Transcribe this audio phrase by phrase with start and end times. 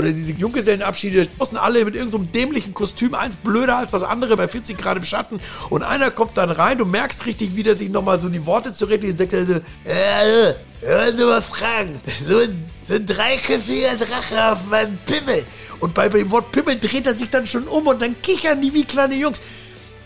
[0.00, 4.34] Oder diese Junggesellenabschiede, müssen alle mit irgendeinem so dämlichen Kostüm, eins blöder als das andere
[4.34, 5.40] bei 40 Grad im Schatten.
[5.68, 8.72] Und einer kommt dann rein, du merkst richtig, wie der sich nochmal so die Worte
[8.72, 14.52] zurecht sagt er so, äh, Hör du mal fragen, so ein, so ein dreiköpfiger Drache
[14.52, 15.44] auf meinem Pimmel.
[15.80, 18.72] Und bei dem Wort Pimmel dreht er sich dann schon um und dann kichern die
[18.72, 19.42] wie kleine Jungs.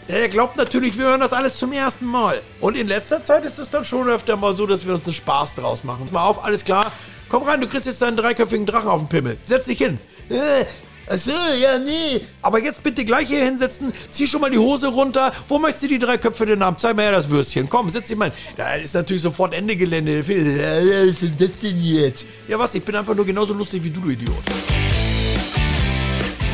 [0.09, 2.43] Er glaubt natürlich, wir hören das alles zum ersten Mal.
[2.61, 5.15] Und in letzter Zeit ist es dann schon öfter mal so, dass wir uns einen
[5.15, 6.07] Spaß draus machen.
[6.11, 6.91] Mal auf, alles klar.
[7.29, 9.37] Komm rein, du kriegst jetzt deinen dreiköpfigen Drachen auf den Pimmel.
[9.43, 9.99] Setz dich hin.
[10.29, 10.65] Äh,
[11.07, 12.21] Achso, ja, nee.
[12.41, 13.93] Aber jetzt bitte gleich hier hinsetzen.
[14.11, 15.33] Zieh schon mal die Hose runter.
[15.49, 16.79] Wo möchtest du die drei Köpfe denn haben?
[16.79, 17.69] Zeig mir her das Würstchen.
[17.69, 18.33] Komm, setz dich mal.
[18.57, 20.21] Da ist natürlich sofort Ende Gelände.
[20.21, 22.27] Ja, was ist das denn jetzt?
[22.49, 22.75] Ja, was?
[22.75, 24.43] Ich bin einfach nur genauso lustig wie du, du Idiot.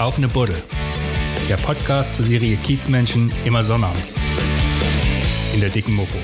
[0.00, 0.60] Auf eine Buddel.
[1.48, 4.14] Der Podcast zur Serie Kiezmenschen immer sonnabends.
[5.54, 6.16] In der dicken Mopo.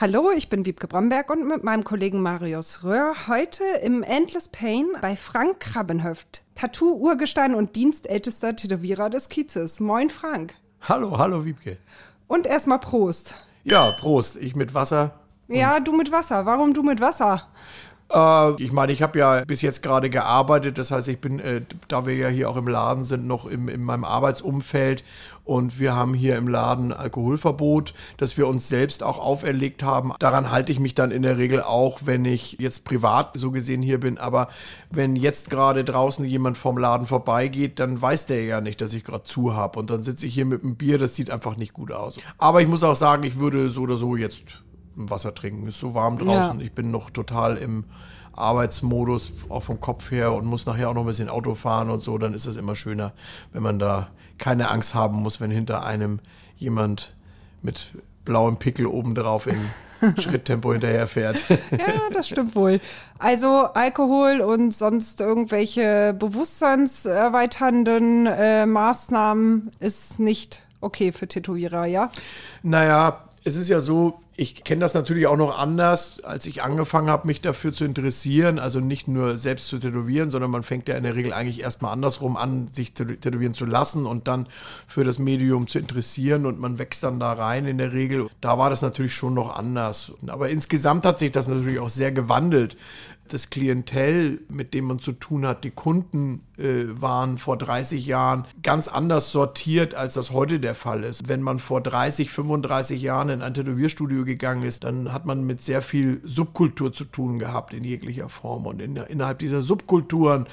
[0.00, 4.88] Hallo, ich bin Wiebke Bromberg und mit meinem Kollegen Marius Röhr heute im Endless Pain
[5.00, 9.78] bei Frank Krabbenhöft, Tattoo-Urgestein und dienstältester Tätowierer des Kiezes.
[9.78, 10.54] Moin Frank.
[10.80, 11.78] Hallo, hallo Wiebke.
[12.26, 13.36] Und erstmal Prost.
[13.62, 14.34] Ja, Prost.
[14.34, 15.12] Ich mit Wasser.
[15.46, 16.44] Ja, du mit Wasser.
[16.44, 17.46] Warum du mit Wasser?
[18.12, 21.62] Äh, ich meine, ich habe ja bis jetzt gerade gearbeitet, das heißt, ich bin, äh,
[21.88, 25.04] da wir ja hier auch im Laden sind, noch im, in meinem Arbeitsumfeld
[25.44, 30.12] und wir haben hier im Laden Alkoholverbot, das wir uns selbst auch auferlegt haben.
[30.18, 33.82] Daran halte ich mich dann in der Regel auch, wenn ich jetzt privat so gesehen
[33.82, 34.48] hier bin, aber
[34.90, 39.04] wenn jetzt gerade draußen jemand vom Laden vorbeigeht, dann weiß der ja nicht, dass ich
[39.04, 41.72] gerade zu habe und dann sitze ich hier mit einem Bier, das sieht einfach nicht
[41.72, 42.18] gut aus.
[42.38, 44.64] Aber ich muss auch sagen, ich würde so oder so jetzt
[44.96, 45.66] Wasser trinken.
[45.66, 46.58] Ist so warm draußen.
[46.58, 46.64] Ja.
[46.64, 47.84] Ich bin noch total im
[48.32, 52.02] Arbeitsmodus, auch vom Kopf her und muss nachher auch noch ein bisschen Auto fahren und
[52.02, 52.18] so.
[52.18, 53.12] Dann ist es immer schöner,
[53.52, 56.20] wenn man da keine Angst haben muss, wenn hinter einem
[56.56, 57.14] jemand
[57.62, 59.58] mit blauem Pickel obendrauf in
[60.18, 61.44] Schritttempo hinterherfährt.
[61.70, 62.80] ja, das stimmt wohl.
[63.18, 72.10] Also Alkohol und sonst irgendwelche bewusstseinserweiternden äh, Maßnahmen ist nicht okay für Tätowierer, ja?
[72.62, 77.08] Naja, es ist ja so, ich kenne das natürlich auch noch anders, als ich angefangen
[77.08, 78.58] habe, mich dafür zu interessieren.
[78.58, 81.92] Also nicht nur selbst zu tätowieren, sondern man fängt ja in der Regel eigentlich erstmal
[81.92, 84.48] andersrum an, sich tätowieren zu lassen und dann
[84.88, 88.28] für das Medium zu interessieren und man wächst dann da rein in der Regel.
[88.40, 90.12] Da war das natürlich schon noch anders.
[90.26, 92.76] Aber insgesamt hat sich das natürlich auch sehr gewandelt
[93.28, 98.46] das Klientel, mit dem man zu tun hat, die Kunden äh, waren vor 30 Jahren
[98.62, 101.28] ganz anders sortiert, als das heute der Fall ist.
[101.28, 105.62] Wenn man vor 30, 35 Jahren in ein Tätowierstudio gegangen ist, dann hat man mit
[105.62, 108.66] sehr viel Subkultur zu tun gehabt in jeglicher Form.
[108.66, 110.46] Und in, innerhalb dieser Subkulturen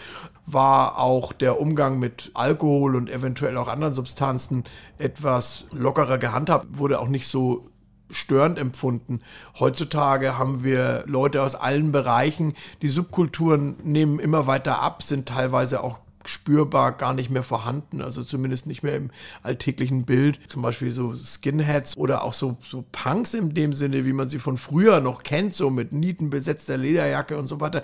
[0.45, 4.63] war auch der Umgang mit Alkohol und eventuell auch anderen Substanzen
[4.97, 7.70] etwas lockerer gehandhabt, wurde auch nicht so
[8.11, 9.21] störend empfunden.
[9.59, 12.53] Heutzutage haben wir Leute aus allen Bereichen.
[12.81, 18.23] Die Subkulturen nehmen immer weiter ab, sind teilweise auch spürbar gar nicht mehr vorhanden, also
[18.23, 19.09] zumindest nicht mehr im
[19.43, 20.39] alltäglichen Bild.
[20.47, 24.39] Zum Beispiel so Skinheads oder auch so, so Punks in dem Sinne, wie man sie
[24.39, 27.83] von früher noch kennt, so mit nietenbesetzter Lederjacke und so weiter.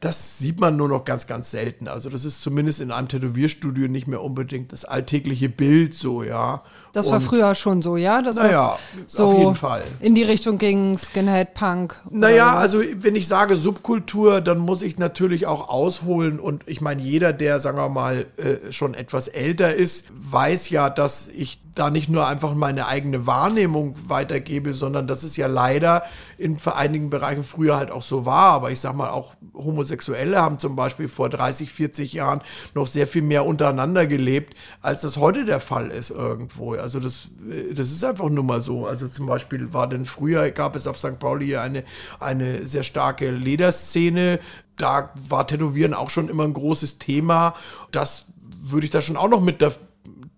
[0.00, 1.88] Das sieht man nur noch ganz, ganz selten.
[1.88, 6.62] Also das ist zumindest in einem Tätowierstudio nicht mehr unbedingt das alltägliche Bild so, ja.
[6.96, 8.22] Das war früher schon so, ja?
[8.22, 9.82] Dass naja, das so auf jeden Fall.
[10.00, 12.00] In die Richtung ging Skinhead, Punk.
[12.10, 16.40] Naja, also wenn ich sage Subkultur, dann muss ich natürlich auch ausholen.
[16.40, 20.88] Und ich meine, jeder, der, sagen wir mal, äh, schon etwas älter ist, weiß ja,
[20.88, 26.02] dass ich da nicht nur einfach meine eigene Wahrnehmung weitergebe, sondern dass es ja leider
[26.38, 28.52] in einigen Bereichen früher halt auch so war.
[28.52, 32.40] Aber ich sag mal, auch Homosexuelle haben zum Beispiel vor 30, 40 Jahren
[32.74, 36.72] noch sehr viel mehr untereinander gelebt, als das heute der Fall ist irgendwo.
[36.72, 37.28] Also das,
[37.74, 38.86] das ist einfach nur mal so.
[38.86, 41.18] Also zum Beispiel war denn früher, gab es auf St.
[41.18, 41.84] Pauli eine,
[42.18, 44.40] eine sehr starke Lederszene.
[44.78, 47.52] Da war Tätowieren auch schon immer ein großes Thema.
[47.92, 48.26] Das
[48.62, 49.60] würde ich da schon auch noch mit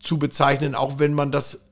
[0.03, 1.69] zu bezeichnen, auch wenn man das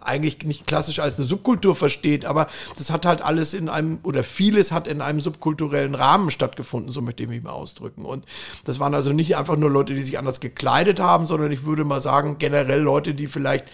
[0.00, 4.22] eigentlich nicht klassisch als eine Subkultur versteht, aber das hat halt alles in einem, oder
[4.22, 8.04] vieles hat in einem subkulturellen Rahmen stattgefunden, so möchte ich mich mal ausdrücken.
[8.04, 8.24] Und
[8.64, 11.84] das waren also nicht einfach nur Leute, die sich anders gekleidet haben, sondern ich würde
[11.84, 13.66] mal sagen, generell Leute, die vielleicht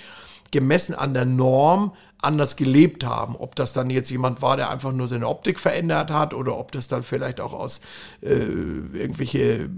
[0.50, 3.37] gemessen an der Norm anders gelebt haben.
[3.37, 6.72] Ob das dann jetzt jemand war, der einfach nur seine Optik verändert hat oder ob
[6.72, 7.81] das dann vielleicht auch aus
[8.22, 9.69] äh, irgendwelche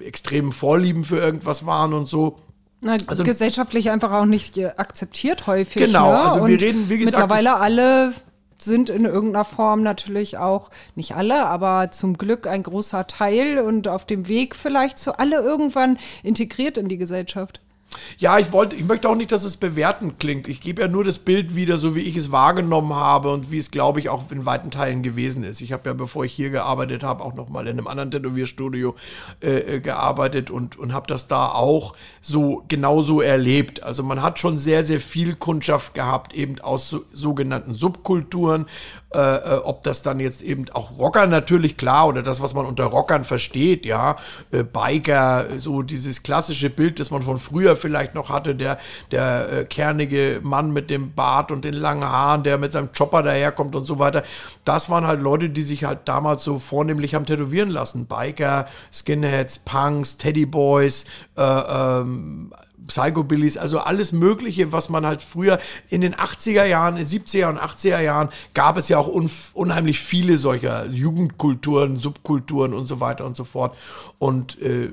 [0.00, 2.36] extremen Vorlieben für irgendwas waren und so.
[2.82, 5.84] Na, also, gesellschaftlich einfach auch nicht akzeptiert häufig.
[5.84, 6.20] Genau, ne?
[6.20, 7.28] also wir Und reden, wie gesagt.
[7.28, 8.14] Mittlerweile alle
[8.62, 13.88] sind in irgendeiner Form natürlich auch, nicht alle, aber zum Glück ein großer Teil und
[13.88, 17.60] auf dem Weg vielleicht zu alle irgendwann integriert in die Gesellschaft.
[18.18, 20.46] Ja, ich wollte, ich möchte auch nicht, dass es bewertend klingt.
[20.46, 23.58] Ich gebe ja nur das Bild wieder, so wie ich es wahrgenommen habe und wie
[23.58, 25.60] es, glaube ich, auch in weiten Teilen gewesen ist.
[25.60, 28.94] Ich habe ja, bevor ich hier gearbeitet habe, auch noch mal in einem anderen Tätowierstudio
[29.42, 33.82] äh, äh gearbeitet und, und habe das da auch so genauso erlebt.
[33.82, 38.66] Also man hat schon sehr, sehr viel Kundschaft gehabt, eben aus so, sogenannten Subkulturen.
[39.12, 42.64] Äh, äh, ob das dann jetzt eben auch Rocker natürlich klar oder das, was man
[42.64, 44.14] unter Rockern versteht, ja,
[44.52, 48.78] äh, Biker, so dieses klassische Bild, das man von früher vielleicht noch hatte, der,
[49.10, 53.24] der äh, kernige Mann mit dem Bart und den langen Haaren, der mit seinem Chopper
[53.24, 54.22] daherkommt und so weiter.
[54.64, 58.06] Das waren halt Leute, die sich halt damals so vornehmlich haben tätowieren lassen.
[58.06, 62.52] Biker, Skinheads, Punks, Teddyboys, äh, ähm,
[62.86, 67.58] Psychobillies, also alles Mögliche, was man halt früher in den 80er Jahren, in 70er und
[67.58, 73.24] 80er Jahren gab es ja auch un unheimlich viele solcher Jugendkulturen, Subkulturen und so weiter
[73.26, 73.76] und so fort.
[74.18, 74.90] Und äh,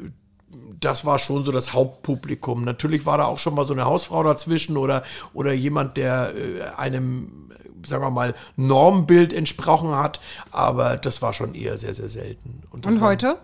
[0.80, 2.64] das war schon so das Hauptpublikum.
[2.64, 6.62] Natürlich war da auch schon mal so eine Hausfrau dazwischen oder, oder jemand, der äh,
[6.78, 7.50] einem,
[7.86, 10.20] sagen wir mal, Normbild entsprochen hat,
[10.52, 12.64] aber das war schon eher sehr, sehr selten.
[12.70, 13.28] Und, Und heute?
[13.28, 13.38] War,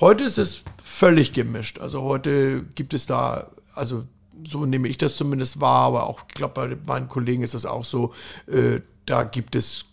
[0.00, 1.78] heute ist es völlig gemischt.
[1.78, 4.04] Also heute gibt es da, also
[4.46, 7.66] so nehme ich das zumindest wahr, aber auch, ich glaube, bei meinen Kollegen ist das
[7.66, 8.12] auch so,
[8.46, 9.86] äh, da gibt es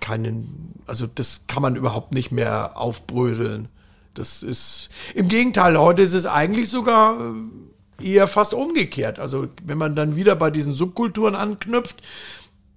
[0.00, 3.68] keinen, also das kann man überhaupt nicht mehr aufbröseln.
[4.14, 9.18] Das ist im Gegenteil, heute ist es eigentlich sogar äh, eher fast umgekehrt.
[9.18, 12.02] Also wenn man dann wieder bei diesen Subkulturen anknüpft,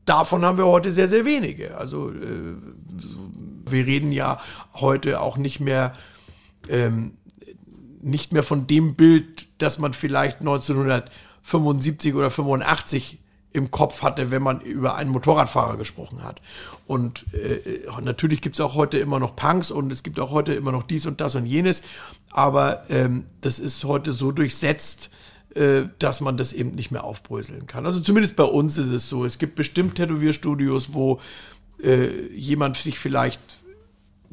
[0.06, 1.78] davon haben wir heute sehr, sehr wenige.
[1.78, 2.56] Also äh,
[3.66, 4.40] wir reden ja
[4.74, 5.94] heute auch nicht mehr,
[6.70, 7.18] ähm,
[8.04, 13.20] nicht mehr von dem Bild, das man vielleicht 1975 oder 85
[13.54, 16.42] im Kopf hatte, wenn man über einen Motorradfahrer gesprochen hat.
[16.88, 20.54] Und äh, natürlich gibt es auch heute immer noch Punks und es gibt auch heute
[20.54, 21.84] immer noch dies und das und jenes,
[22.32, 25.12] aber ähm, das ist heute so durchsetzt,
[25.54, 27.86] äh, dass man das eben nicht mehr aufbröseln kann.
[27.86, 29.24] Also zumindest bei uns ist es so.
[29.24, 31.20] Es gibt bestimmt Tätowierstudios, wo
[31.82, 33.63] äh, jemand sich vielleicht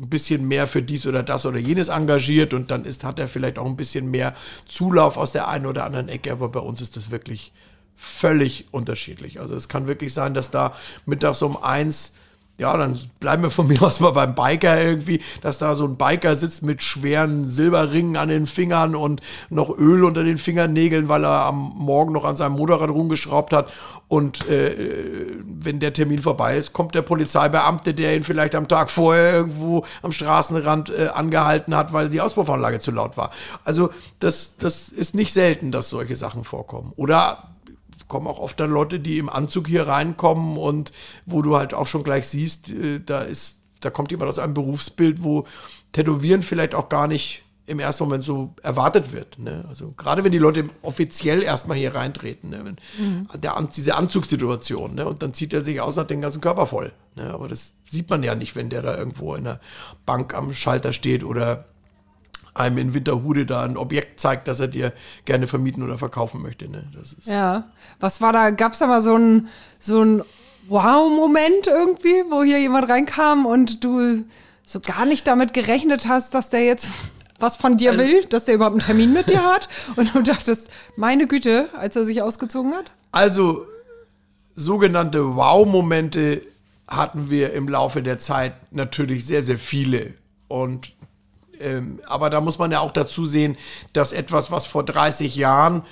[0.00, 3.28] ein bisschen mehr für dies oder das oder jenes engagiert und dann ist, hat er
[3.28, 4.34] vielleicht auch ein bisschen mehr
[4.66, 7.52] Zulauf aus der einen oder anderen Ecke, aber bei uns ist das wirklich
[7.96, 9.40] völlig unterschiedlich.
[9.40, 10.72] Also es kann wirklich sein, dass da
[11.04, 12.14] mittags um eins
[12.60, 15.96] ja, dann bleiben wir von mir aus mal beim Biker irgendwie, dass da so ein
[15.96, 21.24] Biker sitzt mit schweren Silberringen an den Fingern und noch Öl unter den Fingernägeln, weil
[21.24, 23.72] er am Morgen noch an seinem Motorrad rumgeschraubt hat.
[24.08, 28.90] Und äh, wenn der Termin vorbei ist, kommt der Polizeibeamte, der ihn vielleicht am Tag
[28.90, 33.30] vorher irgendwo am Straßenrand äh, angehalten hat, weil die Auspuffanlage zu laut war.
[33.64, 36.92] Also das, das ist nicht selten, dass solche Sachen vorkommen.
[36.96, 37.49] Oder
[38.10, 40.92] kommen auch oft dann Leute, die im Anzug hier reinkommen und
[41.24, 44.52] wo du halt auch schon gleich siehst, äh, da ist, da kommt jemand aus einem
[44.52, 45.46] Berufsbild, wo
[45.92, 49.38] Tätowieren vielleicht auch gar nicht im ersten Moment so erwartet wird.
[49.38, 49.64] Ne?
[49.68, 52.64] Also gerade wenn die Leute offiziell erstmal hier reintreten, ne?
[52.64, 53.28] wenn, mhm.
[53.40, 55.06] der, diese Anzugssituation, ne?
[55.06, 56.92] und dann zieht er sich aus und hat den ganzen Körper voll.
[57.14, 57.32] Ne?
[57.32, 59.60] Aber das sieht man ja nicht, wenn der da irgendwo in der
[60.04, 61.66] Bank am Schalter steht oder
[62.54, 64.92] einem in Winterhude da ein Objekt zeigt, das er dir
[65.24, 66.68] gerne vermieten oder verkaufen möchte.
[66.68, 66.84] Ne?
[66.94, 67.70] Das ist ja,
[68.00, 68.50] was war da?
[68.50, 69.48] Gab es da mal so ein,
[69.78, 70.22] so ein
[70.68, 74.24] Wow-Moment irgendwie, wo hier jemand reinkam und du
[74.64, 76.88] so gar nicht damit gerechnet hast, dass der jetzt
[77.40, 80.22] was von dir also, will, dass der überhaupt einen Termin mit dir hat und du
[80.22, 82.92] dachtest, meine Güte, als er sich ausgezogen hat?
[83.12, 83.66] Also
[84.54, 86.42] sogenannte Wow-Momente
[86.86, 90.14] hatten wir im Laufe der Zeit natürlich sehr, sehr viele.
[90.48, 90.92] Und
[91.60, 93.56] ähm, aber da muss man ja auch dazu sehen,
[93.92, 95.82] dass etwas, was vor 30 Jahren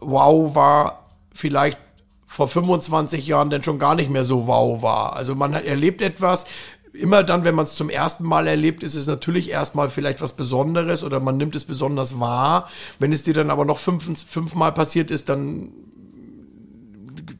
[0.00, 1.78] wow war, vielleicht
[2.26, 5.16] vor 25 Jahren dann schon gar nicht mehr so wow war.
[5.16, 6.44] Also man erlebt etwas,
[6.92, 10.34] immer dann, wenn man es zum ersten Mal erlebt, ist es natürlich erstmal vielleicht was
[10.34, 12.68] Besonderes oder man nimmt es besonders wahr.
[12.98, 15.70] Wenn es dir dann aber noch fünf, fünfmal passiert ist, dann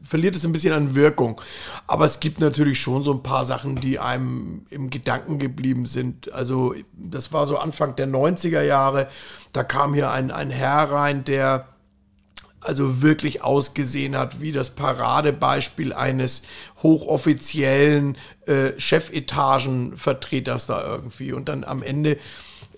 [0.09, 1.41] verliert es ein bisschen an Wirkung.
[1.87, 6.33] Aber es gibt natürlich schon so ein paar Sachen, die einem im Gedanken geblieben sind.
[6.33, 9.09] Also das war so Anfang der 90er Jahre.
[9.53, 11.69] Da kam hier ein, ein Herr rein, der
[12.61, 16.43] also wirklich ausgesehen hat wie das Paradebeispiel eines
[16.83, 21.33] hochoffiziellen äh, Chefetagenvertreters da irgendwie.
[21.35, 22.17] Und dann am Ende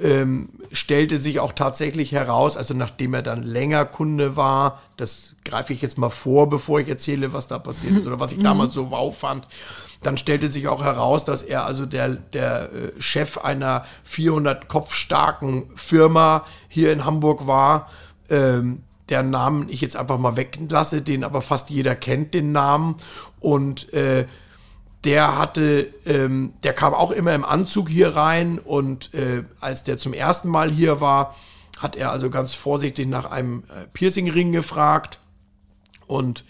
[0.03, 5.73] ähm, stellte sich auch tatsächlich heraus, also nachdem er dann länger Kunde war, das greife
[5.73, 8.45] ich jetzt mal vor, bevor ich erzähle, was da passiert ist oder was ich mhm.
[8.45, 9.47] damals so wow fand,
[10.03, 14.95] dann stellte sich auch heraus, dass er also der, der äh, Chef einer 400 Kopf
[14.95, 17.89] starken Firma hier in Hamburg war,
[18.31, 22.97] ähm, der Namen ich jetzt einfach mal weglasse, den aber fast jeder kennt, den Namen
[23.41, 24.27] und äh,
[25.05, 29.97] der hatte, ähm, der kam auch immer im Anzug hier rein und äh, als der
[29.97, 31.37] zum ersten Mal hier war,
[31.79, 35.19] hat er also ganz vorsichtig nach einem äh, Piercingring gefragt.
[36.07, 36.45] Und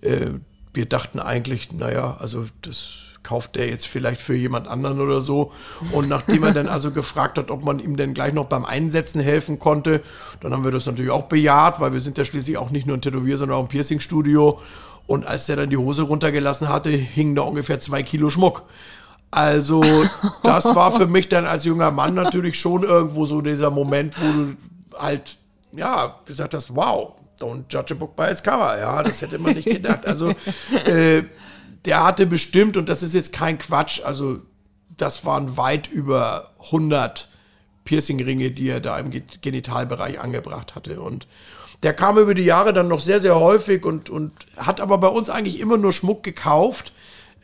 [0.00, 0.30] äh,
[0.72, 5.52] wir dachten eigentlich, naja, also das kauft der jetzt vielleicht für jemand anderen oder so.
[5.92, 9.20] Und nachdem er dann also gefragt hat, ob man ihm denn gleich noch beim Einsetzen
[9.20, 10.02] helfen konnte,
[10.40, 12.96] dann haben wir das natürlich auch bejaht, weil wir sind ja schließlich auch nicht nur
[12.96, 14.60] ein Tätowier, sondern auch ein Piercingstudio.
[15.08, 18.64] Und als der dann die Hose runtergelassen hatte, hing da ungefähr zwei Kilo Schmuck.
[19.30, 19.82] Also,
[20.42, 24.32] das war für mich dann als junger Mann natürlich schon irgendwo so dieser Moment, wo
[24.32, 24.56] du
[24.98, 25.38] halt,
[25.74, 28.78] ja, gesagt hast, wow, don't judge a book by its cover.
[28.78, 30.06] Ja, das hätte man nicht gedacht.
[30.06, 30.28] Also,
[30.84, 31.22] äh,
[31.86, 34.40] der hatte bestimmt, und das ist jetzt kein Quatsch, also,
[34.98, 37.30] das waren weit über 100
[37.84, 39.10] Piercingringe, die er da im
[39.40, 41.00] Genitalbereich angebracht hatte.
[41.00, 41.26] Und
[41.82, 45.08] der kam über die Jahre dann noch sehr, sehr häufig und, und hat aber bei
[45.08, 46.92] uns eigentlich immer nur Schmuck gekauft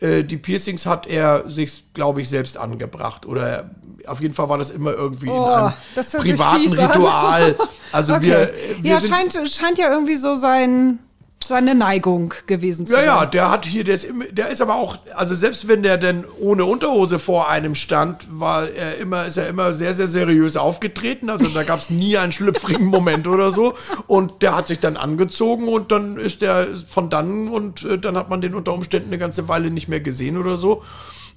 [0.01, 3.27] äh, die Piercings hat er sich, glaube ich, selbst angebracht.
[3.27, 3.71] Oder
[4.07, 5.73] auf jeden Fall war das immer irgendwie oh, in einem
[6.21, 7.57] privaten Ritual.
[7.93, 8.23] Also okay.
[8.23, 8.51] wir,
[8.83, 8.91] wir.
[8.91, 10.99] Ja, scheint, scheint ja irgendwie so sein
[11.45, 13.07] seine Neigung gewesen zu ja, sein.
[13.07, 15.99] Ja, ja, der hat hier, der ist, der ist aber auch, also selbst wenn der
[15.99, 20.57] denn ohne Unterhose vor einem stand, war er immer, ist er immer sehr, sehr seriös
[20.57, 21.31] aufgetreten.
[21.31, 23.75] Also da gab es nie einen schlüpfrigen Moment oder so.
[24.07, 28.17] Und der hat sich dann angezogen und dann ist der von dann und äh, dann
[28.17, 30.83] hat man den unter Umständen eine ganze Weile nicht mehr gesehen oder so.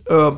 [0.05, 0.31] Äh,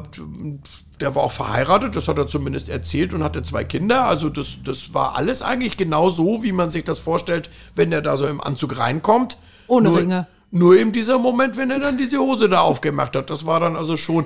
[1.00, 4.06] der war auch verheiratet, das hat er zumindest erzählt und hatte zwei Kinder.
[4.06, 8.02] Also das, das war alles eigentlich genau so, wie man sich das vorstellt, wenn er
[8.02, 9.38] da so im Anzug reinkommt.
[9.70, 10.28] Ohne nur, Ringe.
[10.52, 13.30] Nur eben dieser Moment, wenn er dann diese Hose da aufgemacht hat.
[13.30, 14.26] Das war dann also schon.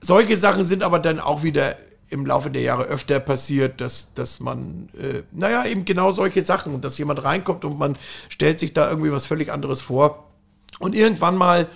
[0.00, 1.76] Solche Sachen sind aber dann auch wieder
[2.08, 6.80] im Laufe der Jahre öfter passiert, dass, dass man, äh, naja, eben genau solche Sachen,
[6.80, 7.96] dass jemand reinkommt und man
[8.28, 10.30] stellt sich da irgendwie was völlig anderes vor.
[10.80, 11.68] Und irgendwann mal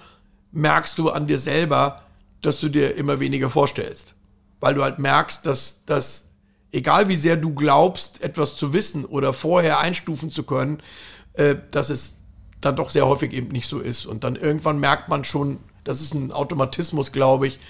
[0.52, 2.02] merkst du an dir selber,
[2.42, 4.14] dass du dir immer weniger vorstellst.
[4.60, 6.30] Weil du halt merkst, dass, dass
[6.72, 10.82] egal wie sehr du glaubst, etwas zu wissen oder vorher einstufen zu können,
[11.34, 12.18] äh, dass es
[12.64, 14.06] dann doch sehr häufig eben nicht so ist.
[14.06, 17.60] Und dann irgendwann merkt man schon, das ist ein Automatismus, glaube ich,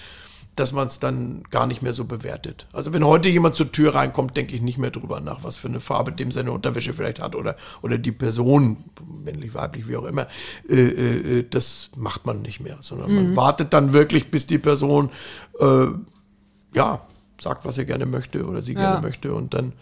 [0.57, 2.67] dass man es dann gar nicht mehr so bewertet.
[2.73, 5.69] Also wenn heute jemand zur Tür reinkommt, denke ich nicht mehr drüber nach, was für
[5.69, 8.85] eine Farbe dem seine Unterwäsche vielleicht hat oder, oder die Person,
[9.25, 10.29] männlich, weiblich, wie auch immer,
[10.69, 13.17] äh, äh, das macht man nicht mehr, sondern mhm.
[13.17, 15.11] man wartet dann wirklich, bis die Person
[15.59, 15.87] äh,
[16.73, 17.01] ja
[17.41, 18.81] sagt, was er gerne möchte oder sie ja.
[18.81, 19.73] gerne möchte und dann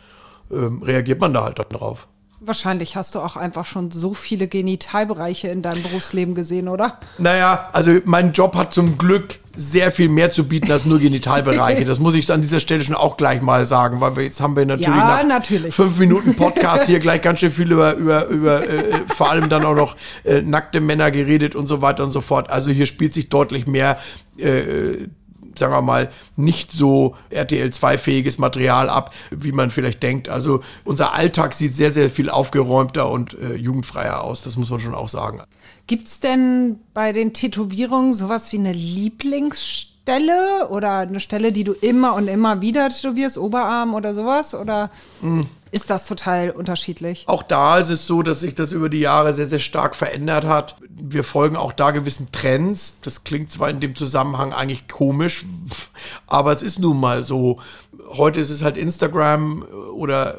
[0.50, 2.08] ähm, reagiert man da halt drauf.
[2.44, 6.98] Wahrscheinlich hast du auch einfach schon so viele Genitalbereiche in deinem Berufsleben gesehen, oder?
[7.18, 11.84] Naja, also mein Job hat zum Glück sehr viel mehr zu bieten als nur Genitalbereiche.
[11.92, 14.56] Das muss ich an dieser Stelle schon auch gleich mal sagen, weil wir jetzt haben
[14.56, 15.74] wir natürlich ja, nach natürlich.
[15.74, 19.64] fünf Minuten Podcast hier gleich ganz schön viel über, über, über äh, vor allem dann
[19.64, 22.50] auch noch äh, nackte Männer geredet und so weiter und so fort.
[22.50, 23.98] Also hier spielt sich deutlich mehr
[24.38, 25.08] äh,
[25.58, 30.28] sagen wir mal, nicht so RTL 2-fähiges Material ab, wie man vielleicht denkt.
[30.28, 34.80] Also unser Alltag sieht sehr, sehr viel aufgeräumter und äh, jugendfreier aus, das muss man
[34.80, 35.42] schon auch sagen.
[35.86, 41.72] Gibt es denn bei den Tätowierungen sowas wie eine Lieblingsstelle oder eine Stelle, die du
[41.72, 44.54] immer und immer wieder tätowierst, Oberarm oder sowas?
[44.54, 44.90] Oder
[45.20, 45.42] mm.
[45.72, 47.24] Ist das total unterschiedlich?
[47.26, 50.44] Auch da ist es so, dass sich das über die Jahre sehr, sehr stark verändert
[50.44, 50.76] hat.
[50.90, 52.98] Wir folgen auch da gewissen Trends.
[53.00, 55.46] Das klingt zwar in dem Zusammenhang eigentlich komisch,
[56.26, 57.58] aber es ist nun mal so.
[58.10, 59.62] Heute ist es halt Instagram
[59.94, 60.36] oder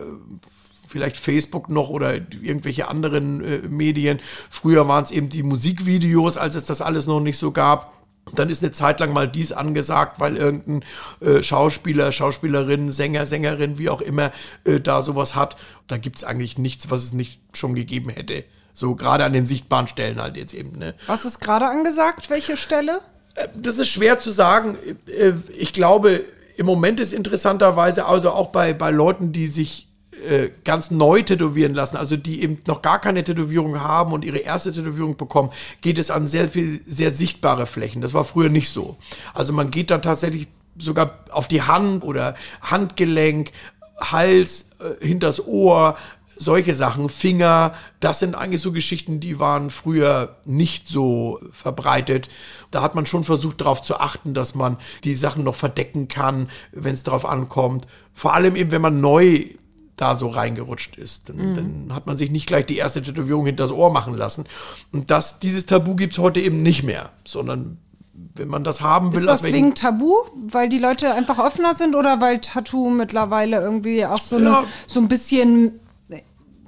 [0.88, 4.20] vielleicht Facebook noch oder irgendwelche anderen äh, Medien.
[4.52, 7.92] Früher waren es eben die Musikvideos, als es das alles noch nicht so gab.
[8.32, 10.84] Dann ist eine Zeit lang mal dies angesagt, weil irgendein
[11.22, 14.32] äh, Schauspieler, Schauspielerin, Sänger, Sängerin, wie auch immer,
[14.64, 15.56] äh, da sowas hat.
[15.88, 18.46] Da gibt es eigentlich nichts, was es nicht schon gegeben hätte.
[18.74, 20.78] So gerade an den sichtbaren Stellen halt jetzt eben.
[20.78, 20.96] Ne?
[21.06, 22.30] Was ist gerade angesagt?
[22.30, 23.02] Welche Stelle?
[23.36, 24.78] Äh, das ist schwer zu sagen.
[25.08, 26.22] Äh, ich glaube,
[26.56, 29.93] im Moment ist interessanterweise, also auch bei, bei Leuten, die sich
[30.24, 34.40] äh, ganz neu tätowieren lassen, also die eben noch gar keine Tätowierung haben und ihre
[34.40, 35.52] erste Tätowierung bekommen,
[35.82, 38.02] geht es an sehr viel, sehr sichtbare Flächen.
[38.02, 38.98] Das war früher nicht so.
[39.34, 43.52] Also man geht dann tatsächlich sogar auf die Hand oder Handgelenk,
[44.00, 50.38] Hals, äh, hinters Ohr, solche Sachen, Finger, das sind eigentlich so Geschichten, die waren früher
[50.46, 52.30] nicht so verbreitet.
[52.72, 56.50] Da hat man schon versucht darauf zu achten, dass man die Sachen noch verdecken kann,
[56.72, 57.88] wenn es darauf ankommt.
[58.14, 59.46] Vor allem eben, wenn man neu
[59.96, 61.30] da so reingerutscht ist.
[61.30, 61.56] Dann, mhm.
[61.56, 64.46] dann, hat man sich nicht gleich die erste Tätowierung hinter das Ohr machen lassen.
[64.92, 67.78] Und das, dieses Tabu gibt es heute eben nicht mehr, sondern
[68.36, 69.20] wenn man das haben will.
[69.20, 70.14] Ist das wegen Tabu?
[70.36, 74.60] Weil die Leute einfach offener sind oder weil Tattoo mittlerweile irgendwie auch so, ja.
[74.60, 75.80] eine, so ein bisschen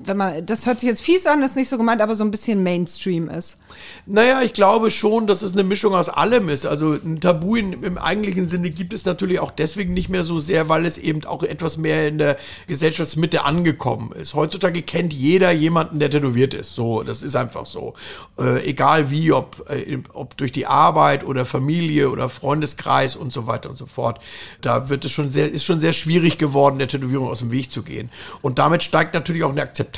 [0.06, 2.32] wenn man, das hört sich jetzt fies an, ist nicht so gemeint, aber so ein
[2.32, 3.60] bisschen Mainstream ist.
[4.06, 6.66] Naja, ich glaube schon, dass es eine Mischung aus allem ist.
[6.66, 10.40] Also ein Tabu in, im eigentlichen Sinne gibt es natürlich auch deswegen nicht mehr so
[10.40, 14.34] sehr, weil es eben auch etwas mehr in der Gesellschaftsmitte angekommen ist.
[14.34, 16.76] Heutzutage kennt jeder jemanden, der tätowiert ist.
[16.76, 17.94] So, das ist einfach so.
[18.40, 23.48] Äh, egal wie, ob, äh, ob durch die Arbeit oder Familie oder Freundeskreis und so
[23.48, 24.20] weiter und so fort.
[24.62, 27.72] Da wird es schon sehr, ist schon sehr schwierig geworden, der Tätowierung aus dem Weg
[27.72, 28.10] zu gehen.
[28.42, 29.95] Und damit steigt natürlich auch eine Akzeptanz.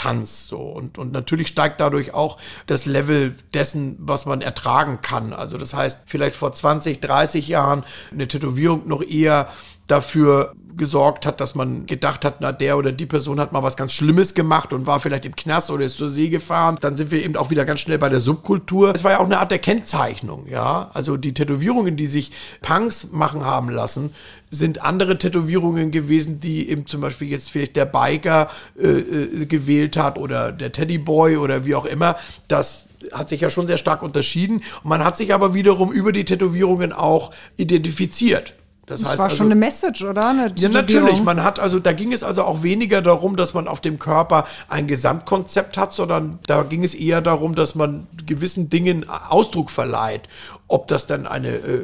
[0.48, 0.60] So.
[0.60, 5.34] Und, und natürlich steigt dadurch auch das Level dessen, was man ertragen kann.
[5.34, 9.50] Also das heißt, vielleicht vor 20, 30 Jahren eine Tätowierung noch eher
[9.88, 13.76] dafür gesorgt hat, dass man gedacht hat, na, der oder die Person hat mal was
[13.76, 16.78] ganz Schlimmes gemacht und war vielleicht im Knast oder ist zur See gefahren.
[16.80, 18.94] Dann sind wir eben auch wieder ganz schnell bei der Subkultur.
[18.94, 20.92] Es war ja auch eine Art der Kennzeichnung, ja.
[20.94, 24.14] Also die Tätowierungen, die sich Punks machen haben lassen,
[24.50, 29.98] sind andere Tätowierungen gewesen, die eben zum Beispiel jetzt vielleicht der Biker äh, äh gewählt
[29.98, 32.16] hat oder der Teddyboy oder wie auch immer.
[32.48, 34.58] Das hat sich ja schon sehr stark unterschieden.
[34.84, 38.54] Und man hat sich aber wiederum über die Tätowierungen auch identifiziert.
[38.88, 40.30] Das, das heißt war also, schon eine Message, oder?
[40.30, 41.22] Eine ja, natürlich.
[41.22, 44.46] Man hat also, da ging es also auch weniger darum, dass man auf dem Körper
[44.70, 50.30] ein Gesamtkonzept hat, sondern da ging es eher darum, dass man gewissen Dingen Ausdruck verleiht.
[50.70, 51.82] Ob das dann eine äh,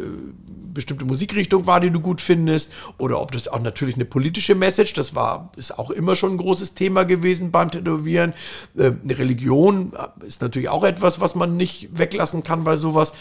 [0.74, 4.94] bestimmte Musikrichtung war, die du gut findest, oder ob das auch natürlich eine politische Message,
[4.94, 8.34] das war, ist auch immer schon ein großes Thema gewesen beim Tätowieren.
[8.78, 9.92] Äh, eine Religion
[10.26, 13.14] ist natürlich auch etwas, was man nicht weglassen kann bei sowas.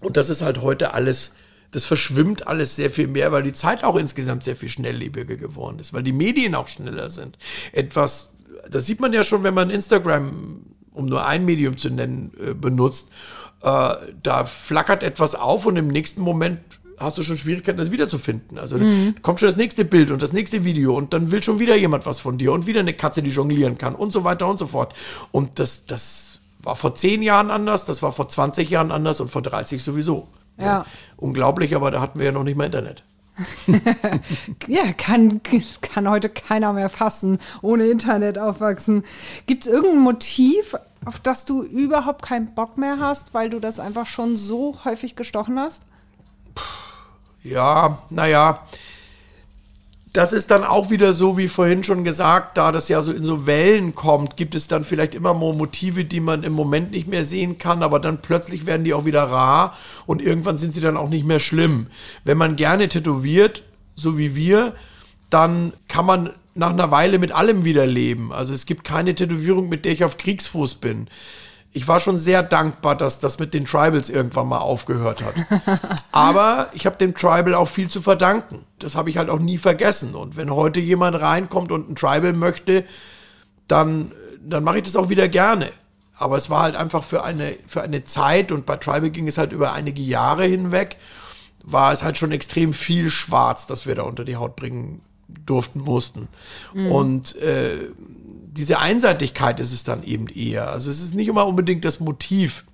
[0.00, 1.34] Und das ist halt heute alles
[1.72, 5.78] das verschwimmt alles sehr viel mehr, weil die Zeit auch insgesamt sehr viel schnelllebiger geworden
[5.78, 7.38] ist, weil die Medien auch schneller sind.
[7.72, 8.34] Etwas,
[8.70, 10.60] das sieht man ja schon, wenn man Instagram,
[10.92, 13.08] um nur ein Medium zu nennen, äh, benutzt.
[13.62, 16.60] Äh, da flackert etwas auf und im nächsten Moment
[16.98, 18.58] hast du schon Schwierigkeiten, das wiederzufinden.
[18.58, 19.16] Also mhm.
[19.22, 22.04] kommt schon das nächste Bild und das nächste Video und dann will schon wieder jemand
[22.04, 24.66] was von dir und wieder eine Katze, die jonglieren kann und so weiter und so
[24.66, 24.94] fort.
[25.32, 29.30] Und das, das war vor zehn Jahren anders, das war vor 20 Jahren anders und
[29.30, 30.28] vor 30 sowieso.
[30.64, 30.86] Ja.
[31.16, 33.04] Unglaublich, aber da hatten wir ja noch nicht mal Internet.
[34.66, 35.40] ja, kann,
[35.80, 39.04] kann heute keiner mehr fassen, ohne Internet aufwachsen.
[39.46, 43.80] Gibt es irgendein Motiv, auf das du überhaupt keinen Bock mehr hast, weil du das
[43.80, 45.82] einfach schon so häufig gestochen hast?
[47.42, 48.60] Ja, naja,
[50.12, 53.24] das ist dann auch wieder so, wie vorhin schon gesagt, da das ja so in
[53.24, 57.08] so Wellen kommt, gibt es dann vielleicht immer more Motive, die man im Moment nicht
[57.08, 60.82] mehr sehen kann, aber dann plötzlich werden die auch wieder rar und irgendwann sind sie
[60.82, 61.86] dann auch nicht mehr schlimm.
[62.24, 63.62] Wenn man gerne tätowiert,
[63.96, 64.74] so wie wir,
[65.30, 68.34] dann kann man nach einer Weile mit allem wieder leben.
[68.34, 71.08] Also es gibt keine Tätowierung, mit der ich auf Kriegsfuß bin
[71.74, 75.34] ich war schon sehr dankbar, dass das mit den Tribals irgendwann mal aufgehört hat.
[76.12, 78.64] Aber ich habe dem Tribal auch viel zu verdanken.
[78.78, 80.14] Das habe ich halt auch nie vergessen.
[80.14, 82.84] Und wenn heute jemand reinkommt und ein Tribal möchte,
[83.68, 85.70] dann, dann mache ich das auch wieder gerne.
[86.18, 89.38] Aber es war halt einfach für eine, für eine Zeit und bei Tribal ging es
[89.38, 90.98] halt über einige Jahre hinweg,
[91.64, 95.00] war es halt schon extrem viel Schwarz, das wir da unter die Haut bringen
[95.46, 96.28] durften, mussten.
[96.74, 96.92] Mhm.
[96.92, 97.90] Und äh,
[98.52, 100.70] diese Einseitigkeit ist es dann eben eher.
[100.70, 102.64] Also es ist nicht immer unbedingt das Motiv.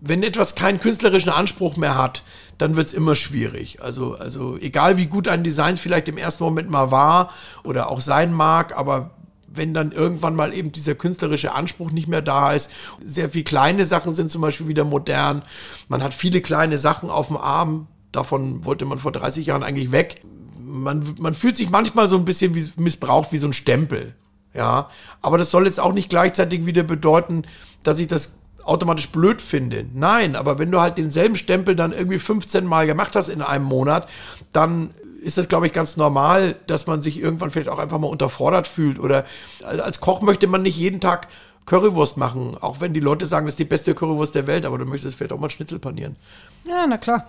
[0.00, 2.24] Wenn etwas keinen künstlerischen Anspruch mehr hat,
[2.56, 3.82] dann wird es immer schwierig.
[3.82, 7.32] Also, also egal wie gut ein Design vielleicht im ersten Moment mal war
[7.64, 9.10] oder auch sein mag, aber
[9.46, 12.70] wenn dann irgendwann mal eben dieser künstlerische Anspruch nicht mehr da ist.
[13.00, 15.42] Sehr viele kleine Sachen sind zum Beispiel wieder modern.
[15.88, 17.88] Man hat viele kleine Sachen auf dem Arm.
[18.12, 20.22] Davon wollte man vor 30 Jahren eigentlich weg.
[20.58, 24.14] Man, man fühlt sich manchmal so ein bisschen wie, missbraucht wie so ein Stempel.
[24.54, 24.90] Ja,
[25.22, 27.44] aber das soll jetzt auch nicht gleichzeitig wieder bedeuten,
[27.84, 29.86] dass ich das automatisch blöd finde.
[29.94, 33.64] Nein, aber wenn du halt denselben Stempel dann irgendwie 15 Mal gemacht hast in einem
[33.64, 34.08] Monat,
[34.52, 34.90] dann
[35.22, 38.66] ist das, glaube ich, ganz normal, dass man sich irgendwann vielleicht auch einfach mal unterfordert
[38.66, 38.98] fühlt.
[38.98, 39.24] Oder
[39.64, 41.28] als Koch möchte man nicht jeden Tag
[41.66, 44.78] Currywurst machen, auch wenn die Leute sagen, das ist die beste Currywurst der Welt, aber
[44.78, 46.16] du möchtest vielleicht auch mal Schnitzel panieren.
[46.64, 47.28] Ja, na klar.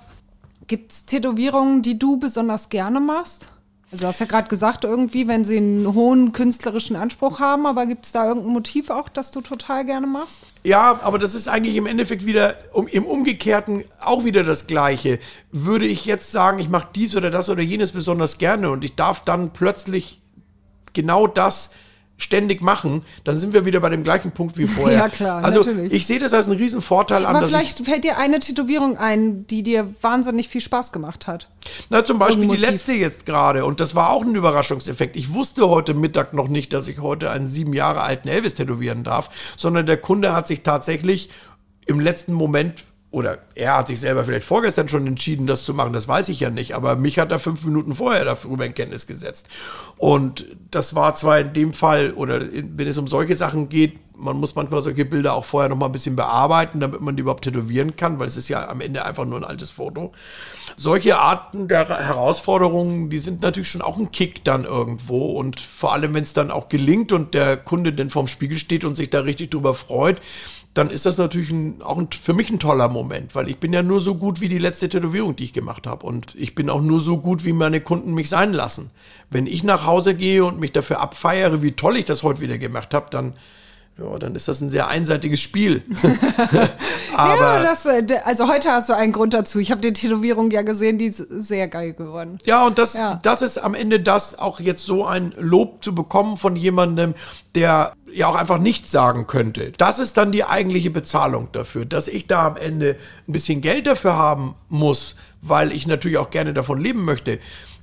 [0.67, 3.51] Gibt es Tätowierungen, die du besonders gerne machst?
[3.91, 7.85] Also du hast ja gerade gesagt, irgendwie, wenn sie einen hohen künstlerischen Anspruch haben, aber
[7.85, 10.39] gibt es da irgendein Motiv auch, das du total gerne machst?
[10.63, 15.19] Ja, aber das ist eigentlich im Endeffekt wieder um, im Umgekehrten auch wieder das Gleiche.
[15.51, 18.95] Würde ich jetzt sagen, ich mache dies oder das oder jenes besonders gerne und ich
[18.95, 20.21] darf dann plötzlich
[20.93, 21.71] genau das
[22.21, 24.97] ständig machen, dann sind wir wieder bei dem gleichen Punkt wie vorher.
[24.97, 25.43] ja, klar.
[25.43, 25.93] Also natürlich.
[25.93, 27.35] ich sehe das als einen riesen Vorteil an.
[27.35, 31.47] Aber vielleicht fällt dir eine Tätowierung ein, die dir wahnsinnig viel Spaß gemacht hat.
[31.89, 33.65] Na, zum Beispiel die letzte jetzt gerade.
[33.65, 35.15] Und das war auch ein Überraschungseffekt.
[35.15, 39.03] Ich wusste heute Mittag noch nicht, dass ich heute einen sieben Jahre alten Elvis tätowieren
[39.03, 41.29] darf, sondern der Kunde hat sich tatsächlich
[41.85, 45.91] im letzten Moment oder er hat sich selber vielleicht vorgestern schon entschieden, das zu machen,
[45.91, 49.05] das weiß ich ja nicht, aber mich hat er fünf Minuten vorher darüber in Kenntnis
[49.05, 49.47] gesetzt.
[49.97, 54.37] Und das war zwar in dem Fall, oder wenn es um solche Sachen geht, man
[54.37, 57.43] muss manchmal solche Bilder auch vorher noch mal ein bisschen bearbeiten, damit man die überhaupt
[57.43, 60.13] tätowieren kann, weil es ist ja am Ende einfach nur ein altes Foto.
[60.77, 65.93] Solche Arten der Herausforderungen, die sind natürlich schon auch ein Kick dann irgendwo und vor
[65.93, 69.09] allem, wenn es dann auch gelingt und der Kunde dann vorm Spiegel steht und sich
[69.09, 70.21] da richtig drüber freut,
[70.73, 73.73] dann ist das natürlich ein, auch ein, für mich ein toller Moment, weil ich bin
[73.73, 76.05] ja nur so gut wie die letzte Tätowierung, die ich gemacht habe.
[76.05, 78.91] Und ich bin auch nur so gut, wie meine Kunden mich sein lassen.
[79.29, 82.57] Wenn ich nach Hause gehe und mich dafür abfeiere, wie toll ich das heute wieder
[82.57, 83.33] gemacht habe, dann
[84.03, 85.83] ja, dann ist das ein sehr einseitiges Spiel.
[87.15, 89.59] Aber ja, das, äh, also heute hast du einen Grund dazu.
[89.59, 92.37] Ich habe die Tätowierung ja gesehen, die ist sehr geil geworden.
[92.45, 93.19] Ja, und das, ja.
[93.21, 97.13] das ist am Ende das, auch jetzt so ein Lob zu bekommen von jemandem,
[97.55, 99.71] der ja auch einfach nichts sagen könnte.
[99.77, 103.87] Das ist dann die eigentliche Bezahlung dafür, dass ich da am Ende ein bisschen Geld
[103.87, 107.39] dafür haben muss, weil ich natürlich auch gerne davon leben möchte.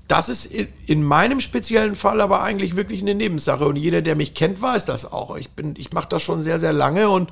[0.09, 0.47] Das ist
[0.87, 3.66] in meinem speziellen Fall aber eigentlich wirklich eine Nebensache.
[3.66, 5.37] Und jeder, der mich kennt, weiß das auch.
[5.37, 7.31] Ich bin, ich mache das schon sehr, sehr lange und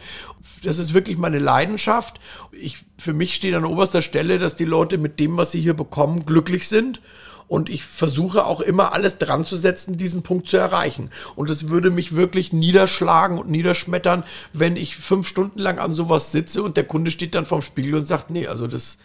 [0.63, 2.21] das ist wirklich meine Leidenschaft.
[2.53, 5.73] Ich, für mich steht an oberster Stelle, dass die Leute mit dem, was sie hier
[5.73, 7.01] bekommen, glücklich sind.
[7.49, 11.11] Und ich versuche auch immer alles dran zu setzen, diesen Punkt zu erreichen.
[11.35, 16.33] Und es würde mich wirklich niederschlagen und niederschmettern, wenn ich fünf Stunden lang an sowas
[16.33, 18.99] sitze und der Kunde steht dann vorm Spiegel und sagt, nee, also das,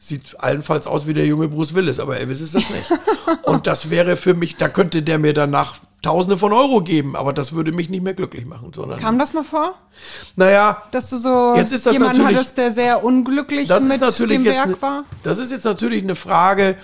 [0.00, 2.88] Sieht allenfalls aus wie der junge Bruce Willis, aber Elvis ist das nicht.
[3.42, 7.32] Und das wäre für mich, da könnte der mir danach Tausende von Euro geben, aber
[7.32, 8.72] das würde mich nicht mehr glücklich machen.
[8.72, 9.74] Sondern Kam das mal vor?
[10.36, 14.68] Naja, dass du so jetzt ist das jemanden hattest, der sehr unglücklich mit dem Werk
[14.68, 15.04] ne, war?
[15.24, 16.76] Das ist jetzt natürlich eine Frage,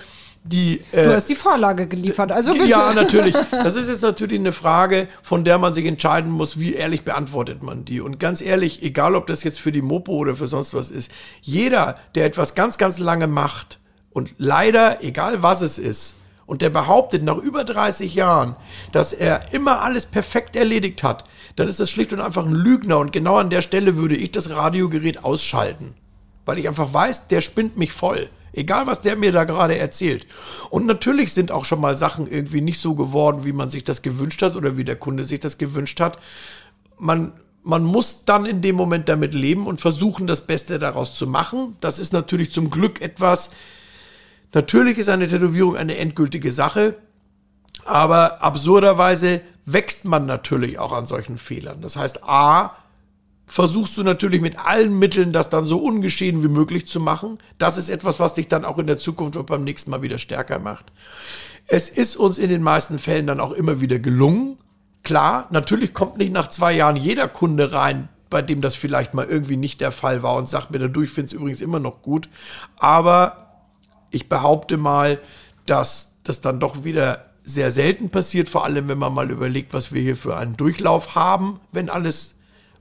[0.47, 2.65] die, äh, du hast die Vorlage geliefert, also bitte.
[2.65, 3.35] Ja, natürlich.
[3.51, 7.63] Das ist jetzt natürlich eine Frage, von der man sich entscheiden muss, wie ehrlich beantwortet
[7.63, 7.99] man die.
[7.99, 11.11] Und ganz ehrlich, egal ob das jetzt für die Mopo oder für sonst was ist,
[11.41, 13.79] jeder, der etwas ganz, ganz lange macht
[14.11, 18.55] und leider, egal was es ist, und der behauptet nach über 30 Jahren,
[18.91, 22.99] dass er immer alles perfekt erledigt hat, dann ist das schlicht und einfach ein Lügner.
[22.99, 25.95] Und genau an der Stelle würde ich das Radiogerät ausschalten.
[26.45, 28.29] Weil ich einfach weiß, der spinnt mich voll.
[28.55, 30.25] Egal, was der mir da gerade erzählt.
[30.69, 34.01] Und natürlich sind auch schon mal Sachen irgendwie nicht so geworden, wie man sich das
[34.01, 36.19] gewünscht hat oder wie der Kunde sich das gewünscht hat.
[36.97, 41.27] Man, man muss dann in dem Moment damit leben und versuchen, das Beste daraus zu
[41.27, 41.75] machen.
[41.81, 43.51] Das ist natürlich zum Glück etwas,
[44.53, 46.95] natürlich ist eine Tätowierung eine endgültige Sache,
[47.83, 51.81] aber absurderweise wächst man natürlich auch an solchen Fehlern.
[51.81, 52.77] Das heißt, A,
[53.47, 57.37] versuchst du natürlich mit allen Mitteln, das dann so ungeschehen wie möglich zu machen.
[57.57, 60.59] Das ist etwas, was dich dann auch in der Zukunft beim nächsten Mal wieder stärker
[60.59, 60.91] macht.
[61.67, 64.57] Es ist uns in den meisten Fällen dann auch immer wieder gelungen.
[65.03, 69.25] Klar, natürlich kommt nicht nach zwei Jahren jeder Kunde rein, bei dem das vielleicht mal
[69.25, 72.29] irgendwie nicht der Fall war und sagt mir dadurch, finde es übrigens immer noch gut.
[72.79, 73.63] Aber
[74.09, 75.19] ich behaupte mal,
[75.65, 79.91] dass das dann doch wieder sehr selten passiert, vor allem wenn man mal überlegt, was
[79.91, 82.34] wir hier für einen Durchlauf haben, wenn alles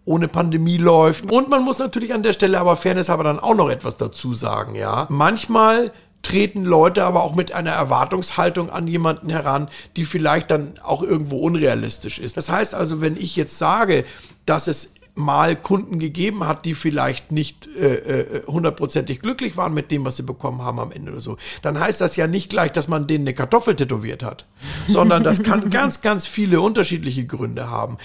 [0.05, 1.31] ohne Pandemie läuft.
[1.31, 4.35] Und man muss natürlich an der Stelle aber Fairness aber dann auch noch etwas dazu
[4.35, 5.07] sagen, ja.
[5.11, 11.03] Manchmal treten Leute aber auch mit einer Erwartungshaltung an jemanden heran, die vielleicht dann auch
[11.03, 12.37] irgendwo unrealistisch ist.
[12.37, 14.05] Das heißt also, wenn ich jetzt sage,
[14.47, 19.73] dass es mal Kunden gegeben hat, die vielleicht nicht äh, äh, hundertprozentig äh, glücklich waren
[19.73, 22.51] mit dem, was sie bekommen haben am Ende oder so, dann heißt das ja nicht
[22.51, 24.45] gleich, dass man denen eine Kartoffel tätowiert hat,
[24.89, 27.97] sondern das kann ganz, ganz viele unterschiedliche Gründe haben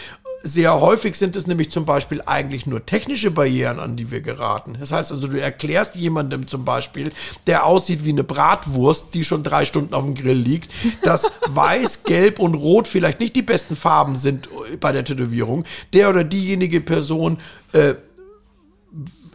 [0.41, 4.78] sehr häufig sind es nämlich zum Beispiel eigentlich nur technische Barrieren, an die wir geraten.
[4.80, 7.12] Das heißt also, du erklärst jemandem zum Beispiel,
[7.47, 10.71] der aussieht wie eine Bratwurst, die schon drei Stunden auf dem Grill liegt,
[11.04, 14.49] dass weiß, gelb und rot vielleicht nicht die besten Farben sind
[14.80, 15.65] bei der Tätowierung.
[15.93, 17.39] Der oder diejenige Person
[17.73, 17.95] äh,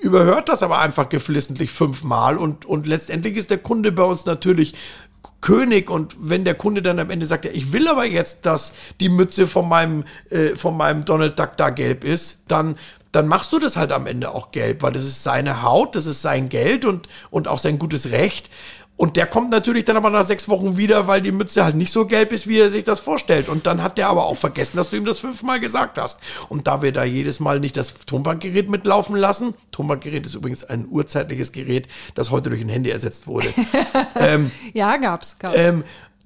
[0.04, 4.74] überhört das aber einfach geflissentlich fünfmal und, und letztendlich ist der Kunde bei uns natürlich
[5.40, 8.72] König und wenn der Kunde dann am Ende sagt, ja, ich will aber jetzt, dass
[9.00, 12.76] die Mütze von meinem, äh, von meinem Donald Duck da gelb ist, dann
[13.14, 16.06] dann machst du das halt am Ende auch gelb, weil das ist seine Haut, das
[16.06, 18.50] ist sein Geld und, und auch sein gutes Recht.
[18.96, 21.92] Und der kommt natürlich dann aber nach sechs Wochen wieder, weil die Mütze halt nicht
[21.92, 23.48] so gelb ist, wie er sich das vorstellt.
[23.48, 26.20] Und dann hat der aber auch vergessen, dass du ihm das fünfmal gesagt hast.
[26.48, 30.86] Und da wir da jedes Mal nicht das Tonbandgerät mitlaufen lassen, Tonbandgerät ist übrigens ein
[30.88, 33.48] urzeitliches Gerät, das heute durch ein Handy ersetzt wurde.
[34.16, 35.36] ähm, ja, gab's.
[35.40, 35.56] gab's.
[35.58, 35.82] Ähm,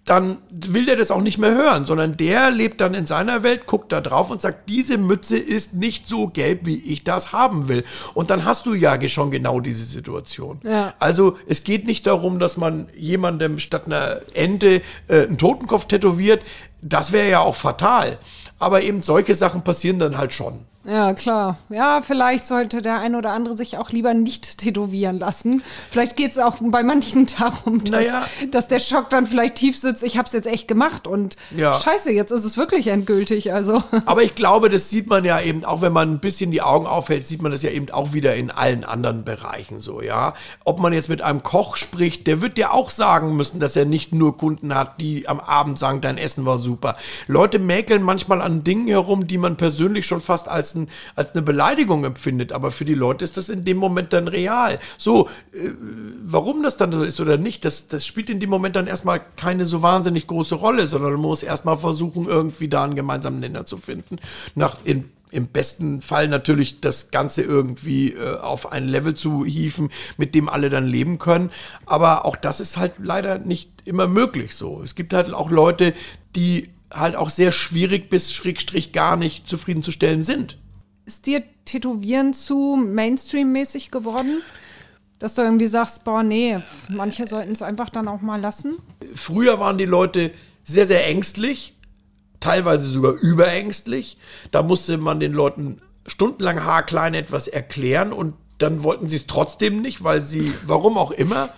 [0.09, 3.67] dann will der das auch nicht mehr hören, sondern der lebt dann in seiner Welt,
[3.67, 7.69] guckt da drauf und sagt, diese Mütze ist nicht so gelb, wie ich das haben
[7.69, 7.85] will.
[8.15, 10.61] Und dann hast du ja schon genau diese Situation.
[10.65, 10.95] Ja.
[10.99, 16.43] Also es geht nicht darum, dass man jemandem statt einer Ente äh, einen Totenkopf tätowiert.
[16.81, 18.19] Das wäre ja auch fatal.
[18.59, 20.61] Aber eben solche Sachen passieren dann halt schon.
[20.89, 21.59] Ja, klar.
[21.69, 25.63] Ja, vielleicht sollte der ein oder andere sich auch lieber nicht tätowieren lassen.
[25.91, 28.25] Vielleicht geht es auch bei manchen darum, dass, Naja.
[28.51, 30.03] dass der Schock dann vielleicht tief sitzt.
[30.03, 31.75] Ich habe es jetzt echt gemacht und Ja.
[31.79, 33.53] scheiße, jetzt ist es wirklich endgültig.
[33.53, 36.63] Also Aber ich glaube, das sieht man ja eben, auch wenn man ein bisschen die
[36.63, 40.33] Augen aufhält, sieht man das ja eben auch wieder in allen anderen Bereichen so, ja.
[40.65, 43.85] Ob man jetzt mit einem Koch spricht, der wird dir auch sagen müssen, dass er
[43.85, 46.97] nicht nur Kunden hat, die am Abend sagen, dein Essen war super.
[47.27, 51.43] Leute mäkeln manchmal an Dingen herum, die man persönlich schon fast als, ein, als eine
[51.43, 54.79] Beleidigung empfindet, aber für die Leute ist das in dem Moment dann real.
[54.97, 55.71] So, äh,
[56.25, 59.21] warum das dann so ist oder nicht, das, das spielt in dem Moment dann erstmal
[59.37, 63.65] keine so wahnsinnig große Rolle, sondern man muss erstmal versuchen, irgendwie da einen gemeinsamen Nenner
[63.65, 64.19] zu finden.
[64.55, 69.91] Nach, in, im besten Fall natürlich das Ganze irgendwie äh, auf ein Level zu hieven,
[70.17, 71.51] mit dem alle dann leben können.
[71.87, 74.83] Aber auch das ist halt leider nicht immer möglich so.
[74.83, 75.95] Es gibt halt auch Leute,
[76.37, 80.59] die halt auch sehr schwierig bis schrägstrich gar nicht zufriedenzustellen sind.
[81.09, 84.43] Ist dir Tätowieren zu Mainstream-mäßig geworden?
[85.19, 88.77] Dass du irgendwie sagst, boah, nee, manche sollten es einfach dann auch mal lassen.
[89.15, 90.33] Früher waren die Leute
[90.65, 91.75] sehr, sehr ängstlich,
[92.41, 94.19] teilweise sogar überängstlich.
[94.51, 99.81] Da musste man den Leuten stundenlang haarklein etwas erklären und dann wollten sie es trotzdem
[99.81, 101.49] nicht, weil sie, warum auch immer.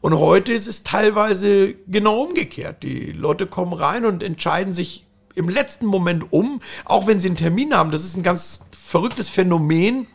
[0.00, 2.82] Und heute ist es teilweise genau umgekehrt.
[2.82, 7.36] Die Leute kommen rein und entscheiden sich im letzten Moment um, auch wenn sie einen
[7.36, 7.92] Termin haben.
[7.92, 10.06] Das ist ein ganz verrücktes Phänomen.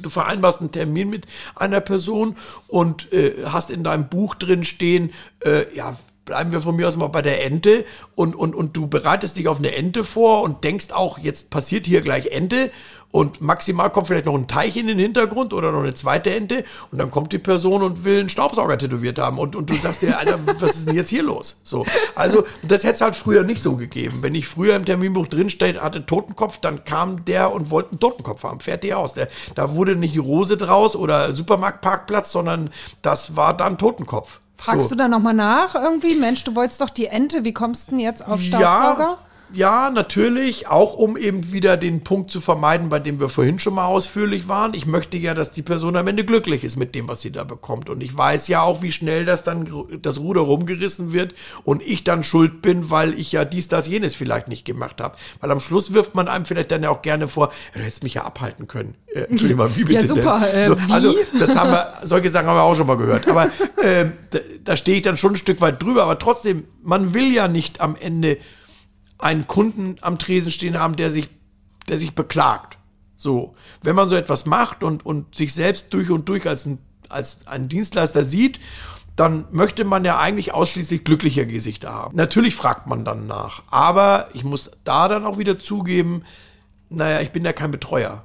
[0.00, 2.36] Du vereinbarst einen Termin mit einer Person
[2.68, 5.12] und äh, hast in deinem Buch drin stehen,
[5.44, 8.86] äh, ja, bleiben wir von mir aus mal bei der Ente und, und, und du
[8.86, 12.70] bereitest dich auf eine Ente vor und denkst auch, jetzt passiert hier gleich Ente
[13.10, 16.64] und maximal kommt vielleicht noch ein Teich in den Hintergrund oder noch eine zweite Ente
[16.92, 20.02] und dann kommt die Person und will einen Staubsauger tätowiert haben und, und du sagst
[20.02, 21.62] dir, Alter, was ist denn jetzt hier los?
[21.64, 24.18] So, also das hätte es halt früher nicht so gegeben.
[24.20, 28.42] Wenn ich früher im Terminbuch drinsteht, hatte Totenkopf, dann kam der und wollte einen Totenkopf
[28.42, 29.14] haben, fertig aus.
[29.14, 32.68] Der, da wurde nicht die Rose draus oder Supermarktparkplatz, sondern
[33.00, 34.40] das war dann Totenkopf.
[34.58, 34.94] Fragst So.
[34.94, 36.14] du da nochmal nach irgendwie?
[36.16, 39.00] Mensch, du wolltest doch die Ente, wie kommst du denn jetzt auf Staubsauger?
[39.04, 39.18] Ja,
[39.52, 43.74] ja, natürlich, auch um eben wieder den Punkt zu vermeiden, bei dem wir vorhin schon
[43.74, 44.74] mal ausführlich waren.
[44.74, 47.44] Ich möchte ja, dass die Person am Ende glücklich ist mit dem, was sie da
[47.44, 47.88] bekommt.
[47.88, 49.68] Und ich weiß ja auch, wie schnell das dann
[50.02, 51.34] das Ruder rumgerissen wird
[51.64, 55.16] und ich dann schuld bin, weil ich ja dies, das, jenes vielleicht nicht gemacht habe.
[55.40, 58.14] Weil am Schluss wirft man einem vielleicht dann ja auch gerne vor, du hättest mich
[58.14, 58.96] ja abhalten können.
[59.06, 60.76] Äh, Entschuldigung mal, wie bitte Ja, super, äh, so?
[60.90, 63.28] Also, das haben wir, solche Sachen haben wir auch schon mal gehört.
[63.28, 63.50] Aber
[63.82, 66.02] ähm, da, da stehe ich dann schon ein Stück weit drüber.
[66.04, 68.36] Aber trotzdem, man will ja nicht am Ende
[69.18, 71.28] einen Kunden am Tresen stehen haben, der sich,
[71.88, 72.78] der sich beklagt.
[73.16, 76.78] So, wenn man so etwas macht und, und sich selbst durch und durch als ein,
[77.08, 78.60] als ein Dienstleister sieht,
[79.16, 82.16] dann möchte man ja eigentlich ausschließlich glückliche Gesichter haben.
[82.16, 86.22] Natürlich fragt man dann nach, aber ich muss da dann auch wieder zugeben,
[86.88, 88.22] naja, ich bin ja kein Betreuer.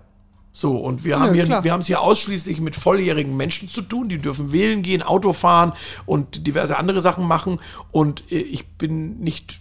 [0.56, 3.82] So, und wir Nö, haben hier, wir haben es hier ausschließlich mit volljährigen Menschen zu
[3.82, 5.74] tun, die dürfen wählen gehen, Auto fahren
[6.06, 7.60] und diverse andere Sachen machen.
[7.92, 9.60] Und äh, ich bin nicht,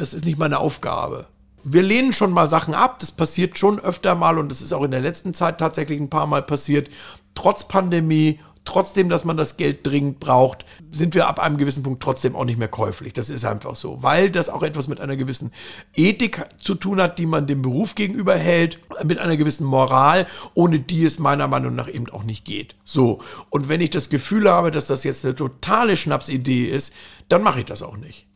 [0.00, 1.26] das ist nicht meine Aufgabe.
[1.64, 4.84] Wir lehnen schon mal Sachen ab, das passiert schon öfter mal und das ist auch
[4.84, 6.88] in der letzten Zeit tatsächlich ein paar Mal passiert.
[7.34, 12.02] Trotz Pandemie, trotzdem, dass man das Geld dringend braucht, sind wir ab einem gewissen Punkt
[12.02, 13.12] trotzdem auch nicht mehr käuflich.
[13.12, 15.52] Das ist einfach so, weil das auch etwas mit einer gewissen
[15.94, 20.78] Ethik zu tun hat, die man dem Beruf gegenüber hält, mit einer gewissen Moral, ohne
[20.78, 22.76] die es meiner Meinung nach eben auch nicht geht.
[22.84, 26.94] So, und wenn ich das Gefühl habe, dass das jetzt eine totale Schnapsidee ist,
[27.28, 28.26] dann mache ich das auch nicht.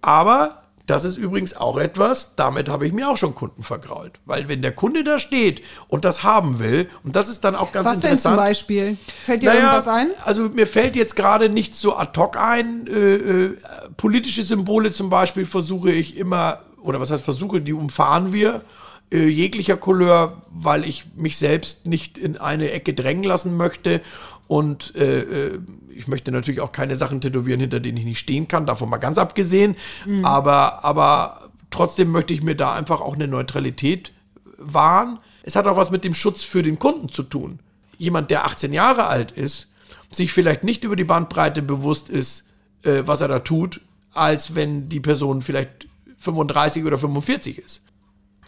[0.00, 4.20] Aber das ist übrigens auch etwas, damit habe ich mir auch schon Kunden vergrault.
[4.26, 7.72] Weil wenn der Kunde da steht und das haben will, und das ist dann auch
[7.72, 8.36] ganz Was denn interessant.
[8.36, 8.98] zum Beispiel?
[9.24, 10.08] Fällt dir Naja, irgendwas ein?
[10.24, 12.86] Also mir fällt jetzt gerade nichts so ad hoc ein.
[12.86, 13.56] Äh, äh,
[13.96, 18.62] politische Symbole zum Beispiel versuche ich immer, oder was heißt versuche, die umfahren wir
[19.10, 24.00] äh, jeglicher Couleur, weil ich mich selbst nicht in eine Ecke drängen lassen möchte.
[24.46, 25.58] Und äh, äh,
[25.96, 28.98] ich möchte natürlich auch keine Sachen tätowieren, hinter denen ich nicht stehen kann, davon mal
[28.98, 29.76] ganz abgesehen.
[30.22, 34.12] Aber, aber trotzdem möchte ich mir da einfach auch eine Neutralität
[34.58, 35.18] wahren.
[35.42, 37.60] Es hat auch was mit dem Schutz für den Kunden zu tun.
[37.98, 39.72] Jemand, der 18 Jahre alt ist,
[40.10, 42.48] sich vielleicht nicht über die Bandbreite bewusst ist,
[42.82, 43.80] äh, was er da tut,
[44.12, 47.82] als wenn die Person vielleicht 35 oder 45 ist.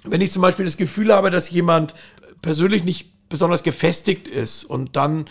[0.05, 1.95] Wenn ich zum Beispiel das Gefühl habe, dass jemand
[2.41, 5.27] persönlich nicht besonders gefestigt ist und dann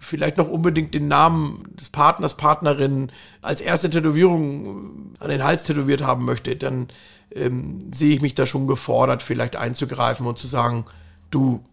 [0.00, 3.10] vielleicht noch unbedingt den Namen des Partners, Partnerin
[3.42, 6.88] als erste Tätowierung an den Hals tätowiert haben möchte, dann
[7.30, 10.84] ähm, sehe ich mich da schon gefordert, vielleicht einzugreifen und zu sagen,
[11.30, 11.64] du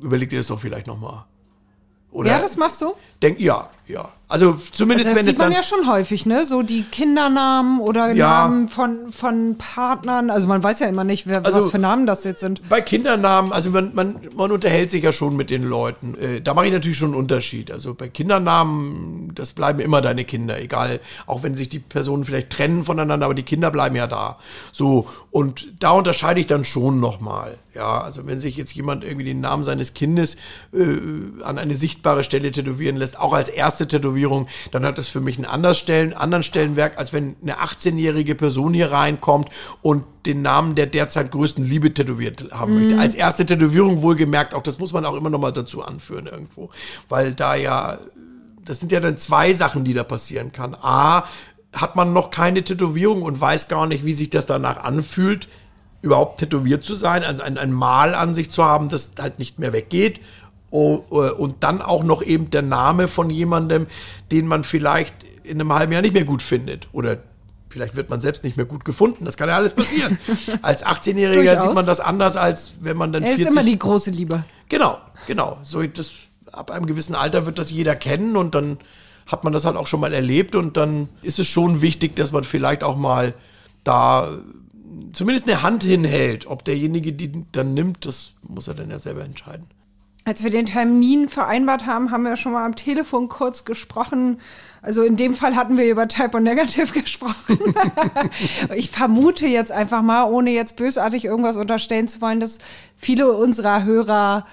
[0.00, 1.24] überleg dir das doch vielleicht nochmal.
[2.12, 2.94] Ja, das machst du?
[3.22, 4.08] Denk, ja, ja.
[4.30, 5.56] Also zumindest Also das wenn es sieht man dann.
[5.56, 6.44] ja schon häufig, ne?
[6.44, 8.42] So die Kindernamen oder Ja.
[8.46, 10.28] Namen von, von Partnern.
[10.28, 12.68] Also man weiß ja immer nicht, wer, Also- was für Namen das jetzt sind.
[12.68, 16.14] Bei Kindernamen, also man, man, man unterhält sich ja schon mit den Leuten.
[16.18, 17.70] Äh, da mache ich natürlich schon einen Unterschied.
[17.72, 22.50] Also bei Kindernamen, das bleiben immer deine Kinder, egal, auch wenn sich die Personen vielleicht
[22.50, 24.38] trennen voneinander, aber die Kinder bleiben ja da.
[24.72, 27.56] So, und da unterscheide ich dann schon nochmal.
[27.74, 30.36] Ja, also wenn sich jetzt jemand irgendwie den Namen seines Kindes
[30.74, 35.20] äh, an eine sichtbare Stelle tätowieren lässt, auch als erste Tätowierung, dann hat das für
[35.20, 39.48] mich einen anders Stellen, anderen Stellenwerk, als wenn eine 18-jährige Person hier reinkommt
[39.82, 42.98] und den Namen der derzeit größten Liebe tätowiert haben möchte.
[42.98, 46.70] Als erste Tätowierung wohlgemerkt, auch das muss man auch immer noch mal dazu anführen irgendwo,
[47.08, 47.98] weil da ja,
[48.64, 50.74] das sind ja dann zwei Sachen, die da passieren kann.
[50.74, 51.24] A,
[51.72, 55.48] hat man noch keine Tätowierung und weiß gar nicht, wie sich das danach anfühlt,
[56.00, 59.58] überhaupt tätowiert zu sein, ein, ein, ein Mal an sich zu haben, das halt nicht
[59.58, 60.20] mehr weggeht.
[60.70, 63.86] O- äh, Und dann auch noch eben der Name von jemandem,
[64.30, 66.88] den man vielleicht in einem halben Jahr nicht mehr gut findet.
[66.92, 67.18] Oder
[67.70, 69.24] vielleicht wird man selbst nicht mehr gut gefunden.
[69.24, 70.18] Das kann ja alles passieren.
[70.62, 71.62] Als 18-Jähriger Durchaus.
[71.62, 74.44] sieht man das anders, als wenn man dann Er ist 40 immer die große Liebe.
[74.68, 75.58] Genau, genau.
[75.62, 76.12] So das,
[76.52, 78.78] ab einem gewissen Alter wird das jeder kennen und dann
[79.26, 82.32] hat man das halt auch schon mal erlebt und dann ist es schon wichtig, dass
[82.32, 83.34] man vielleicht auch mal
[83.84, 84.28] da
[85.12, 86.46] zumindest eine Hand hinhält.
[86.46, 89.66] Ob derjenige die dann nimmt, das muss er dann ja selber entscheiden.
[90.28, 94.42] Als wir den Termin vereinbart haben, haben wir schon mal am Telefon kurz gesprochen.
[94.82, 97.58] Also in dem Fall hatten wir über Type und Negative gesprochen.
[98.74, 102.58] ich vermute jetzt einfach mal, ohne jetzt bösartig irgendwas unterstellen zu wollen, dass
[102.98, 104.44] viele unserer Hörer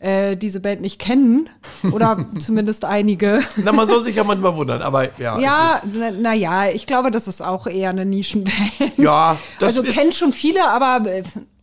[0.00, 1.48] äh, diese Band nicht kennen.
[1.92, 3.40] Oder zumindest einige.
[3.56, 5.38] Na, man soll sich ja manchmal wundern, aber ja.
[5.38, 8.98] Ja, naja, na ja, ich glaube, das ist auch eher eine Nischenband.
[8.98, 11.22] Ja, das also ist- kennt schon viele, aber äh,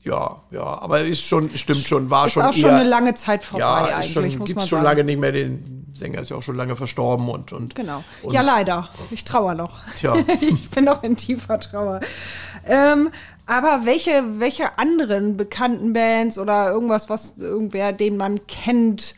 [0.09, 3.13] ja, ja, aber ist schon, stimmt schon, war ist schon auch schon eher, eine lange
[3.13, 4.83] Zeit vorbei ja, eigentlich, ist schon, muss gibt's schon sagen.
[4.83, 8.03] lange nicht mehr, den Sänger ist ja auch schon lange verstorben und, und Genau.
[8.21, 8.89] Und, ja, leider.
[9.11, 9.77] Ich trauere noch.
[9.97, 10.15] Tja.
[10.41, 11.99] ich bin noch in tiefer Trauer.
[12.65, 13.09] Ähm,
[13.45, 19.15] aber welche, welche anderen bekannten Bands oder irgendwas, was irgendwer, den man kennt,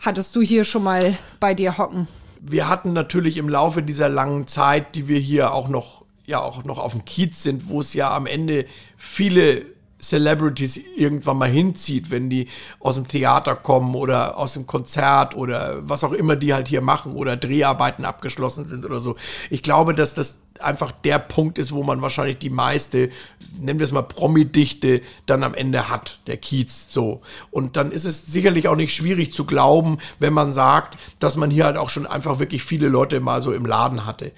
[0.00, 2.08] hattest du hier schon mal bei dir hocken?
[2.48, 6.64] wir hatten natürlich im Laufe dieser langen Zeit, die wir hier auch noch, ja, auch
[6.64, 9.66] noch auf dem Kiez sind, wo es ja am Ende viele
[10.00, 12.48] Celebrities irgendwann mal hinzieht, wenn die
[12.80, 16.82] aus dem Theater kommen oder aus dem Konzert oder was auch immer die halt hier
[16.82, 19.16] machen oder Dreharbeiten abgeschlossen sind oder so.
[19.48, 23.10] Ich glaube, dass das einfach der Punkt ist, wo man wahrscheinlich die meiste,
[23.58, 27.22] nennen wir es mal Promi-Dichte, dann am Ende hat, der Kiez, so.
[27.50, 31.50] Und dann ist es sicherlich auch nicht schwierig zu glauben, wenn man sagt, dass man
[31.50, 34.32] hier halt auch schon einfach wirklich viele Leute mal so im Laden hatte.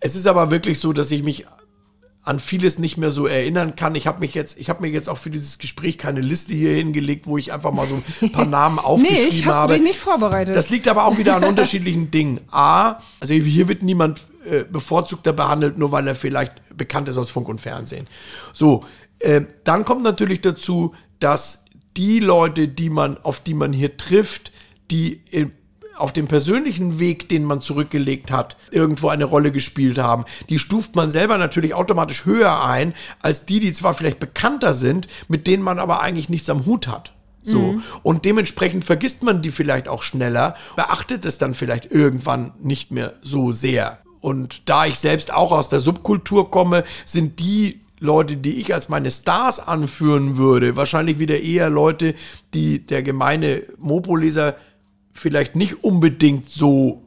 [0.00, 1.46] Es ist aber wirklich so, dass ich mich
[2.22, 3.94] an vieles nicht mehr so erinnern kann.
[3.94, 6.74] Ich habe mich jetzt, ich habe mir jetzt auch für dieses Gespräch keine Liste hier
[6.74, 9.72] hingelegt, wo ich einfach mal so ein paar Namen Nee, aufgeschrieben ich hast habe.
[9.72, 10.54] du dich nicht vorbereitet.
[10.54, 12.40] Das liegt aber auch wieder an unterschiedlichen Dingen.
[12.50, 17.30] A, also hier wird niemand äh, bevorzugter behandelt, nur weil er vielleicht bekannt ist aus
[17.30, 18.06] Funk und Fernsehen.
[18.52, 18.84] So,
[19.20, 21.64] äh, dann kommt natürlich dazu, dass
[21.96, 24.52] die Leute, die man, auf die man hier trifft,
[24.90, 25.46] die äh,
[26.00, 30.24] auf dem persönlichen Weg, den man zurückgelegt hat, irgendwo eine Rolle gespielt haben.
[30.48, 35.06] Die stuft man selber natürlich automatisch höher ein, als die, die zwar vielleicht bekannter sind,
[35.28, 37.12] mit denen man aber eigentlich nichts am Hut hat.
[37.42, 37.76] So.
[38.02, 43.14] Und dementsprechend vergisst man die vielleicht auch schneller, beachtet es dann vielleicht irgendwann nicht mehr
[43.22, 43.98] so sehr.
[44.20, 48.88] Und da ich selbst auch aus der Subkultur komme, sind die Leute, die ich als
[48.88, 52.14] meine Stars anführen würde, wahrscheinlich wieder eher Leute,
[52.54, 54.56] die der gemeine Mopo-Leser
[55.12, 57.02] vielleicht nicht unbedingt so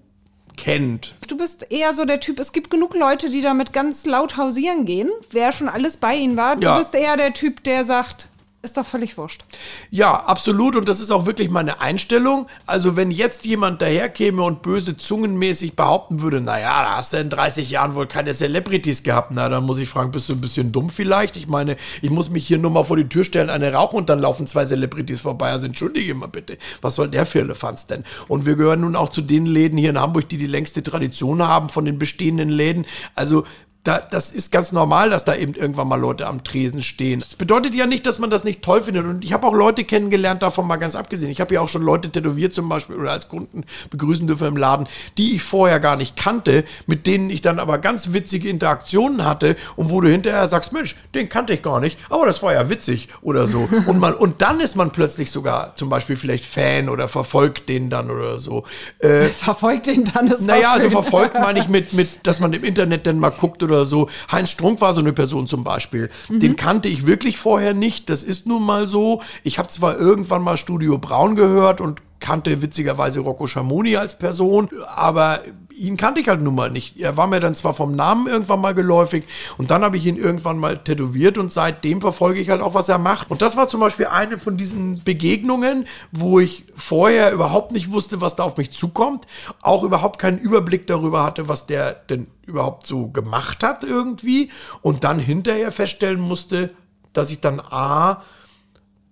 [0.58, 1.16] kennt.
[1.28, 4.86] Du bist eher so der Typ, es gibt genug Leute, die damit ganz laut hausieren
[4.86, 6.56] gehen, wer schon alles bei ihnen war.
[6.56, 6.78] Du Ja.
[6.78, 8.28] bist eher der Typ, der sagt,
[8.64, 9.44] ist doch völlig wurscht.
[9.92, 10.78] Ja, absolut.
[10.78, 12.48] Und das ist auch wirklich meine Einstellung.
[12.66, 17.30] Also, wenn jetzt jemand daherkäme und böse zungenmäßig behaupten würde, naja, da hast du in
[17.30, 20.72] 30 Jahren wohl keine Celebrities gehabt, na, dann muss ich fragen, bist du ein bisschen
[20.72, 21.36] dumm vielleicht?
[21.36, 24.10] Ich meine, ich muss mich hier nur mal vor die Tür stellen, eine rauchen und
[24.10, 25.52] dann laufen zwei Celebrities vorbei.
[25.52, 26.58] Also, entschuldige mal bitte.
[26.82, 28.06] Was soll der für Elefanz denn?
[28.30, 31.46] Und wir gehören nun auch zu den Läden hier in Hamburg, die die längste Tradition
[31.46, 32.86] haben von den bestehenden Läden.
[33.14, 33.44] Also,
[33.84, 37.20] da, das ist ganz normal, dass da eben irgendwann mal Leute am Tresen stehen.
[37.20, 39.06] Das bedeutet ja nicht, dass man das nicht toll findet.
[39.06, 41.30] Und ich habe auch Leute kennengelernt, davon mal ganz abgesehen.
[41.30, 44.58] Ich habe ja auch schon Leute tätowiert zum Beispiel oder als Kunden begrüßen dürfen im
[44.58, 49.26] Laden, die ich vorher gar nicht kannte, mit denen ich dann aber ganz witzige Interaktionen
[49.26, 52.54] hatte und wo du hinterher sagst, Mensch, den kannte ich gar nicht, aber das war
[52.54, 53.68] ja witzig oder so.
[53.88, 57.90] Und, man, und dann ist man plötzlich sogar zum Beispiel vielleicht Fan oder verfolgt den
[57.90, 58.64] dann oder so.
[59.00, 62.64] Äh, Verfolgt ihn dann ist naja, also verfolgt meine ich mit, mit, dass man im
[62.64, 64.10] Internet dann mal guckt oder so.
[64.32, 66.10] Heinz Strunk war so eine Person zum Beispiel.
[66.30, 68.10] Den kannte ich wirklich vorher nicht.
[68.10, 69.22] Das ist nun mal so.
[69.44, 74.70] Ich habe zwar irgendwann mal Studio Braun gehört und kannte witzigerweise Rocco Schamoni als Person,
[74.96, 75.42] aber
[75.76, 77.00] ihn kannte ich halt nun mal nicht.
[77.00, 79.26] Er war mir dann zwar vom Namen irgendwann mal geläufig
[79.58, 82.90] und dann habe ich ihn irgendwann mal tätowiert und seitdem verfolge ich halt auch, was
[82.90, 83.32] er macht.
[83.32, 88.22] Und das war zum Beispiel eine von diesen Begegnungen, wo ich vorher überhaupt nicht wusste,
[88.22, 89.26] was da auf mich zukommt,
[89.62, 94.52] auch überhaupt keinen Überblick darüber hatte, was der denn überhaupt so gemacht hat irgendwie
[94.82, 96.72] und dann hinterher feststellen musste,
[97.14, 98.24] dass ich dann A,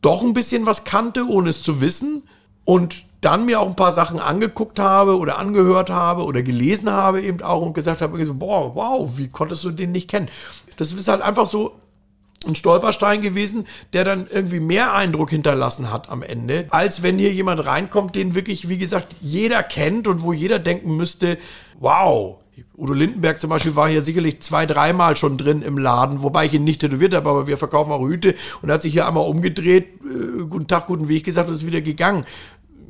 [0.01, 2.23] doch ein bisschen was kannte, ohne es zu wissen
[2.65, 7.21] und dann mir auch ein paar Sachen angeguckt habe oder angehört habe oder gelesen habe
[7.21, 10.27] eben auch und gesagt habe, so, boah, wow, wie konntest du den nicht kennen?
[10.77, 11.75] Das ist halt einfach so
[12.45, 17.31] ein Stolperstein gewesen, der dann irgendwie mehr Eindruck hinterlassen hat am Ende, als wenn hier
[17.31, 21.37] jemand reinkommt, den wirklich, wie gesagt, jeder kennt und wo jeder denken müsste,
[21.79, 22.37] wow,
[22.75, 26.53] Udo Lindenberg zum Beispiel war hier sicherlich zwei, dreimal schon drin im Laden, wobei ich
[26.53, 29.27] ihn nicht tätowiert habe, aber wir verkaufen auch Hüte und er hat sich hier einmal
[29.27, 32.25] umgedreht, äh, guten Tag, guten Weg gesagt und ist wieder gegangen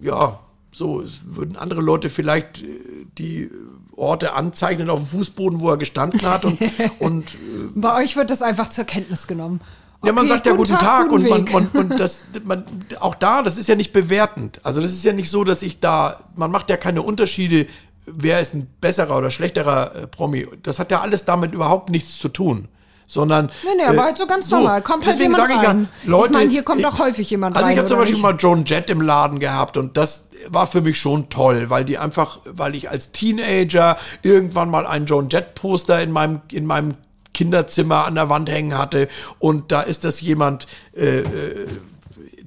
[0.01, 0.39] ja,
[0.71, 3.49] so, es würden andere Leute vielleicht äh, die
[3.95, 6.45] Orte anzeichnen auf dem Fußboden, wo er gestanden hat.
[6.45, 6.59] Und,
[6.99, 7.37] und äh,
[7.75, 9.61] bei euch wird das einfach zur Kenntnis genommen.
[9.99, 12.63] Okay, ja, man sagt ja guten Tag, Tag guten und, man, man, und das, man,
[12.99, 14.59] auch da, das ist ja nicht bewertend.
[14.63, 17.67] Also das ist ja nicht so, dass ich da, man macht ja keine Unterschiede,
[18.05, 20.47] wer ist ein besserer oder schlechterer äh, Promi.
[20.63, 22.67] Das hat ja alles damit überhaupt nichts zu tun
[23.11, 23.51] sondern.
[23.63, 24.81] Nee, nee, aber äh, halt so ganz normal.
[24.81, 25.89] Kommt halt jemand ich rein.
[26.03, 27.71] Ja, Leute, ich meine, hier kommt doch häufig jemand also rein.
[27.71, 28.23] Also ich habe zum Beispiel nicht?
[28.23, 31.97] mal Joan Jett im Laden gehabt und das war für mich schon toll, weil die
[31.97, 36.95] einfach, weil ich als Teenager irgendwann mal ein Joan Jett Poster in meinem, in meinem
[37.33, 39.09] Kinderzimmer an der Wand hängen hatte
[39.39, 41.67] und da ist das jemand, äh, äh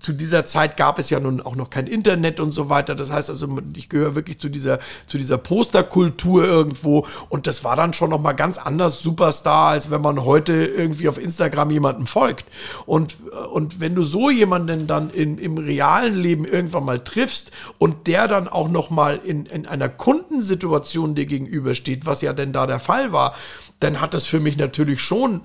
[0.05, 2.95] zu dieser Zeit gab es ja nun auch noch kein Internet und so weiter.
[2.95, 7.07] Das heißt also, ich gehöre wirklich zu dieser, zu dieser Posterkultur irgendwo.
[7.31, 11.09] Und das war dann schon noch mal ganz anders Superstar, als wenn man heute irgendwie
[11.09, 12.45] auf Instagram jemanden folgt.
[12.85, 13.17] Und,
[13.53, 18.29] und wenn du so jemanden dann in, im realen Leben irgendwann mal triffst und der
[18.29, 22.79] dann auch noch mal in, in einer Kundensituation dir gegenübersteht, was ja denn da der
[22.79, 23.35] Fall war,
[23.81, 25.41] dann hat das für mich natürlich schon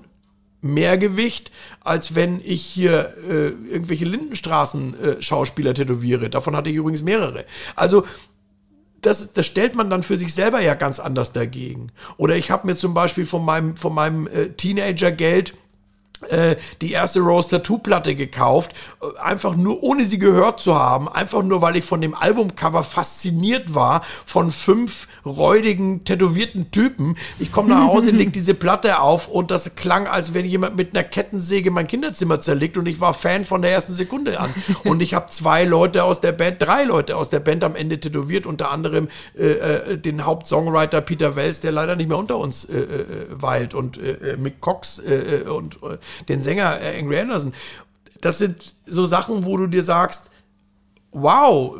[0.62, 1.50] mehr Gewicht,
[1.80, 6.30] als wenn ich hier äh, irgendwelche Lindenstraßen-Schauspieler äh, tätowiere.
[6.30, 7.44] Davon hatte ich übrigens mehrere.
[7.76, 8.04] Also
[9.00, 11.88] das, das stellt man dann für sich selber ja ganz anders dagegen.
[12.16, 15.54] Oder ich habe mir zum Beispiel von meinem, von meinem äh, Teenager-Geld
[16.80, 21.42] die erste Rose Tattoo Platte gekauft, äh, einfach nur ohne sie gehört zu haben, einfach
[21.42, 27.16] nur weil ich von dem Albumcover fasziniert war von fünf räudigen tätowierten Typen.
[27.38, 30.94] Ich komme nach Hause, leg diese Platte auf und das klang, als wenn jemand mit
[30.94, 34.54] einer Kettensäge mein Kinderzimmer zerlegt und ich war Fan von der ersten Sekunde an.
[34.84, 38.00] Und ich habe zwei Leute aus der Band, drei Leute aus der Band am Ende
[38.00, 42.64] tätowiert, unter anderem äh, äh den Hauptsongwriter Peter Wells, der leider nicht mehr unter uns
[42.64, 42.86] äh,
[43.30, 44.00] weilt und
[44.38, 45.78] Mick Cox und
[46.28, 47.52] den Sänger äh, Angry Anderson.
[48.20, 50.30] Das sind so Sachen, wo du dir sagst,
[51.12, 51.76] wow,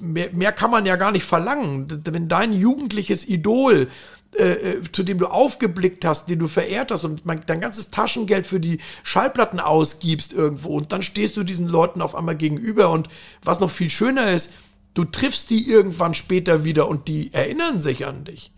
[0.00, 1.86] mehr, mehr kann man ja gar nicht verlangen.
[2.04, 3.88] Wenn dein jugendliches Idol
[4.34, 7.90] äh, äh, zu dem du aufgeblickt hast, den du verehrt hast und man, dein ganzes
[7.90, 12.88] Taschengeld für die Schallplatten ausgibst irgendwo und dann stehst du diesen Leuten auf einmal gegenüber
[12.88, 13.10] und
[13.42, 14.54] was noch viel schöner ist,
[14.94, 18.52] du triffst die irgendwann später wieder und die erinnern sich an dich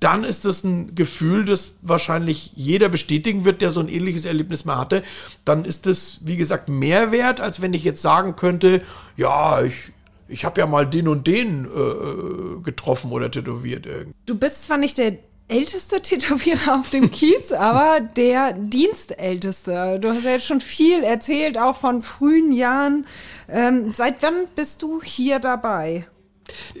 [0.00, 4.64] dann ist das ein Gefühl, das wahrscheinlich jeder bestätigen wird, der so ein ähnliches Erlebnis
[4.64, 5.02] mal hatte.
[5.44, 8.82] Dann ist das, wie gesagt, mehr wert, als wenn ich jetzt sagen könnte,
[9.16, 9.92] ja, ich,
[10.28, 13.86] ich habe ja mal den und den äh, getroffen oder tätowiert.
[14.26, 19.98] Du bist zwar nicht der älteste Tätowierer auf dem Kiez, aber der Dienstälteste.
[20.00, 23.06] Du hast ja jetzt schon viel erzählt, auch von frühen Jahren.
[23.48, 26.06] Ähm, seit wann bist du hier dabei?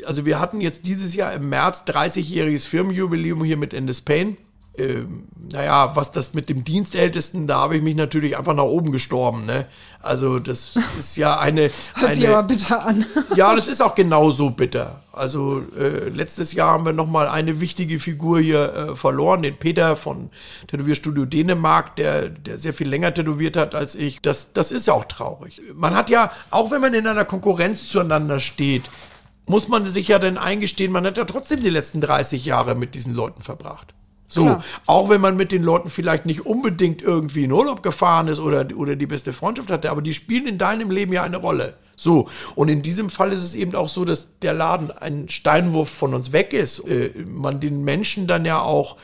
[0.06, 4.36] Also wir hatten jetzt dieses Jahr im März 30-jähriges Firmenjubiläum hier mit Endes Pain.
[4.76, 8.90] Ähm, naja, was das mit dem Dienstältesten, da habe ich mich natürlich einfach nach oben
[8.90, 9.46] gestorben.
[9.46, 9.66] Ne?
[10.02, 11.70] Also das ist ja eine...
[11.94, 13.06] Hört eine, sich aber bitter an.
[13.36, 15.00] ja, das ist auch genauso bitter.
[15.12, 19.56] Also äh, letztes Jahr haben wir noch mal eine wichtige Figur hier äh, verloren, den
[19.56, 20.30] Peter von
[20.66, 24.22] Tätowierstudio Dänemark, der, der sehr viel länger tätowiert hat als ich.
[24.22, 25.62] Das, das ist ja auch traurig.
[25.72, 28.90] Man hat ja, auch wenn man in einer Konkurrenz zueinander steht,
[29.46, 32.94] muss man sich ja dann eingestehen, man hat ja trotzdem die letzten 30 Jahre mit
[32.94, 33.94] diesen Leuten verbracht.
[34.26, 34.64] So, Klar.
[34.86, 38.66] auch wenn man mit den Leuten vielleicht nicht unbedingt irgendwie in Urlaub gefahren ist oder,
[38.74, 41.74] oder die beste Freundschaft hatte, aber die spielen in deinem Leben ja eine Rolle.
[41.94, 45.88] So, und in diesem Fall ist es eben auch so, dass der Laden ein Steinwurf
[45.88, 46.80] von uns weg ist.
[46.80, 48.96] Äh, man den Menschen dann ja auch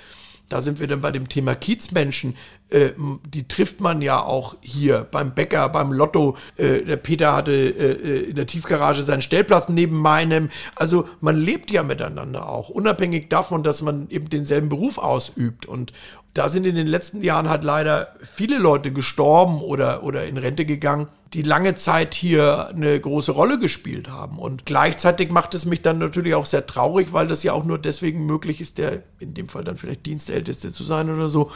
[0.50, 2.36] da sind wir dann bei dem Thema Kiezmenschen,
[2.70, 2.90] äh,
[3.24, 6.36] die trifft man ja auch hier beim Bäcker, beim Lotto.
[6.56, 10.50] Äh, der Peter hatte äh, äh, in der Tiefgarage seinen Stellplatz neben meinem.
[10.74, 15.66] Also man lebt ja miteinander auch, unabhängig davon, dass man eben denselben Beruf ausübt.
[15.66, 15.92] Und
[16.34, 20.66] da sind in den letzten Jahren halt leider viele Leute gestorben oder, oder in Rente
[20.66, 24.38] gegangen die lange Zeit hier eine große Rolle gespielt haben.
[24.38, 27.78] Und gleichzeitig macht es mich dann natürlich auch sehr traurig, weil das ja auch nur
[27.78, 31.50] deswegen möglich ist, der in dem Fall dann vielleicht Dienstälteste zu sein oder so,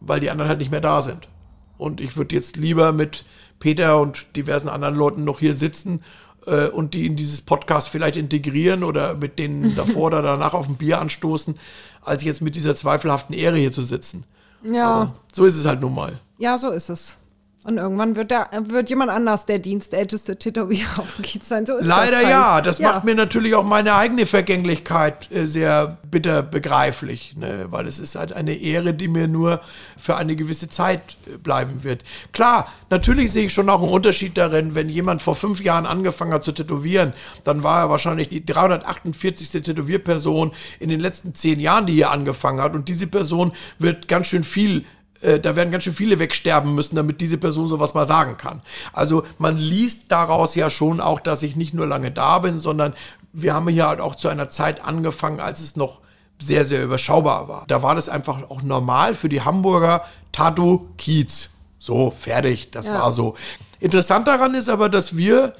[0.00, 1.28] weil die anderen halt nicht mehr da sind.
[1.76, 3.24] Und ich würde jetzt lieber mit
[3.60, 6.02] Peter und diversen anderen Leuten noch hier sitzen
[6.46, 10.68] äh, und die in dieses Podcast vielleicht integrieren oder mit denen davor oder danach auf
[10.68, 11.56] ein Bier anstoßen,
[12.02, 14.24] als jetzt mit dieser zweifelhaften Ehre hier zu sitzen.
[14.64, 14.90] Ja.
[14.90, 16.18] Aber so ist es halt nun mal.
[16.38, 17.16] Ja, so ist es.
[17.64, 21.66] Und irgendwann wird, der, wird jemand anders der dienstälteste Tätowierer auf dem Kiez sein.
[21.66, 22.30] So ist Leider das halt.
[22.30, 22.60] ja.
[22.60, 27.66] Das macht mir natürlich auch meine eigene Vergänglichkeit äh, sehr bitter begreiflich, ne?
[27.70, 29.60] weil es ist halt eine Ehre, die mir nur
[29.98, 32.04] für eine gewisse Zeit äh, bleiben wird.
[32.32, 36.32] Klar, natürlich sehe ich schon auch einen Unterschied darin, wenn jemand vor fünf Jahren angefangen
[36.32, 39.62] hat zu tätowieren, dann war er wahrscheinlich die 348.
[39.62, 42.74] Tätowierperson in den letzten zehn Jahren, die hier angefangen hat.
[42.74, 43.50] Und diese Person
[43.80, 44.84] wird ganz schön viel
[45.20, 48.62] äh, da werden ganz schön viele wegsterben müssen, damit diese Person sowas mal sagen kann.
[48.92, 52.94] Also man liest daraus ja schon auch, dass ich nicht nur lange da bin, sondern
[53.32, 56.00] wir haben hier halt auch zu einer Zeit angefangen, als es noch
[56.40, 57.64] sehr, sehr überschaubar war.
[57.66, 61.50] Da war das einfach auch normal für die Hamburger Tattoo Kiez.
[61.78, 62.94] So, fertig, das Ja.
[62.94, 63.34] war so.
[63.80, 65.54] Interessant daran ist aber, dass wir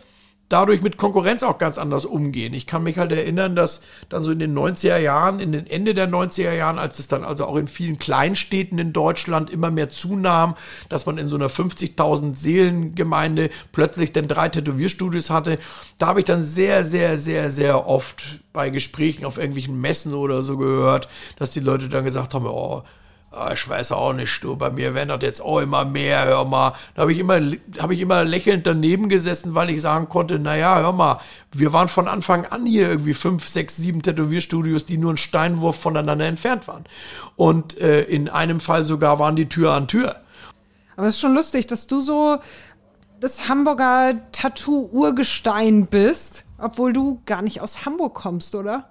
[0.49, 2.55] dadurch mit Konkurrenz auch ganz anders umgehen.
[2.55, 5.94] Ich kann mich halt erinnern, dass dann so in den 90er Jahren, in den Ende
[5.94, 9.88] der 90er Jahren, als es dann also auch in vielen Kleinstädten in Deutschland immer mehr
[9.88, 10.57] zunahm,
[10.88, 15.59] dass man in so einer 50.000 Seelengemeinde plötzlich dann drei Tätowierstudios hatte,
[15.99, 18.22] da habe ich dann sehr, sehr, sehr, sehr oft
[18.53, 22.82] bei Gesprächen auf irgendwelchen Messen oder so gehört, dass die Leute dann gesagt haben, oh,
[23.31, 26.47] Ah, ich weiß auch nicht, du, bei mir werden das jetzt auch immer mehr, hör
[26.47, 26.72] mal.
[26.95, 27.39] Da habe ich, immer,
[27.79, 31.20] hab ich immer lächelnd daneben gesessen, weil ich sagen konnte, naja, hör mal,
[31.53, 35.79] wir waren von Anfang an hier irgendwie fünf, sechs, sieben Tätowierstudios, die nur einen Steinwurf
[35.79, 36.85] voneinander entfernt waren.
[37.37, 40.16] Und äh, in einem Fall sogar waren die Tür an Tür.
[40.97, 42.39] Aber es ist schon lustig, dass du so
[43.20, 48.89] das Hamburger Tattoo-Urgestein bist, obwohl du gar nicht aus Hamburg kommst, oder?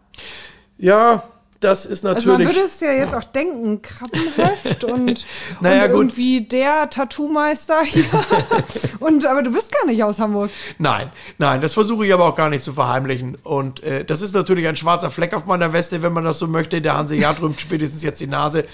[0.78, 1.24] Ja,
[1.60, 2.56] das ist Also man natürlich.
[2.56, 5.26] würde es ja jetzt auch denken, Krabbenheft und,
[5.60, 8.06] Naja, und irgendwie der Tattoo-Meister hier.
[9.00, 10.52] und, aber du bist gar nicht aus Hamburg.
[10.78, 13.36] Nein, nein, das versuche ich aber auch gar nicht zu verheimlichen.
[13.44, 16.48] Und äh, das ist natürlich ein schwarzer Fleck auf meiner Weste, wenn man das so
[16.48, 16.82] möchte.
[16.82, 18.66] Der Hanseat rümpft spätestens jetzt die Nase.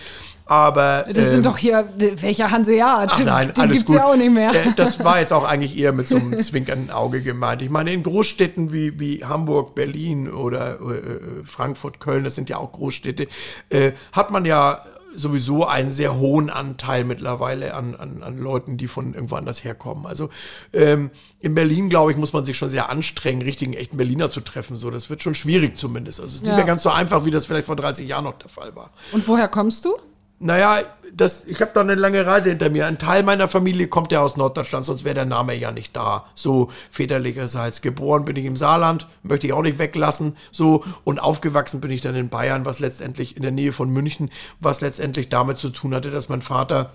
[0.45, 1.05] Aber.
[1.07, 3.09] Das ähm, sind doch hier, welcher Hanseat?
[3.11, 3.95] Ach nein, Den alles gibt's gut.
[3.97, 4.53] ja auch nicht mehr.
[4.53, 7.61] Äh, Das war jetzt auch eigentlich eher mit so einem zwinkernden Auge gemeint.
[7.61, 12.57] Ich meine, in Großstädten wie, wie Hamburg, Berlin oder äh, Frankfurt, Köln, das sind ja
[12.57, 13.27] auch Großstädte,
[13.69, 14.79] äh, hat man ja
[15.15, 20.07] sowieso einen sehr hohen Anteil mittlerweile an, an, an Leuten, die von irgendwo anders herkommen.
[20.07, 20.29] Also
[20.73, 24.41] ähm, in Berlin, glaube ich, muss man sich schon sehr anstrengen, richtigen, echten Berliner zu
[24.41, 24.75] treffen.
[24.75, 26.19] So, das wird schon schwierig zumindest.
[26.19, 26.55] Also es ist nicht Ja.
[26.55, 28.89] mehr ganz so einfach, wie das vielleicht vor 30 Jahren noch der Fall war.
[29.11, 29.95] Und woher kommst du?
[30.43, 30.81] Naja,
[31.15, 32.85] das, ich habe da eine lange Reise hinter mir.
[32.85, 36.25] Ein Teil meiner Familie kommt ja aus Norddeutschland, sonst wäre der Name ja nicht da.
[36.35, 37.81] So väterlicherseits.
[37.81, 40.35] Geboren bin ich im Saarland, möchte ich auch nicht weglassen.
[40.51, 44.31] So und aufgewachsen bin ich dann in Bayern, was letztendlich in der Nähe von München,
[44.59, 46.91] was letztendlich damit zu tun hatte, dass mein Vater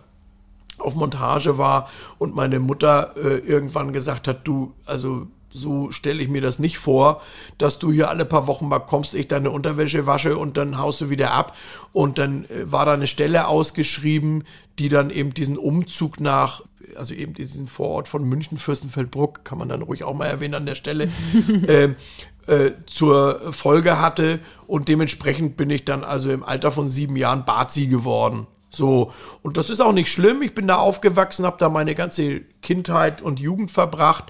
[0.77, 1.89] auf Montage war
[2.19, 6.79] und meine Mutter äh, irgendwann gesagt hat, du, also so stelle ich mir das nicht
[6.79, 7.23] vor,
[7.57, 11.01] dass du hier alle paar Wochen mal kommst, ich deine Unterwäsche wasche und dann haust
[11.01, 11.57] du wieder ab.
[11.93, 14.45] Und dann äh, war da eine Stelle ausgeschrieben,
[14.79, 16.63] die dann eben diesen Umzug nach,
[16.97, 20.67] also eben diesen Vorort von München, Fürstenfeldbruck, kann man dann ruhig auch mal erwähnen an
[20.67, 21.11] der Stelle,
[21.69, 21.97] ähm,
[22.47, 24.41] äh, zur Folge hatte.
[24.67, 28.47] Und dementsprechend bin ich dann also im Alter von sieben Jahren Bazi geworden.
[28.71, 30.43] So, und das ist auch nicht schlimm.
[30.43, 34.25] Ich bin da aufgewachsen, habe da meine ganze Kindheit und Jugend verbracht.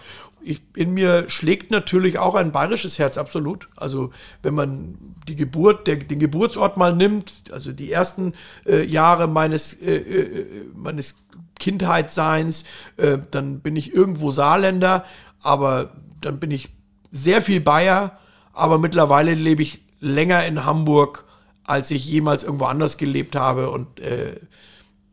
[0.48, 3.68] Ich, in mir schlägt natürlich auch ein bayerisches Herz, absolut.
[3.76, 4.10] Also,
[4.42, 4.96] wenn man
[5.28, 8.32] die Geburt, der, den Geburtsort mal nimmt, also die ersten
[8.66, 11.16] äh, Jahre meines, äh, äh, meines
[11.58, 12.64] Kindheitsseins,
[12.96, 15.04] äh, dann bin ich irgendwo Saarländer,
[15.42, 15.92] aber
[16.22, 16.70] dann bin ich
[17.10, 18.18] sehr viel Bayer,
[18.52, 21.24] aber mittlerweile lebe ich länger in Hamburg,
[21.64, 24.40] als ich jemals irgendwo anders gelebt habe und äh,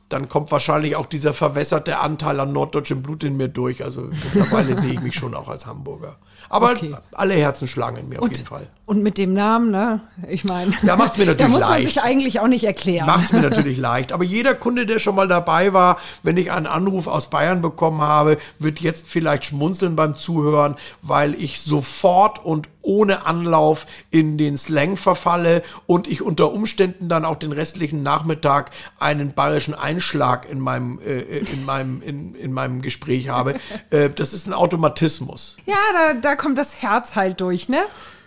[0.10, 3.84] dann kommt wahrscheinlich auch dieser verwässerte Anteil an norddeutschem Blut in mir durch.
[3.84, 6.18] Also mittlerweile sehe ich mich schon auch als Hamburger.
[6.50, 6.96] Aber Okay.
[7.14, 8.68] alle Herzen schlagen in mir auf Und, jeden Fall.
[8.86, 10.02] Und mit dem Namen, ne?
[10.30, 11.86] Ich meine, Ja, macht's mir da natürlich muss man leicht.
[11.88, 13.08] sich eigentlich auch nicht erklären.
[13.08, 14.12] Macht es mir natürlich leicht.
[14.12, 18.02] Aber jeder Kunde, der schon mal dabei war, wenn ich einen Anruf aus Bayern bekommen
[18.02, 24.56] habe, wird jetzt vielleicht schmunzeln beim Zuhören, weil ich sofort und ohne Anlauf in den
[24.58, 28.70] Slang verfalle und ich unter Umständen dann auch den restlichen Nachmittag
[29.00, 33.56] einen bayerischen Einschlag in meinem, äh, in meinem, in, in meinem Gespräch habe.
[33.92, 35.58] Äh, das ist ein Automatismus.
[35.66, 37.80] Ja, da, da kommt das Herz halt durch, ne?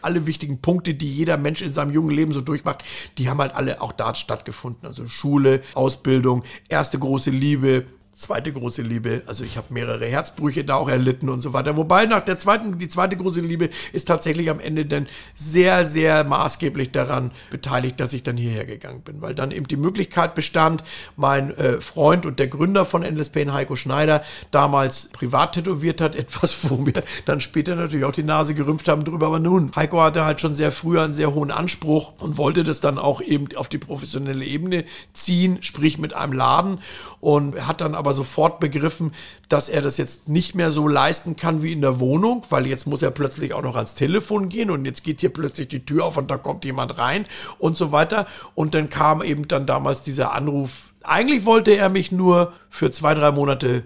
[0.03, 2.85] Alle wichtigen Punkte, die jeder Mensch in seinem jungen Leben so durchmacht,
[3.19, 4.87] die haben halt alle auch da stattgefunden.
[4.87, 7.87] Also Schule, Ausbildung, erste große Liebe,
[8.19, 9.23] zweite große Liebe.
[9.27, 11.77] Also ich habe mehrere Herzbrüche da auch erlitten und so weiter.
[11.77, 16.25] Wobei nach der zweiten, die zweite große Liebe ist tatsächlich am Ende dann sehr, sehr
[16.25, 20.83] maßgeblich daran beteiligt, dass ich dann hierher gegangen bin, weil dann eben die Möglichkeit bestand,
[21.17, 26.17] mein äh, Freund und der Gründer von Endless Pain, Heiko Schneider, damals privat tätowiert hat,
[26.19, 29.27] etwas, wo wir dann später natürlich auch die Nase gerümpft haben drüber.
[29.27, 32.81] Aber nun, Heiko hatte halt schon sehr früh einen sehr hohen Anspruch und wollte das
[32.81, 36.81] dann auch eben auf die professionelle Ebene ziehen, sprich mit einem Laden
[37.21, 39.13] und hat dann aber sofort begriffen,
[39.49, 42.87] dass er das jetzt nicht mehr so leisten kann wie in der Wohnung, weil jetzt
[42.87, 46.05] muss er plötzlich auch noch ans Telefon gehen und jetzt geht hier plötzlich die Tür
[46.05, 47.27] auf und da kommt jemand rein
[47.59, 48.27] und so weiter.
[48.55, 50.93] Und dann kam eben dann damals dieser Anruf.
[51.03, 53.85] Eigentlich wollte er mich nur für zwei, drei Monate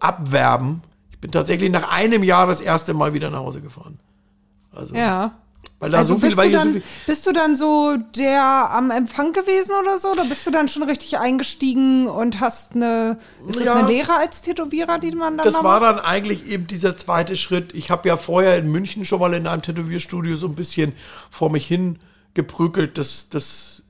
[0.00, 0.82] abwerben.
[1.10, 3.98] Ich bin tatsächlich nach einem Jahr das erste Mal wieder nach Hause gefahren.
[4.72, 5.38] Also, ja.
[5.80, 6.82] Weil da also so viel, weil dann, so viel.
[7.06, 10.10] Bist du dann so der am Empfang gewesen oder so?
[10.10, 14.14] Oder bist du dann schon richtig eingestiegen und hast eine, ist ja, das eine Lehre
[14.14, 17.74] als Tätowierer, die man dann Das war dann eigentlich eben dieser zweite Schritt.
[17.74, 20.94] Ich habe ja vorher in München schon mal in einem Tätowierstudio so ein bisschen
[21.30, 22.00] vor mich hin
[22.34, 22.98] geprügelt.
[22.98, 23.84] Das, das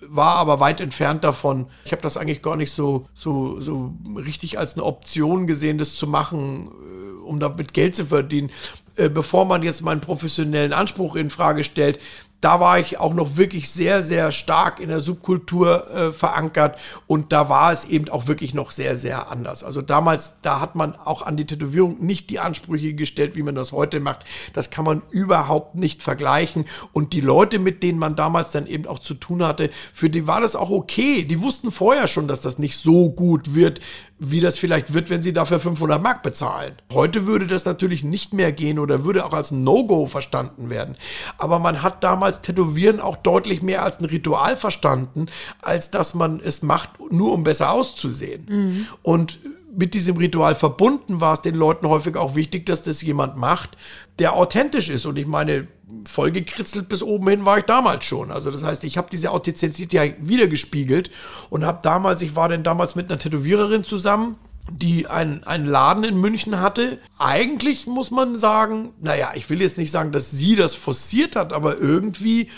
[0.00, 1.66] war aber weit entfernt davon.
[1.84, 5.94] Ich habe das eigentlich gar nicht so, so, so richtig als eine Option gesehen, das
[5.94, 8.50] zu machen, äh, um damit Geld zu verdienen.
[8.96, 11.98] Äh, bevor man jetzt meinen professionellen Anspruch in Frage stellt,
[12.44, 17.32] da war ich auch noch wirklich sehr, sehr stark in der Subkultur äh, verankert und
[17.32, 19.64] da war es eben auch wirklich noch sehr, sehr anders.
[19.64, 23.54] Also damals, da hat man auch an die Tätowierung nicht die Ansprüche gestellt, wie man
[23.54, 24.26] das heute macht.
[24.52, 26.66] Das kann man überhaupt nicht vergleichen.
[26.92, 30.26] Und die Leute, mit denen man damals dann eben auch zu tun hatte, für die
[30.26, 31.24] war das auch okay.
[31.24, 33.80] Die wussten vorher schon, dass das nicht so gut wird,
[34.18, 36.74] wie das vielleicht wird, wenn sie dafür 500 Mark bezahlen.
[36.92, 40.96] Heute würde das natürlich nicht mehr gehen oder würde auch als No-Go verstanden werden.
[41.36, 45.26] Aber man hat damals Tätowieren auch deutlich mehr als ein Ritual verstanden,
[45.60, 48.46] als dass man es macht, nur um besser auszusehen.
[48.48, 48.86] Mhm.
[49.02, 49.40] Und
[49.76, 53.76] mit diesem Ritual verbunden war es den Leuten häufig auch wichtig, dass das jemand macht,
[54.18, 55.06] der authentisch ist.
[55.06, 55.66] Und ich meine,
[56.06, 58.30] vollgekritzelt bis oben hin war ich damals schon.
[58.30, 61.10] Also das heißt, ich habe diese Authentizität ja wiedergespiegelt
[61.50, 64.36] und habe damals, ich war denn damals mit einer Tätowiererin zusammen,
[64.70, 66.98] die einen, einen Laden in München hatte.
[67.18, 71.52] Eigentlich muss man sagen, naja, ich will jetzt nicht sagen, dass sie das forciert hat,
[71.52, 72.48] aber irgendwie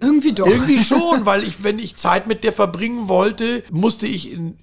[0.00, 0.46] irgendwie doch.
[0.46, 4.58] Irgendwie schon, weil ich, wenn ich Zeit mit der verbringen wollte, musste ich in,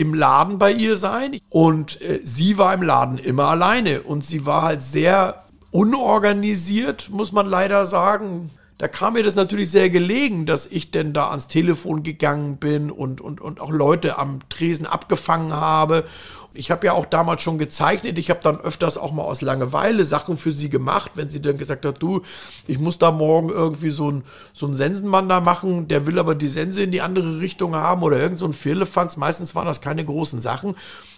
[0.00, 1.38] im Laden bei ihr sein.
[1.50, 4.00] Und äh, sie war im Laden immer alleine.
[4.00, 8.50] Und sie war halt sehr unorganisiert, muss man leider sagen.
[8.78, 12.90] Da kam mir das natürlich sehr gelegen, dass ich denn da ans Telefon gegangen bin
[12.90, 16.04] und, und, und auch Leute am Tresen abgefangen habe.
[16.52, 18.18] Ich habe ja auch damals schon gezeichnet.
[18.18, 21.58] Ich habe dann öfters auch mal aus Langeweile Sachen für sie gemacht, wenn sie dann
[21.58, 22.22] gesagt hat, du,
[22.66, 26.34] ich muss da morgen irgendwie so einen so einen Sensenmann da machen, der will aber
[26.34, 29.16] die Sense in die andere Richtung haben oder irgend so ein Firlefanz.
[29.16, 30.74] Meistens waren das keine großen Sachen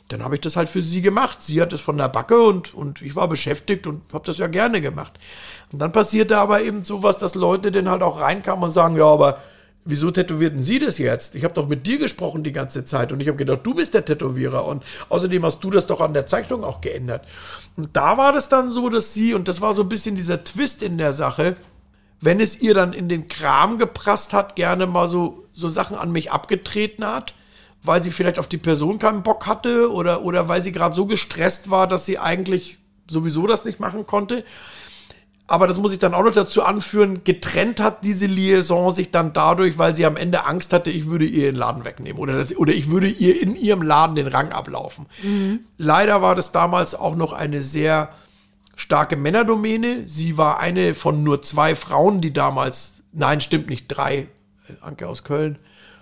[0.08, 1.42] dann habe ich das halt für sie gemacht.
[1.42, 4.46] Sie hat es von der Backe und, und ich war beschäftigt und habe das ja
[4.46, 5.12] gerne gemacht.
[5.72, 9.06] Und dann passierte aber eben sowas, dass Leute dann halt auch reinkamen und sagen, ja,
[9.06, 9.38] aber
[9.84, 11.34] wieso tätowierten Sie das jetzt?
[11.34, 13.94] Ich habe doch mit dir gesprochen die ganze Zeit und ich habe gedacht, du bist
[13.94, 17.26] der Tätowierer und außerdem hast du das doch an der Zeichnung auch geändert.
[17.76, 20.44] Und da war das dann so, dass sie, und das war so ein bisschen dieser
[20.44, 21.56] Twist in der Sache,
[22.20, 26.12] wenn es ihr dann in den Kram geprasst hat, gerne mal so, so Sachen an
[26.12, 27.34] mich abgetreten hat
[27.82, 31.06] weil sie vielleicht auf die Person keinen Bock hatte oder, oder weil sie gerade so
[31.06, 32.78] gestresst war, dass sie eigentlich
[33.08, 34.44] sowieso das nicht machen konnte.
[35.46, 39.32] Aber das muss ich dann auch noch dazu anführen, getrennt hat diese Liaison sich dann
[39.32, 42.56] dadurch, weil sie am Ende Angst hatte, ich würde ihr den Laden wegnehmen oder, das,
[42.56, 45.06] oder ich würde ihr in ihrem Laden den Rang ablaufen.
[45.22, 45.60] Mhm.
[45.76, 48.10] Leider war das damals auch noch eine sehr
[48.76, 50.04] starke Männerdomäne.
[50.06, 54.28] Sie war eine von nur zwei Frauen, die damals, nein, stimmt nicht, drei,
[54.80, 55.58] Anke aus Köln,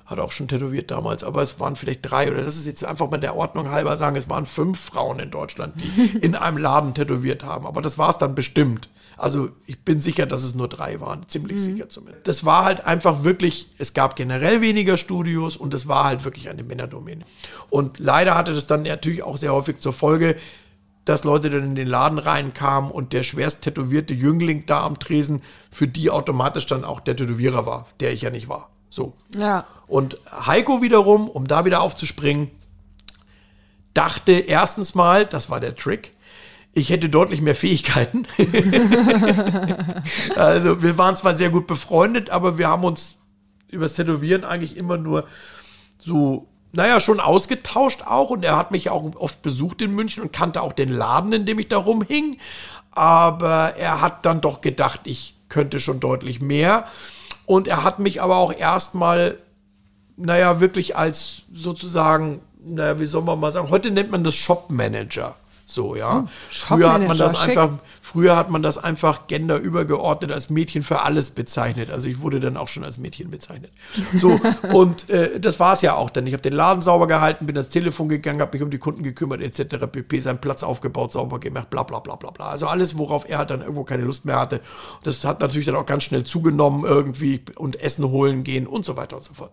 [0.07, 3.11] hat auch schon tätowiert damals, aber es waren vielleicht drei oder das ist jetzt einfach
[3.11, 6.95] mal der Ordnung halber sagen, es waren fünf Frauen in Deutschland, die in einem Laden
[6.95, 7.67] tätowiert haben.
[7.67, 8.89] Aber das war es dann bestimmt.
[9.21, 11.63] Also ich bin sicher, dass es nur drei waren, ziemlich mhm.
[11.63, 12.27] sicher zumindest.
[12.27, 16.49] Das war halt einfach wirklich, es gab generell weniger Studios und es war halt wirklich
[16.49, 17.25] eine Männerdomäne.
[17.69, 20.37] Und leider hatte das dann natürlich auch sehr häufig zur Folge,
[21.05, 25.43] dass Leute dann in den Laden reinkamen und der schwerst tätowierte Jüngling da am Tresen
[25.71, 28.71] für die automatisch dann auch der Tätowierer war, der ich ja nicht war.
[28.89, 29.15] So.
[29.37, 29.67] Ja.
[29.87, 32.51] Und Heiko wiederum, um da wieder aufzuspringen,
[33.93, 36.15] dachte erstens mal, das war der Trick,
[36.73, 38.27] ich hätte deutlich mehr Fähigkeiten.
[40.37, 43.17] also wir waren zwar sehr gut befreundet, aber wir haben uns
[43.69, 45.25] übers Tätowieren eigentlich immer nur
[45.99, 48.31] so, naja, schon ausgetauscht auch.
[48.31, 51.47] Und er hat mich auch oft besucht in München und kannte auch den Laden, in
[51.47, 52.39] dem ich da rumhing.
[52.93, 56.87] Aber er hat dann doch gedacht, ich könnte schon deutlich mehr.
[57.47, 59.39] Und er hat mich aber auch erstmal,
[60.17, 65.35] naja, wirklich als sozusagen naja, wie soll man mal sagen, heute nennt man das Shop-Manager.
[65.71, 66.25] So, ja.
[66.25, 67.71] Oh, früher hat man das einfach,
[68.03, 71.91] früher hat man das einfach genderübergeordnet als Mädchen für alles bezeichnet.
[71.91, 73.71] Also ich wurde dann auch schon als Mädchen bezeichnet.
[74.15, 74.41] So,
[74.73, 76.27] und äh, das war es ja auch dann.
[76.27, 79.05] Ich habe den Laden sauber gehalten, bin ans Telefon gegangen, habe mich um die Kunden
[79.05, 79.87] gekümmert, etc.
[79.91, 82.49] pp, seinen Platz aufgebaut, sauber gemacht, bla bla bla bla bla.
[82.49, 84.61] Also alles, worauf er halt dann irgendwo keine Lust mehr hatte.
[85.05, 88.97] Das hat natürlich dann auch ganz schnell zugenommen irgendwie und Essen holen gehen und so
[88.97, 89.53] weiter und so fort.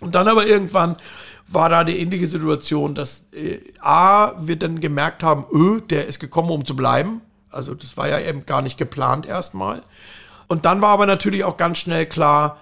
[0.00, 0.96] Und dann aber irgendwann
[1.48, 6.18] war da eine ähnliche Situation, dass äh, A, wir dann gemerkt haben, öh, der ist
[6.18, 7.20] gekommen, um zu bleiben.
[7.50, 9.82] Also das war ja eben gar nicht geplant erstmal.
[10.48, 12.58] Und dann war aber natürlich auch ganz schnell klar,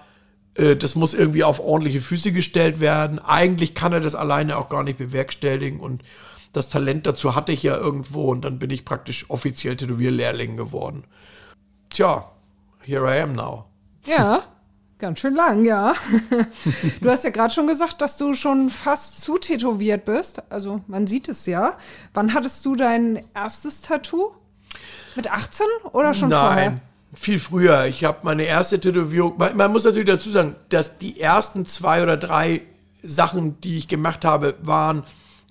[0.55, 3.19] äh, das muss irgendwie auf ordentliche Füße gestellt werden.
[3.19, 6.03] Eigentlich kann er das alleine auch gar nicht bewerkstelligen und
[6.51, 11.03] das Talent dazu hatte ich ja irgendwo und dann bin ich praktisch offiziell Tätowierlehrling geworden.
[11.89, 12.31] Tja,
[12.81, 13.65] here I am now.
[14.05, 14.43] Ja,
[14.97, 15.93] ganz schön lang, ja.
[17.01, 20.41] Du hast ja gerade schon gesagt, dass du schon fast zu tätowiert bist.
[20.51, 21.77] Also man sieht es ja.
[22.13, 24.33] Wann hattest du dein erstes Tattoo?
[25.15, 26.71] Mit 18 oder schon vorher?
[26.71, 26.81] Nein,
[27.13, 27.85] viel früher.
[27.85, 29.37] Ich habe meine erste Tätowierung.
[29.37, 32.61] Man, man muss natürlich dazu sagen, dass die ersten zwei oder drei
[33.01, 35.03] Sachen, die ich gemacht habe, waren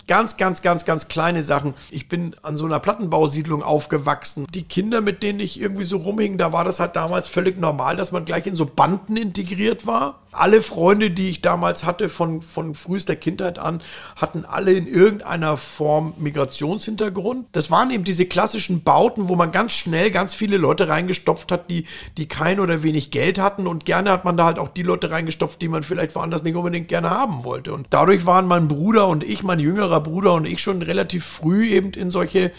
[0.06, 1.74] ganz, ganz, ganz, ganz kleine Sachen.
[1.90, 4.46] Ich bin an so einer Plattenbausiedlung aufgewachsen.
[4.52, 7.96] Die Kinder, mit denen ich irgendwie so rumhing, da war das halt damals völlig normal,
[7.96, 10.20] dass man gleich in so Banden integriert war.
[10.34, 13.80] Alle Freunde, die ich damals hatte, von, von frühester Kindheit an,
[14.16, 17.46] hatten alle in irgendeiner Form Migrationshintergrund.
[17.52, 21.70] Das waren eben diese klassischen Bauten, wo man ganz schnell ganz viele Leute reingestopft hat,
[21.70, 23.66] die, die kein oder wenig Geld hatten.
[23.66, 26.56] Und gerne hat man da halt auch die Leute reingestopft, die man vielleicht woanders nicht
[26.56, 27.72] unbedingt gerne haben wollte.
[27.72, 31.68] Und dadurch waren mein Bruder und ich, mein jüngerer Bruder und ich schon relativ früh
[31.68, 32.52] eben in solche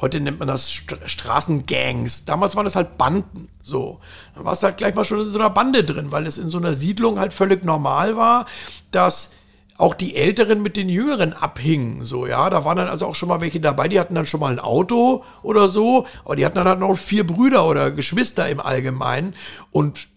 [0.00, 2.24] Heute nennt man das St Straßengangs.
[2.24, 3.48] Damals waren das halt Banden.
[3.62, 4.00] So.
[4.34, 6.50] Dann warst du halt gleich mal schon in so einer Bande drin, weil es in
[6.50, 8.46] so einer Siedlung halt völlig normal war,
[8.90, 9.32] dass
[9.78, 12.02] auch die Älteren mit den Jüngeren abhingen.
[12.02, 12.48] So, ja.
[12.50, 14.60] Da waren dann also auch schon mal welche dabei, die hatten dann schon mal ein
[14.60, 19.34] Auto oder so, aber die hatten dann halt noch vier Brüder oder Geschwister im Allgemeinen.
[19.70, 20.08] Und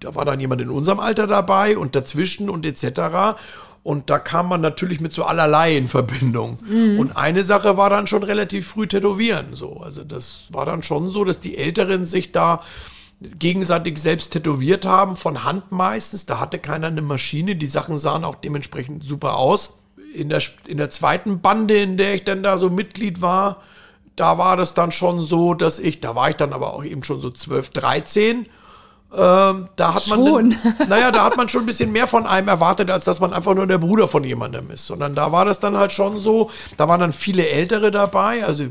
[0.00, 3.38] da war dann jemand in unserem Alter dabei und dazwischen und etc.
[3.84, 6.56] Und da kam man natürlich mit so allerlei in Verbindung.
[6.98, 9.54] Und eine Sache war dann schon relativ früh tätowieren.
[9.54, 9.76] So.
[9.76, 12.60] Also das war dann schon so, dass die Älteren sich da
[13.20, 16.24] gegenseitig selbst tätowiert haben, von Hand meistens.
[16.24, 17.56] Da hatte keiner eine Maschine.
[17.56, 19.80] Die Sachen sahen auch dementsprechend super aus.
[20.14, 23.62] In der, in der zweiten Bande, in der ich dann da so Mitglied war,
[24.16, 27.04] da war das dann schon so, dass ich, da war ich dann aber auch eben
[27.04, 28.46] schon so 12, 13.
[29.16, 30.56] Ähm, da hat man, Schon.
[30.62, 33.32] dann, naja, da hat man schon ein bisschen mehr von einem erwartet, als dass man
[33.32, 34.86] einfach nur der Bruder von jemandem ist.
[34.86, 38.64] Sondern da war das dann halt schon so, da waren dann viele Ältere dabei, also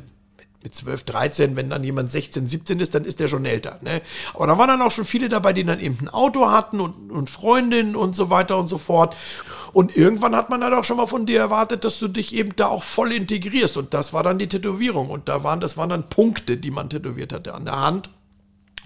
[0.64, 3.80] mit 12, 13, wenn dann jemand 16, 17 ist, dann ist der schon älter.
[3.82, 4.02] Ne?
[4.34, 7.12] Aber da waren dann auch schon viele dabei, die dann eben ein Auto hatten und,
[7.12, 9.16] und Freundinnen und so weiter und so fort.
[9.74, 12.56] Und irgendwann hat man dann auch schon mal von dir erwartet, dass du dich eben
[12.56, 13.76] da auch voll integrierst.
[13.76, 15.10] Und das war dann die Tätowierung.
[15.10, 18.10] Und da waren, das waren dann Punkte, die man tätowiert hatte an der Hand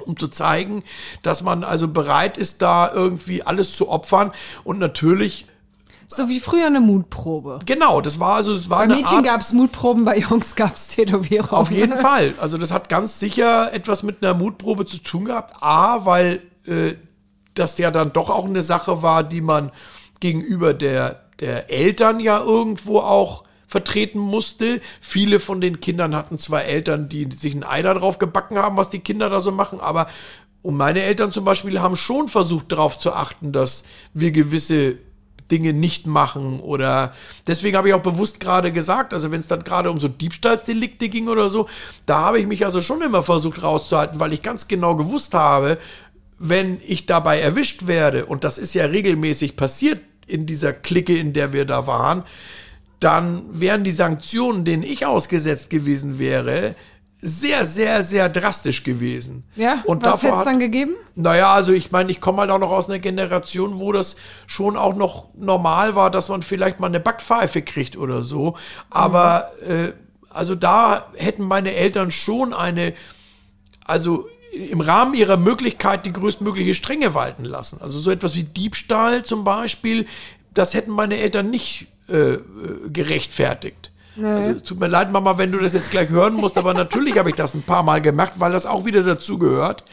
[0.06, 0.84] um zu zeigen,
[1.22, 4.32] dass man also bereit ist, da irgendwie alles zu opfern.
[4.64, 5.46] Und natürlich,
[6.06, 7.60] So wie früher eine Mutprobe.
[7.66, 10.76] genau, das war also, es war Bei eine Mädchen gab es Mutproben, bei Jungs gab
[10.76, 11.52] es Tätowierungen.
[11.52, 12.34] Auf jeden Fall.
[12.40, 15.62] Also das hat ganz sicher etwas mit einer Mutprobe zu tun gehabt.
[15.62, 16.94] A, weil äh,
[17.54, 19.72] das ja dann doch auch eine Sache war, die man
[20.20, 24.82] gegenüber der, der Eltern ja irgendwo auch vertreten musste.
[25.02, 28.78] Viele von den Kindern hatten zwar Eltern, die sich ein Ei da drauf gebacken haben,
[28.78, 30.08] was die Kinder da so machen, aber
[30.64, 34.98] und meine Eltern zum Beispiel haben schon versucht darauf zu achten, dass wir gewisse
[35.50, 37.14] Dinge nicht machen oder
[37.46, 41.10] deswegen habe ich auch bewusst gerade gesagt, also wenn es dann gerade um so Diebstahlsdelikte
[41.10, 41.70] ging oder so,
[42.06, 45.78] da habe ich mich also schon immer versucht rauszuhalten, weil ich ganz genau gewusst habe,
[46.38, 51.32] wenn ich dabei erwischt werde und das ist ja regelmäßig passiert in dieser Clique, in
[51.32, 52.24] der wir da waren,
[53.00, 56.76] dann wären die Sanktionen, denen ich ausgesetzt gewesen wäre,
[57.20, 59.44] sehr, sehr, sehr drastisch gewesen.
[59.56, 60.96] Ja, und was hätte es dann gegeben?
[61.16, 64.78] naja, also ich meine, ich komme halt auch noch aus einer Generation, wo das schon
[64.78, 68.56] auch noch normal war, dass man vielleicht mal eine Backpfeife kriegt oder so.
[68.92, 69.94] Aber äh,
[70.30, 72.94] also da hätten meine Eltern schon eine,
[73.86, 77.82] also im Rahmen ihrer Möglichkeit die größtmögliche Strenge walten lassen.
[77.82, 80.06] Also so etwas wie Diebstahl zum Beispiel,
[80.54, 82.42] das hätten meine Eltern nicht äh, äh,
[82.90, 83.92] gerechtfertigt.
[84.22, 87.20] Also es tut mir leid, Mama, wenn du das jetzt gleich hören musst, aber natürlich
[87.20, 89.84] habe ich das ein paar Mal gemacht, weil das auch wieder dazu gehört.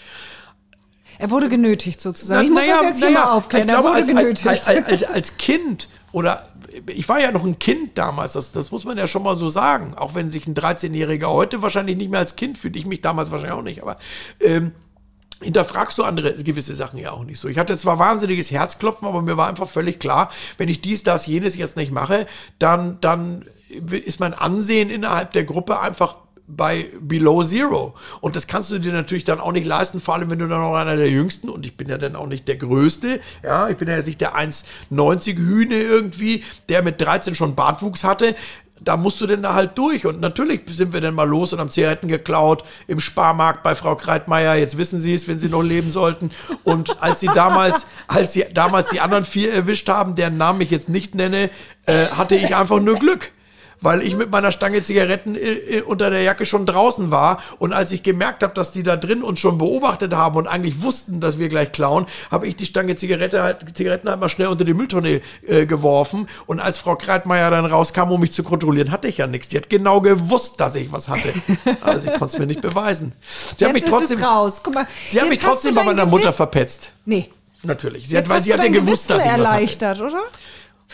[1.19, 2.45] Er wurde genötigt sozusagen.
[2.45, 3.69] ich muss naja, das jetzt hier naja, mal aufklären.
[3.69, 4.49] Ich Er glaube, wurde als, genötigt.
[4.49, 6.43] als, als, als, als Kind oder
[6.87, 9.49] ich war ja noch ein Kind damals, das, das muss man ja schon mal so
[9.49, 9.95] sagen.
[9.95, 13.31] Auch wenn sich ein 13-Jähriger heute wahrscheinlich nicht mehr als Kind fühlt, ich mich damals
[13.31, 13.97] wahrscheinlich auch nicht, aber
[14.41, 14.73] ähm,
[15.45, 17.49] hinterfragst du andere gewisse Sachen ja auch nicht so.
[17.49, 21.27] Ich hatte zwar wahnsinniges Herzklopfen, aber mir war einfach völlig klar, wenn ich dies, das,
[21.27, 22.27] jenes jetzt nicht mache,
[22.59, 23.45] dann, dann
[23.91, 26.17] ist mein Ansehen innerhalb der Gruppe einfach
[26.47, 27.95] bei Below Zero.
[28.21, 30.61] Und das kannst du dir natürlich dann auch nicht leisten, vor allem wenn du dann
[30.61, 33.21] noch einer der Jüngsten und ich bin ja dann auch nicht der Größte.
[33.43, 38.35] Ja, ich bin ja nicht der 1,90 Hühne irgendwie, der mit 13 schon Bartwuchs hatte
[38.81, 40.07] da musst du denn da halt durch.
[40.07, 43.97] Und natürlich sind wir dann mal los und haben Zigaretten geklaut im Sparmarkt bei Frau
[43.97, 44.57] Kreitmeier.
[44.57, 46.31] Jetzt wissen sie es, wenn sie noch leben sollten.
[46.65, 50.71] Und als sie damals, als sie damals die anderen vier erwischt haben, deren Namen ich
[50.71, 51.51] jetzt nicht nenne,
[51.87, 53.33] äh, hatte ich einfach nur Glück
[53.85, 57.43] weil ich mit meiner Stange Zigaretten äh, äh, unter der Jacke schon draußen war.
[57.59, 60.83] Und als ich gemerkt habe, dass die da drin uns schon beobachtet haben und eigentlich
[60.83, 64.49] wussten, dass wir gleich klauen, habe ich die Stange Zigarette halt, Zigaretten halt mal schnell
[64.49, 66.29] unter die Mülltonne äh, geworfen.
[66.47, 69.49] Und als Frau Kreitmeier dann rauskam, um mich zu kontrollieren, hatte ich ja nichts.
[69.49, 71.35] Die hat genau gewusst, dass ich was hatte.
[71.83, 73.13] Aber sie konnte es mir nicht beweisen.
[73.57, 74.63] Sie hat mich trotzdem, raus.
[74.65, 76.93] Guck mal, sie hat mich trotzdem bei meiner Mutter verpetzt.
[77.05, 77.31] Nee.
[77.63, 78.09] Natürlich.
[78.09, 80.11] Sie hat, weil sie hat ja gewusst, dass ich was erleichtert, hatte.
[80.11, 80.23] oder?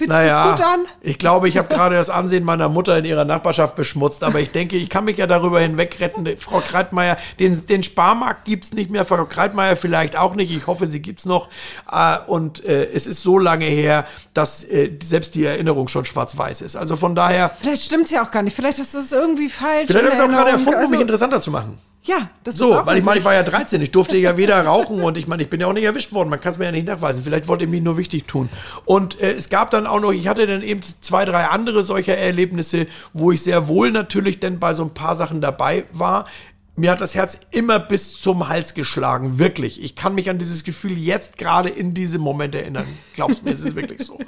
[0.01, 0.86] Fühlt sich naja, das gut an?
[1.03, 4.51] Ich glaube, ich habe gerade das Ansehen meiner Mutter in ihrer Nachbarschaft beschmutzt, aber ich
[4.51, 6.26] denke, ich kann mich ja darüber hinwegretten.
[6.38, 10.53] Frau Kreitmeier, den, den Sparmarkt gibt es nicht mehr, Frau Kreitmeier vielleicht auch nicht.
[10.53, 11.51] Ich hoffe, sie gibt es noch.
[11.92, 16.62] Äh, und äh, es ist so lange her, dass äh, selbst die Erinnerung schon schwarz-weiß
[16.62, 16.76] ist.
[16.76, 17.51] Also von daher.
[17.61, 18.57] Vielleicht stimmt es ja auch gar nicht.
[18.57, 19.88] Vielleicht hast du es irgendwie falsch.
[19.88, 21.78] Vielleicht habe ich es auch gerade erfunden, also, um mich interessanter zu machen.
[22.03, 24.36] Ja, das so, ist So, weil ich meine, ich war ja 13, ich durfte ja
[24.38, 26.59] weder rauchen und ich meine, ich bin ja auch nicht erwischt worden, man kann es
[26.59, 27.22] mir ja nicht nachweisen.
[27.22, 28.48] Vielleicht wollte ich mich nur wichtig tun.
[28.86, 32.16] Und äh, es gab dann auch noch, ich hatte dann eben zwei, drei andere solcher
[32.16, 36.26] Erlebnisse, wo ich sehr wohl natürlich denn bei so ein paar Sachen dabei war.
[36.74, 39.82] Mir hat das Herz immer bis zum Hals geschlagen, wirklich.
[39.82, 42.86] Ich kann mich an dieses Gefühl jetzt gerade in diesem Moment erinnern.
[43.14, 44.18] Glaubst mir, es ist wirklich so.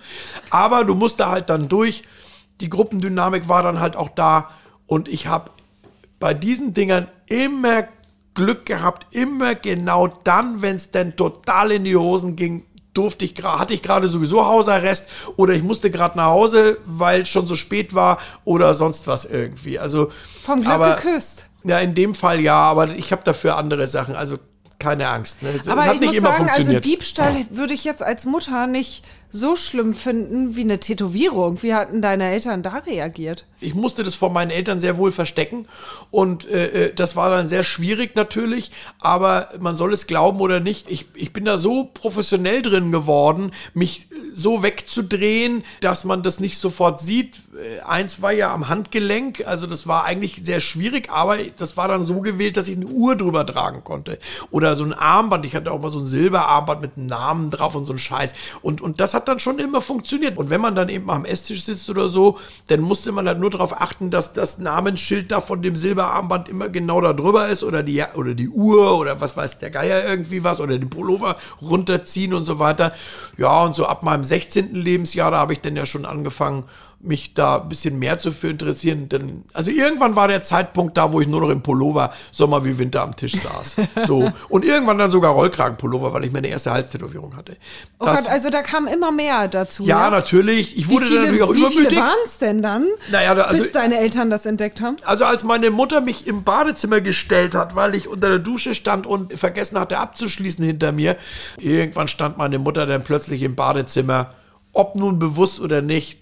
[0.50, 2.04] Aber du musst da halt dann durch.
[2.60, 4.50] Die Gruppendynamik war dann halt auch da
[4.86, 5.50] und ich habe
[6.22, 7.82] bei diesen Dingern immer
[8.34, 12.64] Glück gehabt, immer genau dann, wenn es denn total in die Hosen ging,
[12.94, 17.28] durfte ich hatte ich gerade sowieso Hausarrest oder ich musste gerade nach Hause, weil es
[17.28, 19.80] schon so spät war oder sonst was irgendwie.
[19.80, 20.12] Also
[20.44, 21.48] vom Glück aber, geküsst.
[21.64, 24.14] Ja, in dem Fall ja, aber ich habe dafür andere Sachen.
[24.14, 24.38] Also
[24.78, 25.42] keine Angst.
[25.42, 25.48] Ne?
[25.66, 29.02] Aber Hat ich muss sagen, also Diebstahl würde ich jetzt als Mutter nicht
[29.34, 31.62] so schlimm finden wie eine Tätowierung.
[31.62, 33.46] Wie hatten deine Eltern da reagiert?
[33.60, 35.66] Ich musste das vor meinen Eltern sehr wohl verstecken
[36.10, 40.60] und äh, äh, das war dann sehr schwierig natürlich, aber man soll es glauben oder
[40.60, 46.40] nicht, ich, ich bin da so professionell drin geworden, mich so wegzudrehen, dass man das
[46.40, 47.36] nicht sofort sieht.
[47.54, 51.88] Äh, eins war ja am Handgelenk, also das war eigentlich sehr schwierig, aber das war
[51.88, 54.18] dann so gewählt, dass ich eine Uhr drüber tragen konnte.
[54.50, 57.74] Oder so ein Armband, ich hatte auch mal so ein Silberarmband mit einem Namen drauf
[57.76, 58.34] und so ein Scheiß.
[58.60, 60.36] Und, und das hat hat dann schon immer funktioniert.
[60.36, 63.50] Und wenn man dann eben am Esstisch sitzt oder so, dann musste man halt nur
[63.50, 67.82] darauf achten, dass das Namensschild da von dem Silberarmband immer genau da drüber ist oder
[67.82, 72.34] die, oder die Uhr oder was weiß der Geier irgendwie was oder den Pullover runterziehen
[72.34, 72.92] und so weiter.
[73.36, 74.74] Ja, und so ab meinem 16.
[74.74, 76.64] Lebensjahr, da habe ich dann ja schon angefangen,
[77.02, 79.08] mich da ein bisschen mehr zu für interessieren.
[79.08, 82.78] Denn, also irgendwann war der Zeitpunkt da, wo ich nur noch im Pullover Sommer wie
[82.78, 83.76] Winter am Tisch saß.
[84.06, 84.30] So.
[84.48, 87.56] Und irgendwann dann sogar Rollkragenpullover, weil ich meine erste Halstätowierung hatte.
[87.98, 89.84] Oh das, oh Gott, also da kam immer mehr dazu.
[89.84, 90.10] Ja, ja?
[90.10, 90.76] natürlich.
[90.76, 91.84] Ich wurde viele, dann natürlich auch wie übermütig.
[91.84, 94.96] Wie viele waren es denn dann, naja, da, also, bis deine Eltern das entdeckt haben?
[95.04, 99.06] Also als meine Mutter mich im Badezimmer gestellt hat, weil ich unter der Dusche stand
[99.06, 101.16] und vergessen hatte abzuschließen hinter mir,
[101.58, 104.32] irgendwann stand meine Mutter dann plötzlich im Badezimmer,
[104.72, 106.21] ob nun bewusst oder nicht,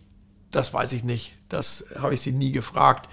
[0.50, 1.32] das weiß ich nicht.
[1.48, 3.08] Das habe ich sie nie gefragt.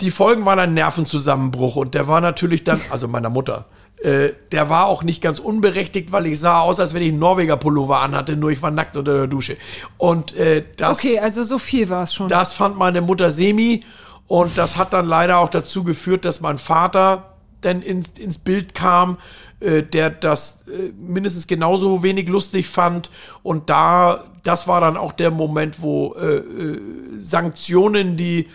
[0.00, 3.66] Die Folgen waren ein Nervenzusammenbruch und der war natürlich dann, also meiner Mutter,
[4.02, 7.18] äh, der war auch nicht ganz unberechtigt, weil ich sah aus, als wenn ich einen
[7.18, 9.58] Norweger Pullover anhatte, nur ich war nackt unter der Dusche.
[9.98, 10.98] Und äh, das.
[10.98, 12.28] Okay, also so viel war es schon.
[12.28, 13.84] Das fand meine Mutter semi
[14.26, 18.74] und das hat dann leider auch dazu geführt, dass mein Vater dann ins, ins Bild
[18.74, 19.18] kam
[19.60, 23.10] äh, der das äh, mindestens genauso wenig lustig fand.
[23.42, 26.80] Und da, das war dann auch der Moment, wo äh, äh,
[27.18, 28.48] Sanktionen, die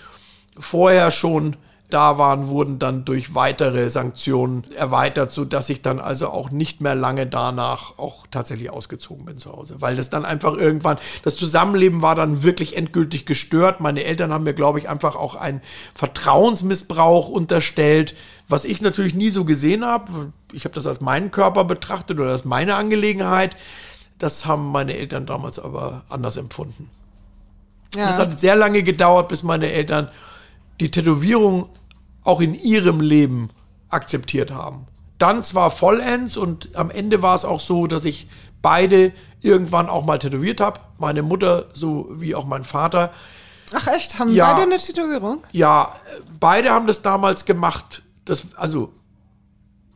[0.57, 1.55] vorher schon
[1.89, 6.81] da waren, wurden dann durch weitere Sanktionen erweitert, so dass ich dann also auch nicht
[6.81, 11.35] mehr lange danach auch tatsächlich ausgezogen bin zu Hause, weil das dann einfach irgendwann das
[11.35, 13.81] Zusammenleben war dann wirklich endgültig gestört.
[13.81, 15.61] Meine Eltern haben mir glaube ich einfach auch einen
[15.93, 18.15] Vertrauensmissbrauch unterstellt,
[18.47, 20.33] was ich natürlich nie so gesehen habe.
[20.53, 23.55] Ich habe das als meinen Körper betrachtet oder als meine Angelegenheit.
[24.17, 26.89] Das haben meine Eltern damals aber anders empfunden.
[27.95, 28.09] Ja.
[28.09, 30.09] Es hat sehr lange gedauert, bis meine Eltern
[30.79, 31.69] die Tätowierung
[32.23, 33.49] auch in ihrem Leben
[33.89, 34.87] akzeptiert haben.
[35.17, 38.27] Dann zwar vollends und am Ende war es auch so, dass ich
[38.61, 40.79] beide irgendwann auch mal tätowiert habe.
[40.97, 43.13] Meine Mutter so wie auch mein Vater.
[43.73, 45.45] Ach echt, haben ja, beide eine Tätowierung?
[45.51, 45.95] Ja,
[46.39, 48.03] beide haben das damals gemacht.
[48.25, 48.91] Das, also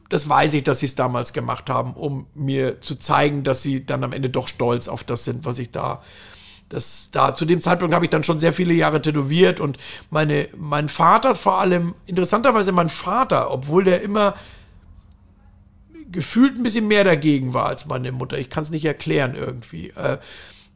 [0.10, 3.86] das weiß ich, dass sie es damals gemacht haben, um mir zu zeigen, dass sie
[3.86, 6.02] dann am Ende doch stolz auf das sind, was ich da
[6.70, 9.78] das da zu dem Zeitpunkt habe ich dann schon sehr viele Jahre tätowiert und
[10.10, 14.36] meine mein Vater vor allem interessanterweise mein Vater, obwohl der immer
[16.12, 18.38] gefühlt ein bisschen mehr dagegen war als meine Mutter.
[18.38, 19.90] Ich kann es nicht erklären irgendwie.
[19.90, 20.18] Äh,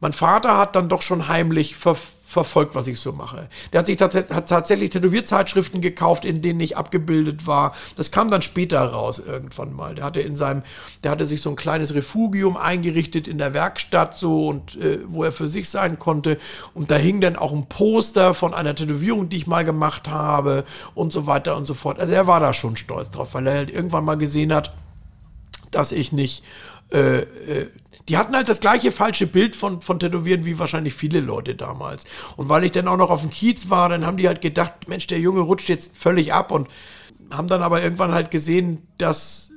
[0.00, 1.96] mein Vater hat dann doch schon heimlich ver
[2.34, 3.48] verfolgt, was ich so mache.
[3.72, 7.74] Der hat sich tats hat tatsächlich Tätowierzeitschriften gekauft, in denen ich abgebildet war.
[7.96, 9.94] Das kam dann später raus irgendwann mal.
[9.94, 10.62] Der hatte in seinem,
[11.02, 15.24] der hatte sich so ein kleines Refugium eingerichtet in der Werkstatt so und äh, wo
[15.24, 16.36] er für sich sein konnte.
[16.74, 20.64] Und da hing dann auch ein Poster von einer Tätowierung, die ich mal gemacht habe
[20.94, 21.98] und so weiter und so fort.
[22.00, 24.74] Also er war da schon stolz drauf, weil er halt irgendwann mal gesehen hat,
[25.70, 26.44] dass ich nicht
[26.92, 27.70] äh, äh,
[28.08, 32.04] die hatten halt das gleiche falsche Bild von, von Tätowieren wie wahrscheinlich viele Leute damals.
[32.36, 34.88] Und weil ich dann auch noch auf dem Kiez war, dann haben die halt gedacht,
[34.88, 36.68] Mensch, der Junge rutscht jetzt völlig ab und
[37.30, 39.50] haben dann aber irgendwann halt gesehen, dass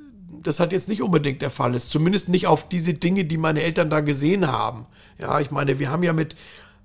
[0.43, 1.91] das halt jetzt nicht unbedingt der Fall ist.
[1.91, 4.85] Zumindest nicht auf diese Dinge, die meine Eltern da gesehen haben.
[5.19, 6.35] Ja, ich meine, wir haben ja mit,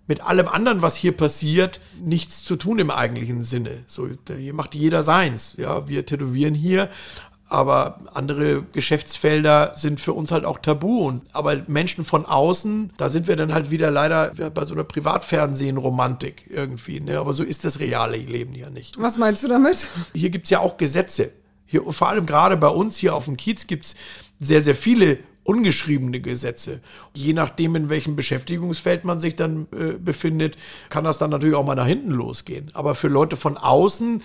[0.09, 3.84] mit allem anderen, was hier passiert, nichts zu tun im eigentlichen Sinne.
[3.86, 5.55] So, hier macht jeder seins.
[5.59, 6.88] Ja, wir tätowieren hier,
[7.53, 11.07] aber andere Geschäftsfelder sind für uns halt auch tabu.
[11.07, 14.84] Und, aber Menschen von außen, da sind wir dann halt wieder leider bei so einer
[14.84, 17.00] Privatfernsehen-Romantik irgendwie.
[17.00, 17.18] Ne?
[17.18, 19.00] Aber so ist das reale Leben ja nicht.
[19.00, 19.88] Was meinst du damit?
[20.14, 21.30] Hier gibt es ja auch Gesetze.
[21.66, 23.94] Hier, vor allem gerade bei uns hier auf dem Kiez gibt es
[24.40, 26.80] sehr, sehr viele ungeschriebene Gesetze.
[27.14, 30.57] Je nachdem, in welchem Beschäftigungsfeld man sich dann äh, befindet,
[30.88, 32.70] kann das dann natürlich auch mal nach hinten losgehen.
[32.74, 34.22] Aber für Leute von außen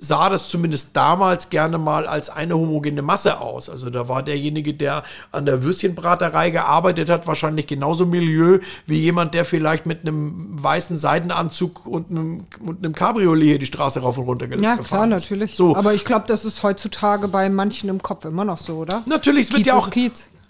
[0.00, 3.68] sah das zumindest damals gerne mal als eine homogene Masse aus.
[3.68, 9.34] Also da war derjenige, der an der Würstchenbraterei gearbeitet hat, wahrscheinlich genauso Milieu wie jemand,
[9.34, 14.26] der vielleicht mit einem weißen Seidenanzug und einem, und einem Cabriolet die Straße rauf und
[14.26, 14.60] runter ist.
[14.60, 15.10] Ja, klar, ist.
[15.10, 15.56] natürlich.
[15.56, 15.74] So.
[15.74, 19.02] Aber ich glaube, das ist heutzutage bei manchen im Kopf immer noch so, oder?
[19.08, 19.90] Natürlich, es wird ja auch,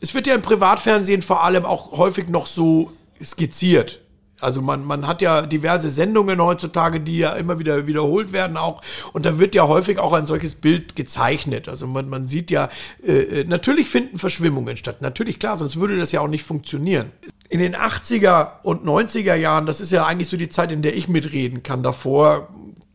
[0.00, 2.92] es wird ja im Privatfernsehen vor allem auch häufig noch so
[3.22, 4.00] skizziert.
[4.40, 8.82] Also man, man hat ja diverse Sendungen heutzutage, die ja immer wieder wiederholt werden auch.
[9.12, 11.68] Und da wird ja häufig auch ein solches Bild gezeichnet.
[11.68, 12.68] Also man, man sieht ja,
[13.04, 15.02] äh, äh natürlich finden Verschwimmungen statt.
[15.02, 17.10] Natürlich, klar, sonst würde das ja auch nicht funktionieren.
[17.48, 20.96] In den 80er und 90er Jahren, das ist ja eigentlich so die Zeit, in der
[20.96, 21.82] ich mitreden kann.
[21.82, 22.48] Davor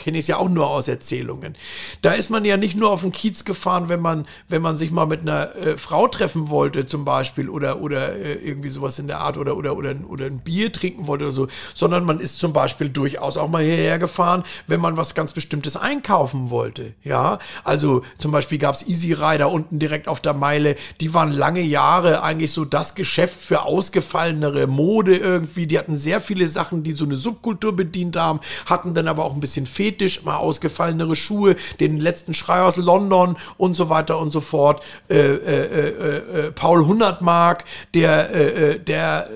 [0.03, 1.55] kenne ich es ja auch nur aus Erzählungen.
[2.01, 4.91] Da ist man ja nicht nur auf den Kiez gefahren, wenn man, wenn man sich
[4.91, 9.07] mal mit einer äh, Frau treffen wollte, zum Beispiel, oder, oder äh, irgendwie sowas in
[9.07, 12.37] der Art, oder, oder, oder, oder ein Bier trinken wollte oder so, sondern man ist
[12.37, 16.93] zum Beispiel durchaus auch mal hierher gefahren, wenn man was ganz Bestimmtes einkaufen wollte.
[17.01, 21.31] Ja, also zum Beispiel gab es Easy Rider unten direkt auf der Meile, die waren
[21.31, 25.65] lange Jahre eigentlich so das Geschäft für ausgefallenere Mode irgendwie.
[25.65, 29.33] Die hatten sehr viele Sachen, die so eine Subkultur bedient haben, hatten dann aber auch
[29.33, 34.17] ein bisschen Fehler Fetisch, mal ausgefallenere Schuhe, den letzten Schrei aus London und so weiter
[34.17, 34.83] und so fort.
[35.07, 39.27] Äh, äh, äh, äh Paul Hundertmark, der, äh, äh, der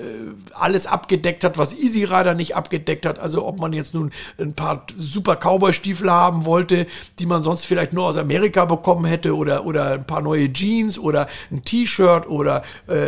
[0.52, 3.20] alles abgedeckt hat, was Easy Rider nicht abgedeckt hat.
[3.20, 6.88] Also ob man jetzt nun ein paar super Cowboy-Stiefel haben wollte,
[7.20, 10.98] die man sonst vielleicht nur aus Amerika bekommen hätte oder, oder ein paar neue Jeans
[10.98, 12.62] oder ein T-Shirt oder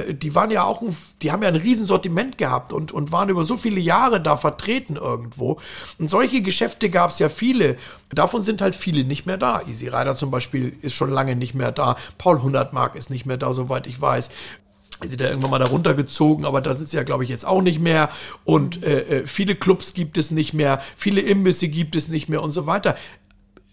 [0.09, 0.83] die waren ja auch,
[1.23, 4.97] die haben ja ein Riesensortiment gehabt und, und waren über so viele Jahre da vertreten
[4.97, 5.59] irgendwo.
[5.99, 7.77] Und solche Geschäfte gab es ja viele.
[8.11, 9.63] Davon sind halt viele nicht mehr da.
[9.67, 11.97] Easy Rider zum Beispiel ist schon lange nicht mehr da.
[12.19, 14.31] Paul Hundertmark ist nicht mehr da, soweit ich weiß
[15.09, 17.63] sind da irgendwann mal da runtergezogen, aber da sind sie ja, glaube ich, jetzt auch
[17.63, 18.11] nicht mehr.
[18.45, 22.43] Und äh, äh, viele Clubs gibt es nicht mehr, viele Imbisse gibt es nicht mehr
[22.43, 22.97] und so weiter.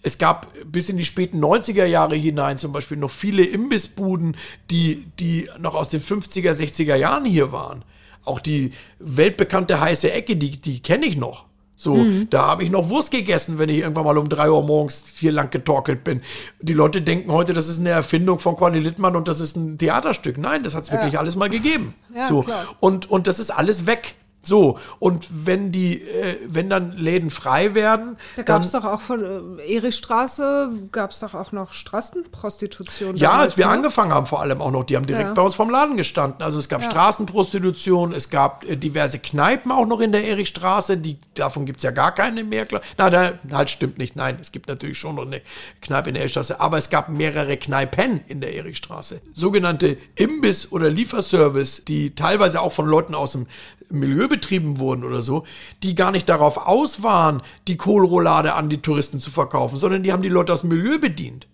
[0.03, 4.37] Es gab bis in die späten 90er Jahre hinein zum Beispiel noch viele Imbissbuden,
[4.69, 7.83] die, die noch aus den 50er, 60er Jahren hier waren.
[8.23, 11.46] Auch die weltbekannte heiße Ecke, die, die kenne ich noch.
[11.79, 12.27] So, mhm.
[12.31, 15.31] da habe ich noch Wurst gegessen, wenn ich irgendwann mal um drei Uhr morgens hier
[15.31, 16.21] lang getorkelt bin.
[16.59, 19.77] Die Leute denken heute, das ist eine Erfindung von Conny Littmann und das ist ein
[19.77, 20.39] Theaterstück.
[20.39, 21.93] Nein, das hat es wirklich alles mal gegeben.
[22.15, 22.43] Ja, so.
[22.79, 24.15] Und, und das ist alles weg.
[24.47, 28.17] So, und wenn die, äh, wenn dann Läden frei werden.
[28.37, 33.17] Da gab es doch auch von äh, Erichstraße, gab es doch auch noch Straßenprostitution.
[33.17, 33.73] Ja, damals, als wir ne?
[33.73, 35.33] angefangen haben, vor allem auch noch, die haben direkt ja.
[35.33, 36.41] bei uns vom Laden gestanden.
[36.41, 36.89] Also es gab ja.
[36.89, 41.83] Straßenprostitution, es gab äh, diverse Kneipen auch noch in der Erichstraße, die, davon gibt es
[41.83, 42.65] ja gar keine mehr.
[42.97, 44.15] Na, da, halt stimmt nicht.
[44.15, 45.41] Nein, es gibt natürlich schon noch eine
[45.81, 49.21] Kneipe in der Erichstraße, aber es gab mehrere Kneipen in der Erichstraße.
[49.33, 53.47] Sogenannte Imbiss- oder Lieferservice, die teilweise auch von Leuten aus dem
[53.89, 55.45] Milieu betrieben wurden oder so,
[55.83, 60.13] die gar nicht darauf aus waren, die Kohlroulade an die Touristen zu verkaufen, sondern die
[60.13, 61.47] haben die Leute aus dem Milieu bedient.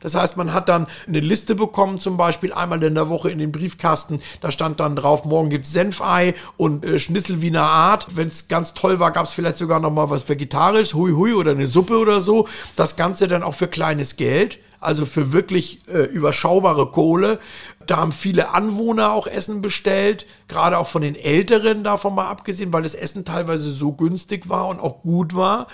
[0.00, 3.38] Das heißt, man hat dann eine Liste bekommen, zum Beispiel einmal in der Woche in
[3.38, 4.20] den Briefkasten.
[4.40, 8.06] Da stand dann drauf, morgen gibt's Senfei und äh, Schnitzel Wiener Art.
[8.14, 11.50] Wenn es ganz toll war, gab's vielleicht sogar noch mal was Vegetarisches, hui hui oder
[11.50, 12.46] eine Suppe oder so.
[12.76, 14.60] Das Ganze dann auch für kleines Geld.
[14.80, 17.40] Also für wirklich äh, überschaubare Kohle.
[17.88, 22.72] Da haben viele Anwohner auch Essen bestellt, gerade auch von den Älteren davon mal abgesehen,
[22.72, 25.66] weil das Essen teilweise so günstig war und auch gut war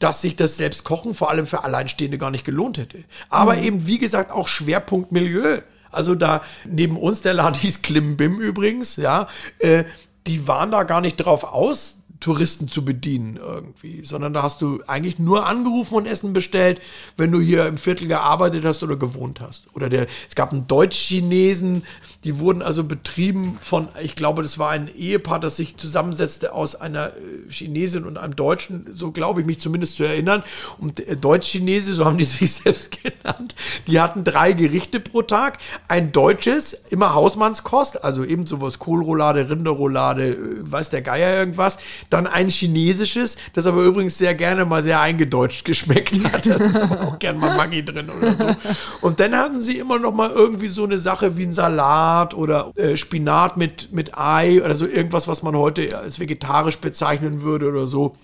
[0.00, 3.04] dass sich das Selbstkochen vor allem für Alleinstehende gar nicht gelohnt hätte.
[3.30, 3.62] Aber mhm.
[3.62, 5.60] eben, wie gesagt, auch Schwerpunkt Milieu.
[5.90, 9.28] Also da neben uns, der Laden hieß Klimbim übrigens, ja,
[9.60, 9.84] äh,
[10.26, 14.80] die waren da gar nicht drauf aus, Touristen zu bedienen irgendwie, sondern da hast du
[14.86, 16.80] eigentlich nur angerufen und Essen bestellt,
[17.18, 19.66] wenn du hier im Viertel gearbeitet hast oder gewohnt hast.
[19.74, 21.82] Oder der, es gab einen Deutsch-Chinesen,
[22.24, 26.74] die wurden also betrieben von, ich glaube, das war ein Ehepaar, das sich zusammensetzte aus
[26.76, 30.42] einer äh, Chinesin und einem Deutschen, so glaube ich mich zumindest zu erinnern.
[30.78, 33.54] Und äh, Deutsch-Chinese, so haben die sich selbst genannt,
[33.86, 35.58] die hatten drei Gerichte pro Tag.
[35.88, 41.76] Ein deutsches, immer Hausmannskost, also eben sowas Kohlroulade, Rinderroulade, äh, weiß der Geier irgendwas.
[42.14, 46.46] Dann ein chinesisches, das aber übrigens sehr gerne mal sehr eingedeutscht geschmeckt hat.
[46.46, 48.56] Da ist auch gern mal Maggi drin oder so.
[49.00, 52.34] Und dann hatten sie immer noch mal irgendwie so eine Sache wie ein Salat Salat
[52.34, 57.42] oder äh, Spinat mit, mit Ei oder so irgendwas, was man heute als vegetarisch bezeichnen
[57.42, 58.16] würde oder so.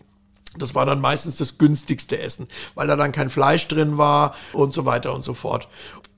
[0.58, 4.74] Das war dann meistens das günstigste Essen, weil da dann kein Fleisch drin war und
[4.74, 5.68] so weiter und so fort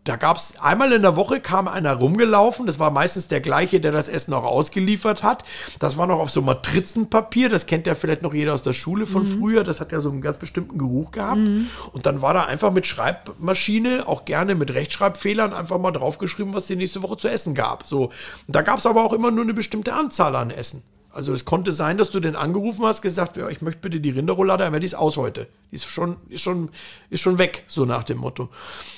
[0.05, 3.81] da gab es einmal in der Woche kam einer rumgelaufen, das war meistens der gleiche,
[3.81, 5.45] der das Essen auch ausgeliefert hat.
[5.79, 9.07] Das war noch auf so Matrizenpapier, das kennt ja vielleicht noch jeder aus der Schule
[9.07, 9.39] von mhm.
[9.39, 11.39] früher, das hat ja so einen ganz bestimmten Geruch gehabt.
[11.39, 11.69] Mhm.
[11.93, 16.67] Und dann war da einfach mit Schreibmaschine, auch gerne mit Rechtschreibfehlern, einfach mal draufgeschrieben, was
[16.67, 17.87] die nächste Woche zu essen gab.
[17.87, 18.07] So.
[18.07, 18.13] Und
[18.49, 20.83] da gab es aber auch immer nur eine bestimmte Anzahl an Essen.
[21.13, 24.11] Also es konnte sein, dass du den angerufen hast, gesagt, ja, ich möchte bitte die
[24.11, 25.47] Rinderroulade, aber die ist aus heute.
[25.71, 26.71] Die ist schon, ist schon,
[27.11, 28.49] ist schon weg, so nach dem Motto.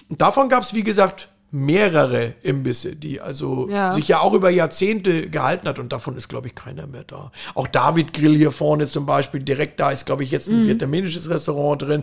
[0.08, 3.92] Und davon gab es, wie gesagt, mehrere Imbisse, die also ja.
[3.92, 7.30] sich ja auch über Jahrzehnte gehalten hat und davon ist, glaube ich, keiner mehr da.
[7.54, 10.66] Auch David Grill hier vorne zum Beispiel, direkt da ist, glaube ich, jetzt ein mhm.
[10.66, 12.02] vietnamesisches Restaurant drin.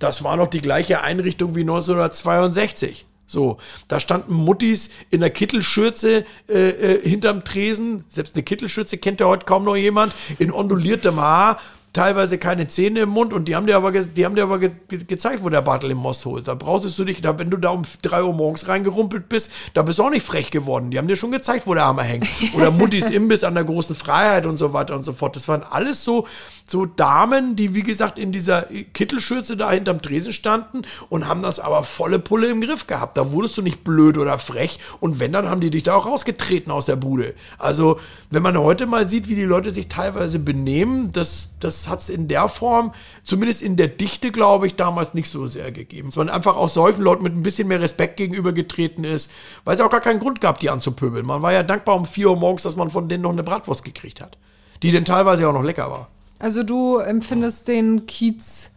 [0.00, 3.06] Das war noch die gleiche Einrichtung wie 1962.
[3.28, 3.58] So,
[3.88, 8.04] da standen Muttis in der Kittelschürze äh, äh, hinterm Tresen.
[8.08, 10.14] Selbst eine Kittelschürze kennt ja heute kaum noch jemand.
[10.38, 11.60] In onduliertem Haar
[11.92, 14.70] teilweise keine Zähne im Mund und die haben dir aber, die haben dir aber ge
[14.88, 16.46] gezeigt, wo der Bartel im Most holt.
[16.46, 19.82] Da brauchst du dich, da, wenn du da um 3 Uhr morgens reingerumpelt bist, da
[19.82, 20.90] bist du auch nicht frech geworden.
[20.90, 22.28] Die haben dir schon gezeigt, wo der Hammer hängt.
[22.54, 25.34] Oder Muttis Imbiss an der großen Freiheit und so weiter und so fort.
[25.36, 26.26] Das waren alles so,
[26.66, 31.58] so Damen, die wie gesagt in dieser Kittelschürze da hinterm Tresen standen und haben das
[31.58, 33.16] aber volle Pulle im Griff gehabt.
[33.16, 36.06] Da wurdest du nicht blöd oder frech und wenn, dann haben die dich da auch
[36.06, 37.34] rausgetreten aus der Bude.
[37.58, 37.98] Also,
[38.30, 42.08] wenn man heute mal sieht, wie die Leute sich teilweise benehmen, das, das hat es
[42.08, 42.92] in der Form,
[43.24, 46.08] zumindest in der Dichte, glaube ich, damals nicht so sehr gegeben.
[46.08, 49.30] Dass man einfach auch solchen Leuten mit ein bisschen mehr Respekt gegenübergetreten ist,
[49.64, 51.26] weil es auch gar keinen Grund gab, die anzupöbeln.
[51.26, 53.84] Man war ja dankbar um 4 Uhr morgens, dass man von denen noch eine Bratwurst
[53.84, 54.38] gekriegt hat,
[54.82, 56.08] die denn teilweise auch noch lecker war.
[56.38, 58.72] Also du empfindest den Kiez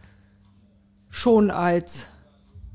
[1.08, 2.08] schon als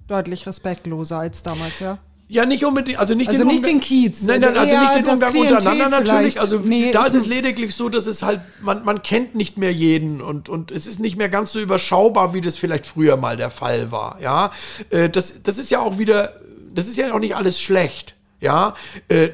[0.07, 1.97] deutlich respektloser als damals, ja?
[2.29, 4.23] Ja, nicht unbedingt, also nicht, also den, nicht den Kiez.
[4.23, 6.41] Nein, nein, also nicht den Umgang untereinander natürlich.
[6.41, 9.71] Also nee, da ist es lediglich so, dass es halt, man, man kennt nicht mehr
[9.71, 13.37] jeden und, und es ist nicht mehr ganz so überschaubar, wie das vielleicht früher mal
[13.37, 14.19] der Fall war.
[14.21, 14.51] Ja,
[14.89, 16.33] äh, das, das ist ja auch wieder,
[16.75, 18.16] das ist ja auch nicht alles schlecht.
[18.39, 18.75] Ja,
[19.07, 19.29] äh,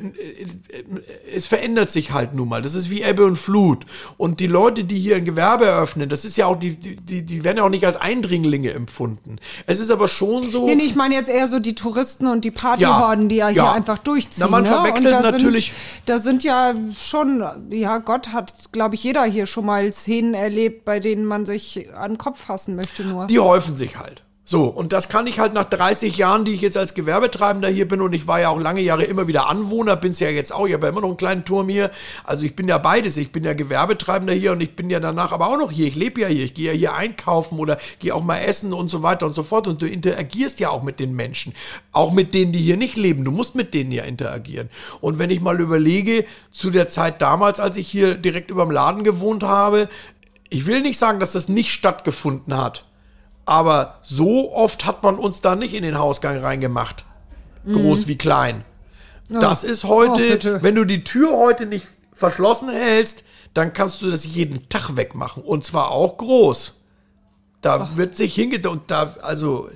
[1.36, 2.62] es verändert sich halt nun mal.
[2.62, 3.86] Das ist wie Ebbe und Flut.
[4.16, 7.44] Und die Leute, die hier ein Gewerbe eröffnen, das ist ja auch, die, die, die
[7.44, 9.40] werden ja auch nicht als Eindringlinge empfunden.
[9.66, 10.66] Es ist aber schon so.
[10.66, 13.50] Nee, nee ich meine jetzt eher so die Touristen und die Partyhorden, ja, die ja,
[13.50, 14.40] ja, hier einfach durchziehen.
[14.40, 14.70] Na, man ne?
[14.70, 15.66] verwechselt da natürlich.
[15.66, 20.34] Sind, da sind ja schon, ja, Gott hat, glaube ich, jeder hier schon mal Szenen
[20.34, 23.28] erlebt, bei denen man sich an den Kopf fassen möchte nur.
[23.28, 24.24] Die häufen sich halt.
[24.46, 27.88] So, und das kann ich halt nach 30 Jahren, die ich jetzt als Gewerbetreibender hier
[27.88, 30.68] bin und ich war ja auch lange Jahre immer wieder Anwohner, bin's ja jetzt auch,
[30.68, 31.92] ich habe ja immer noch einen kleinen Turm hier.
[32.26, 35.32] Also ich bin ja beides, ich bin ja Gewerbetreibender hier und ich bin ja danach
[35.32, 35.88] aber auch noch hier.
[35.88, 38.90] Ich lebe ja hier, ich gehe ja hier einkaufen oder gehe auch mal essen und
[38.90, 41.54] so weiter und so fort und du interagierst ja auch mit den Menschen,
[41.94, 43.24] auch mit denen, die hier nicht leben.
[43.24, 44.70] Du musst mit denen ja interagieren.
[45.00, 48.72] Und wenn ich mal überlege, zu der Zeit damals, als ich hier direkt über dem
[48.72, 49.88] Laden gewohnt habe,
[50.50, 52.84] ich will nicht sagen, dass das nicht stattgefunden hat
[53.46, 57.06] aber so oft hat man uns da nicht in den Hausgang reingemacht.
[57.66, 58.08] Groß mhm.
[58.08, 58.66] wie klein.
[59.32, 59.40] Oh.
[59.40, 63.24] Das ist heute, oh, wenn du die Tür heute nicht verschlossen hältst,
[63.54, 65.44] dann kannst du das jeden Tag wegmachen.
[65.44, 66.82] Und zwar auch groß.
[67.62, 67.98] Da oh.
[67.98, 69.70] wird sich hingeht und da, also,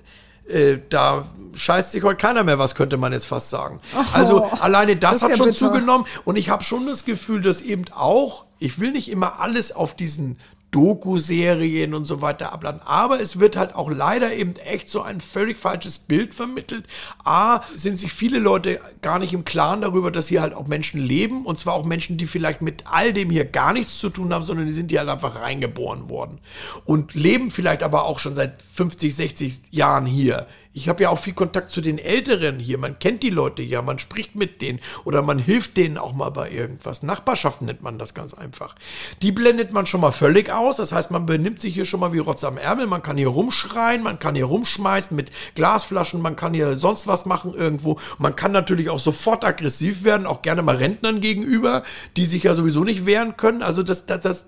[0.48, 1.26] äh, da
[1.56, 3.80] scheißt sich heute keiner mehr was, könnte man jetzt fast sagen.
[4.14, 5.58] Also alleine das, das hat ja schon bitter.
[5.58, 9.72] zugenommen und ich habe schon das Gefühl, dass eben auch, ich will nicht immer alles
[9.72, 10.38] auf diesen
[10.72, 12.82] Doku-Serien und so weiter abladen.
[12.84, 16.86] Aber es wird halt auch leider eben echt so ein völlig falsches Bild vermittelt.
[17.24, 21.02] A, sind sich viele Leute gar nicht im Klaren darüber, dass hier halt auch Menschen
[21.02, 21.46] leben.
[21.46, 24.44] Und zwar auch Menschen, die vielleicht mit all dem hier gar nichts zu tun haben,
[24.44, 26.40] sondern die sind hier halt einfach reingeboren worden.
[26.86, 30.48] Und leben vielleicht aber auch schon seit 50, 60 Jahren hier
[30.78, 32.78] ich habe ja auch viel Kontakt zu den Älteren hier.
[32.78, 36.30] Man kennt die Leute ja, man spricht mit denen oder man hilft denen auch mal
[36.30, 37.02] bei irgendwas.
[37.02, 38.76] Nachbarschaft nennt man das ganz einfach.
[39.24, 40.78] Die blendet man schon mal völlig aus.
[40.78, 42.86] Das heißt, man benimmt sich hier schon mal wie Rotz am Ärmel.
[42.86, 47.26] Man kann hier rumschreien, man kann hier rumschmeißen mit Glasflaschen, man kann hier sonst was
[47.26, 47.98] machen irgendwo.
[48.20, 51.82] Man kann natürlich auch sofort aggressiv werden, auch gerne mal Rentnern gegenüber,
[52.18, 53.64] die sich ja sowieso nicht wehren können.
[53.64, 54.46] Also das, das, das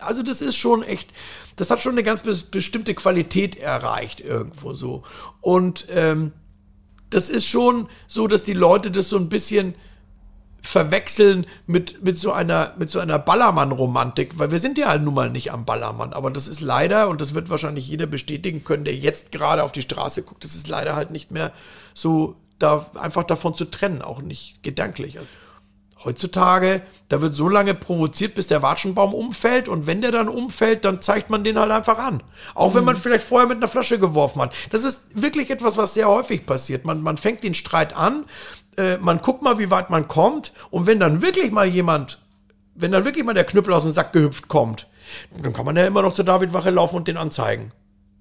[0.00, 1.12] also das ist schon echt,
[1.56, 5.02] das hat schon eine ganz bestimmte Qualität erreicht irgendwo so.
[5.40, 6.32] Und ähm,
[7.10, 9.74] das ist schon so, dass die Leute das so ein bisschen
[10.62, 15.14] verwechseln mit, mit so einer, mit so einer Ballermann-Romantik, weil wir sind ja halt nun
[15.14, 18.84] mal nicht am Ballermann, aber das ist leider, und das wird wahrscheinlich jeder bestätigen können,
[18.84, 21.52] der jetzt gerade auf die Straße guckt, das ist leider halt nicht mehr
[21.94, 25.18] so da einfach davon zu trennen, auch nicht gedanklich.
[26.02, 30.84] Heutzutage, da wird so lange provoziert, bis der Watschenbaum umfällt und wenn der dann umfällt,
[30.84, 32.22] dann zeigt man den halt einfach an.
[32.54, 32.76] Auch mhm.
[32.76, 34.54] wenn man vielleicht vorher mit einer Flasche geworfen hat.
[34.70, 36.86] Das ist wirklich etwas, was sehr häufig passiert.
[36.86, 38.24] Man, man fängt den Streit an,
[38.78, 42.18] äh, man guckt mal, wie weit man kommt und wenn dann wirklich mal jemand,
[42.74, 44.88] wenn dann wirklich mal der Knüppel aus dem Sack gehüpft kommt,
[45.42, 47.72] dann kann man ja immer noch zur Davidwache laufen und den anzeigen.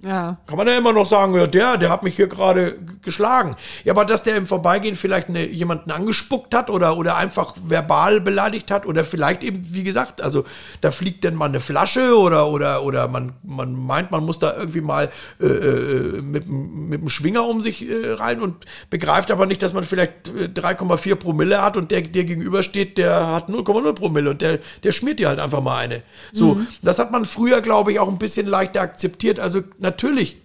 [0.04, 0.38] Ja.
[0.48, 3.58] Kann man ja immer noch sagen, ja, der, der hat mich hier gerade geschlagen.
[3.84, 8.22] Ja, aber dass der im Vorbeigehen vielleicht eine, jemanden angespuckt hat oder, oder einfach verbal
[8.22, 10.46] beleidigt hat oder vielleicht eben, wie gesagt, also
[10.80, 14.56] da fliegt dann mal eine Flasche oder, oder, oder man, man meint, man muss da
[14.56, 15.12] irgendwie mal
[15.42, 19.74] äh, äh mit, mit dem Schwinger um sich äh, rein und begreift aber nicht, dass
[19.74, 24.42] man vielleicht 3,4 äh, Promille hat und der, der gegenübersteht, der hat 0,0 Promille und
[24.42, 26.04] der, der schmiert dir halt einfach mal eine.
[26.32, 26.68] So, mhm.
[26.82, 29.40] das hat man früher, glaube ich, auch ein bisschen leichter akzeptiert.
[29.40, 30.38] Also, natürlich,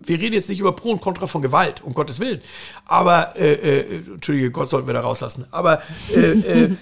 [0.00, 2.40] wir reden jetzt nicht über Pro und Contra von Gewalt, um Gottes Willen.
[2.86, 5.46] Aber, äh, äh, Entschuldige, Gott sollten wir da rauslassen.
[5.50, 5.82] Aber
[6.14, 6.76] äh, äh,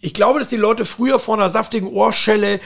[0.00, 2.60] ich glaube, dass die Leute früher vor einer saftigen Ohrschelle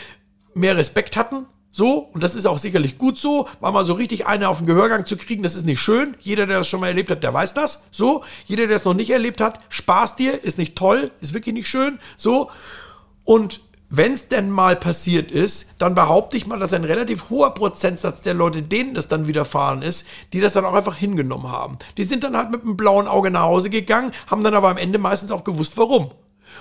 [0.54, 1.46] mehr Respekt hatten.
[1.74, 4.66] So, und das ist auch sicherlich gut so, weil mal so richtig eine auf den
[4.66, 6.14] Gehörgang zu kriegen, das ist nicht schön.
[6.20, 7.84] Jeder, der das schon mal erlebt hat, der weiß das.
[7.90, 11.54] So, jeder, der es noch nicht erlebt hat, Spaß dir, ist nicht toll, ist wirklich
[11.54, 11.98] nicht schön.
[12.16, 12.50] So,
[13.24, 13.60] und
[13.94, 18.22] wenn es denn mal passiert ist, dann behaupte ich mal, dass ein relativ hoher Prozentsatz
[18.22, 21.76] der Leute, denen das dann widerfahren ist, die das dann auch einfach hingenommen haben.
[21.98, 24.78] Die sind dann halt mit einem blauen Auge nach Hause gegangen, haben dann aber am
[24.78, 26.10] Ende meistens auch gewusst, warum.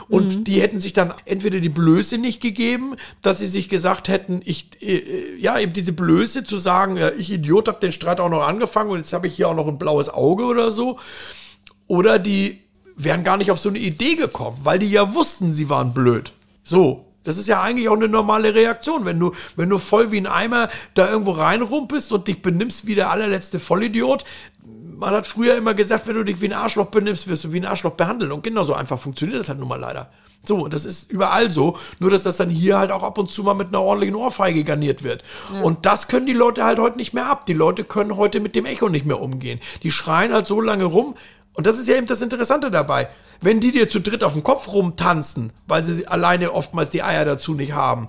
[0.09, 0.43] Und mhm.
[0.43, 4.81] die hätten sich dann entweder die Blöße nicht gegeben, dass sie sich gesagt hätten, ich,
[4.81, 8.29] äh, äh ja, eben diese Blöße zu sagen, ja, ich Idiot habe den Streit auch
[8.29, 10.99] noch angefangen und jetzt habe ich hier auch noch ein blaues Auge oder so.
[11.87, 12.59] Oder die
[12.97, 16.33] wären gar nicht auf so eine Idee gekommen, weil die ja wussten, sie waren blöd.
[16.63, 19.05] So, das ist ja eigentlich auch eine normale Reaktion.
[19.05, 22.95] Wenn du, wenn du voll wie ein Eimer da irgendwo reinrumpelst und dich benimmst wie
[22.95, 24.25] der allerletzte Vollidiot,
[24.63, 27.59] man hat früher immer gesagt, wenn du dich wie ein Arschloch benimmst, wirst du wie
[27.59, 28.31] ein Arschloch behandelt.
[28.31, 30.09] Und genauso einfach funktioniert das halt nun mal leider.
[30.43, 31.77] So, das ist überall so.
[31.99, 34.63] Nur, dass das dann hier halt auch ab und zu mal mit einer ordentlichen Ohrfeige
[34.63, 35.23] garniert wird.
[35.53, 35.61] Ja.
[35.61, 37.45] Und das können die Leute halt heute nicht mehr ab.
[37.45, 39.59] Die Leute können heute mit dem Echo nicht mehr umgehen.
[39.83, 41.15] Die schreien halt so lange rum.
[41.53, 43.09] Und das ist ja eben das Interessante dabei
[43.41, 47.25] wenn die dir zu dritt auf dem Kopf rumtanzen, weil sie alleine oftmals die Eier
[47.25, 48.07] dazu nicht haben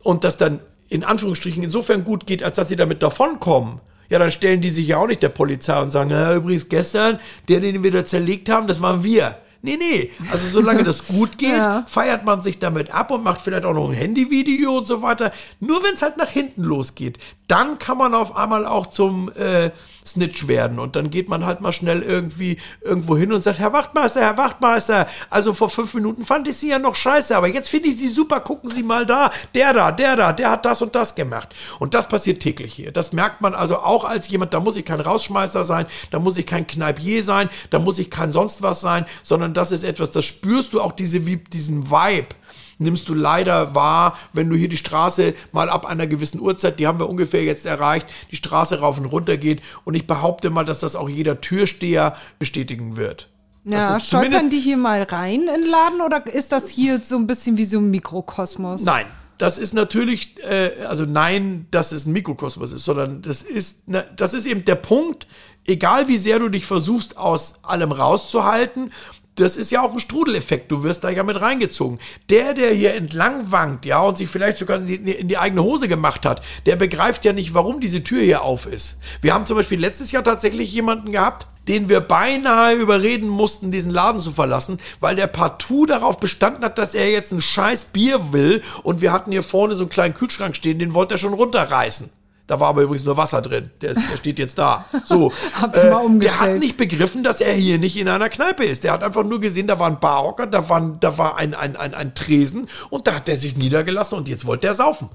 [0.00, 4.30] und das dann in Anführungsstrichen insofern gut geht, als dass sie damit davonkommen, ja, dann
[4.30, 7.82] stellen die sich ja auch nicht der Polizei und sagen, ja, übrigens gestern, der, den
[7.82, 9.38] wir da zerlegt haben, das waren wir.
[9.62, 10.10] Nee, nee.
[10.32, 11.84] Also solange das gut geht, ja.
[11.86, 15.30] feiert man sich damit ab und macht vielleicht auch noch ein Handyvideo und so weiter.
[15.60, 19.70] Nur wenn es halt nach hinten losgeht, dann kann man auf einmal auch zum äh,
[20.06, 20.78] Snitch werden.
[20.78, 24.36] Und dann geht man halt mal schnell irgendwie irgendwo hin und sagt, Herr Wachtmeister, Herr
[24.36, 27.96] Wachtmeister, also vor fünf Minuten fand ich Sie ja noch scheiße, aber jetzt finde ich
[27.96, 31.14] Sie super, gucken Sie mal da, der da, der da, der hat das und das
[31.14, 31.54] gemacht.
[31.78, 32.92] Und das passiert täglich hier.
[32.92, 36.36] Das merkt man also auch als jemand, da muss ich kein Rausschmeißer sein, da muss
[36.36, 40.10] ich kein Kneipier sein, da muss ich kein sonst was sein, sondern das ist etwas,
[40.10, 42.34] das spürst du auch diese, diesen Vibe
[42.82, 46.86] nimmst du leider wahr, wenn du hier die Straße mal ab einer gewissen Uhrzeit, die
[46.86, 49.62] haben wir ungefähr jetzt erreicht, die Straße rauf und runter geht.
[49.84, 53.28] Und ich behaupte mal, dass das auch jeder Türsteher bestätigen wird.
[53.64, 57.28] Ja, stolpern die hier mal rein in den Laden oder ist das hier so ein
[57.28, 58.82] bisschen wie so ein Mikrokosmos?
[58.82, 59.06] Nein,
[59.38, 64.04] das ist natürlich, äh, also nein, dass es ein Mikrokosmos ist, sondern das ist, ne,
[64.16, 65.28] das ist eben der Punkt,
[65.64, 68.92] egal wie sehr du dich versuchst, aus allem rauszuhalten,
[69.36, 70.70] das ist ja auch ein Strudeleffekt.
[70.70, 71.98] Du wirst da ja mit reingezogen.
[72.28, 75.62] Der, der hier entlang wankt, ja, und sich vielleicht sogar in die, in die, eigene
[75.62, 78.98] Hose gemacht hat, der begreift ja nicht, warum diese Tür hier auf ist.
[79.22, 83.92] Wir haben zum Beispiel letztes Jahr tatsächlich jemanden gehabt, den wir beinahe überreden mussten, diesen
[83.92, 88.32] Laden zu verlassen, weil der partout darauf bestanden hat, dass er jetzt ein scheiß Bier
[88.32, 88.62] will.
[88.82, 92.10] Und wir hatten hier vorne so einen kleinen Kühlschrank stehen, den wollte er schon runterreißen.
[92.46, 93.70] Da war aber übrigens nur Wasser drin.
[93.80, 94.86] Der, der steht jetzt da.
[95.04, 95.32] So.
[95.60, 98.64] Habt ihr mal äh, der hat nicht begriffen, dass er hier nicht in einer Kneipe
[98.64, 98.84] ist.
[98.84, 101.76] Der hat einfach nur gesehen, da war ein Barhocker, da war, da war ein, ein,
[101.76, 105.08] ein, ein Tresen und da hat er sich niedergelassen und jetzt wollte er saufen.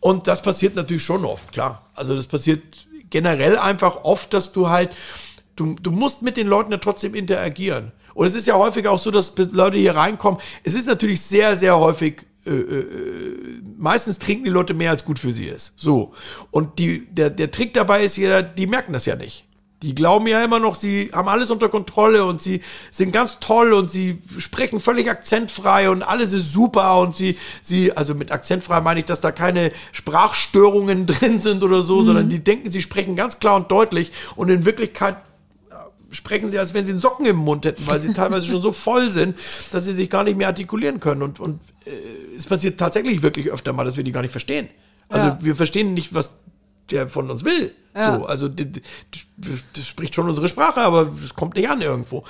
[0.00, 1.86] Und das passiert natürlich schon oft, klar.
[1.94, 2.62] Also das passiert
[3.10, 4.90] generell einfach oft, dass du halt,
[5.56, 7.92] du, du musst mit den Leuten ja trotzdem interagieren.
[8.14, 10.40] Und es ist ja häufig auch so, dass Leute hier reinkommen.
[10.64, 15.18] Es ist natürlich sehr, sehr häufig äh, äh, meistens trinken die Leute mehr, als gut
[15.18, 15.74] für sie ist.
[15.76, 16.14] So.
[16.50, 19.44] Und die, der, der Trick dabei ist ja, die merken das ja nicht.
[19.82, 22.60] Die glauben ja immer noch, sie haben alles unter Kontrolle und sie
[22.90, 27.96] sind ganz toll und sie sprechen völlig akzentfrei und alles ist super und sie, sie,
[27.96, 32.04] also mit akzentfrei meine ich, dass da keine Sprachstörungen drin sind oder so, mhm.
[32.04, 35.16] sondern die denken, sie sprechen ganz klar und deutlich und in Wirklichkeit
[36.10, 38.72] sprechen sie, als wenn sie einen Socken im Mund hätten, weil sie teilweise schon so
[38.72, 39.36] voll sind,
[39.72, 41.22] dass sie sich gar nicht mehr artikulieren können.
[41.22, 44.68] Und, und äh, es passiert tatsächlich wirklich öfter mal, dass wir die gar nicht verstehen.
[45.08, 45.38] Also ja.
[45.40, 46.38] wir verstehen nicht, was
[46.90, 47.72] der von uns will.
[47.94, 48.18] Ja.
[48.18, 48.66] So, also das,
[49.74, 52.24] das spricht schon unsere Sprache, aber es kommt nicht an irgendwo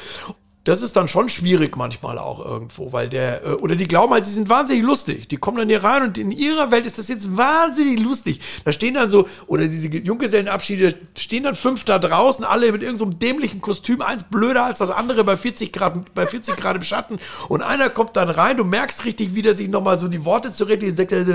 [0.64, 4.26] das ist dann schon schwierig manchmal auch irgendwo, weil der, äh, oder die glauben halt,
[4.26, 5.26] sie sind wahnsinnig lustig.
[5.28, 8.40] Die kommen dann hier rein und in ihrer Welt ist das jetzt wahnsinnig lustig.
[8.64, 13.12] Da stehen dann so, oder diese Junggesellenabschiede, stehen dann fünf da draußen, alle mit irgendeinem
[13.12, 16.82] so dämlichen Kostüm, eins blöder als das andere bei 40 Grad, bei 40 Grad im
[16.82, 17.18] Schatten.
[17.48, 20.52] Und einer kommt dann rein, du merkst richtig, wie der sich nochmal so die Worte
[20.52, 21.34] zurecht, sagt er so,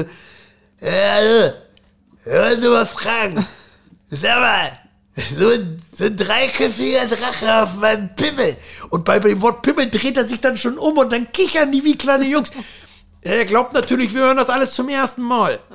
[0.82, 1.52] äh,
[2.24, 3.46] hör mal fragen.
[4.12, 4.85] Sag mal,
[5.16, 8.58] so ein, so ein dreiköpfiger Drache auf meinem Pimmel.
[8.90, 11.84] Und bei dem Wort Pimmel dreht er sich dann schon um und dann kichern die
[11.84, 12.52] wie kleine Jungs.
[13.22, 15.60] Er glaubt natürlich, wir hören das alles zum ersten Mal.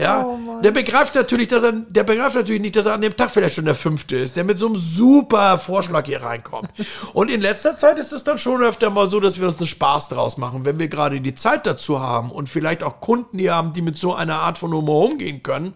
[0.00, 3.16] Ja, oh der begreift natürlich, dass er, der begreift natürlich nicht, dass er an dem
[3.16, 6.70] Tag vielleicht schon der fünfte ist, der mit so einem super Vorschlag hier reinkommt.
[7.14, 9.66] Und in letzter Zeit ist es dann schon öfter mal so, dass wir uns einen
[9.66, 13.56] Spaß draus machen, wenn wir gerade die Zeit dazu haben und vielleicht auch Kunden hier
[13.56, 15.74] haben, die mit so einer Art von Humor umgehen können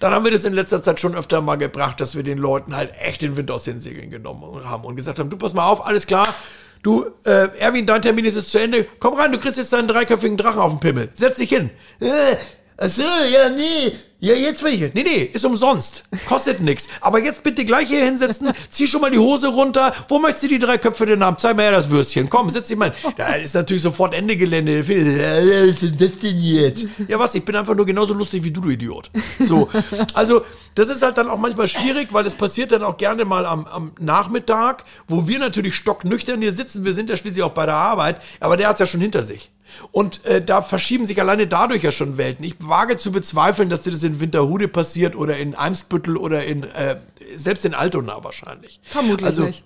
[0.00, 2.76] dann haben wir das in letzter Zeit schon öfter mal gebracht, dass wir den Leuten
[2.76, 5.66] halt echt den Wind aus den Segeln genommen haben und gesagt haben, du pass mal
[5.66, 6.34] auf, alles klar,
[6.82, 9.88] du, äh, Erwin, dein Termin ist jetzt zu Ende, komm rein, du kriegst jetzt deinen
[9.88, 11.70] dreiköpfigen Drachen auf den Pimmel, setz dich hin.
[12.00, 12.36] Äh,
[12.76, 13.92] Achso, ja, nee.
[14.24, 14.94] Ja, jetzt will ich.
[14.94, 16.04] Nee, nee, ist umsonst.
[16.26, 16.88] Kostet nix.
[17.02, 19.92] Aber jetzt bitte gleich hier hinsetzen, zieh schon mal die Hose runter.
[20.08, 21.36] Wo möchtest du die drei Köpfe denn haben?
[21.36, 22.30] Zeig mir her das Würstchen.
[22.30, 22.94] Komm, setz dich mal.
[23.18, 24.80] Da ist natürlich sofort Ende Gelände.
[24.80, 26.86] Was ist das denn jetzt?
[27.06, 27.34] Ja, was?
[27.34, 29.10] Ich bin einfach nur genauso lustig wie du, du Idiot.
[29.40, 29.68] So.
[30.14, 30.40] Also,
[30.74, 33.66] das ist halt dann auch manchmal schwierig, weil es passiert dann auch gerne mal am,
[33.66, 36.86] am Nachmittag, wo wir natürlich stocknüchtern hier sitzen.
[36.86, 38.22] Wir sind ja schließlich auch bei der Arbeit.
[38.40, 39.50] Aber der hat's ja schon hinter sich.
[39.92, 42.44] Und äh, da verschieben sich alleine dadurch ja schon Welten.
[42.44, 46.62] Ich wage zu bezweifeln, dass dir das in Winterhude passiert oder in Eimsbüttel oder in,
[46.64, 46.96] äh,
[47.34, 48.80] selbst in Altona wahrscheinlich.
[48.84, 49.64] Vermutlich also, nicht.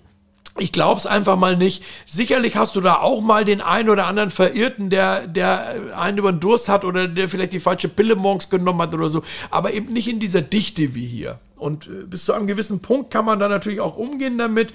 [0.57, 1.83] Ich glaub's einfach mal nicht.
[2.05, 6.31] Sicherlich hast du da auch mal den einen oder anderen Verirrten, der, der einen über
[6.31, 9.23] den Durst hat oder der vielleicht die falsche Pille morgens genommen hat oder so.
[9.51, 11.39] Aber eben nicht in dieser Dichte wie hier.
[11.55, 14.73] Und äh, bis zu einem gewissen Punkt kann man da natürlich auch umgehen damit.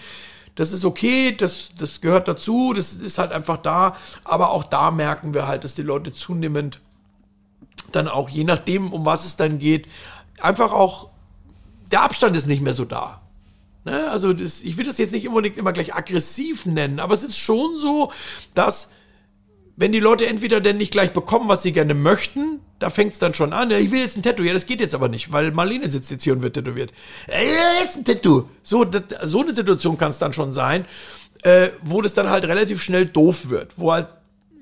[0.55, 3.97] Das ist okay, das, das gehört dazu, das ist halt einfach da.
[4.25, 6.81] Aber auch da merken wir halt, dass die Leute zunehmend
[7.93, 9.87] dann auch, je nachdem, um was es dann geht,
[10.41, 11.11] einfach auch,
[11.91, 13.21] der Abstand ist nicht mehr so da.
[13.85, 14.11] Ne?
[14.11, 17.39] Also das, ich will das jetzt nicht unbedingt immer gleich aggressiv nennen, aber es ist
[17.39, 18.13] schon so,
[18.55, 18.91] dass
[19.77, 23.19] wenn die Leute entweder denn nicht gleich bekommen, was sie gerne möchten, da fängt es
[23.19, 23.71] dann schon an.
[23.71, 24.43] Ja, ich will jetzt ein Tattoo.
[24.43, 26.93] Ja, das geht jetzt aber nicht, weil Marlene sitzt jetzt hier und wird tätowiert.
[27.29, 28.45] Ja, jetzt ein Tattoo.
[28.63, 30.85] So, das, so eine Situation kann es dann schon sein,
[31.43, 33.73] äh, wo das dann halt relativ schnell doof wird.
[33.77, 34.09] Wo halt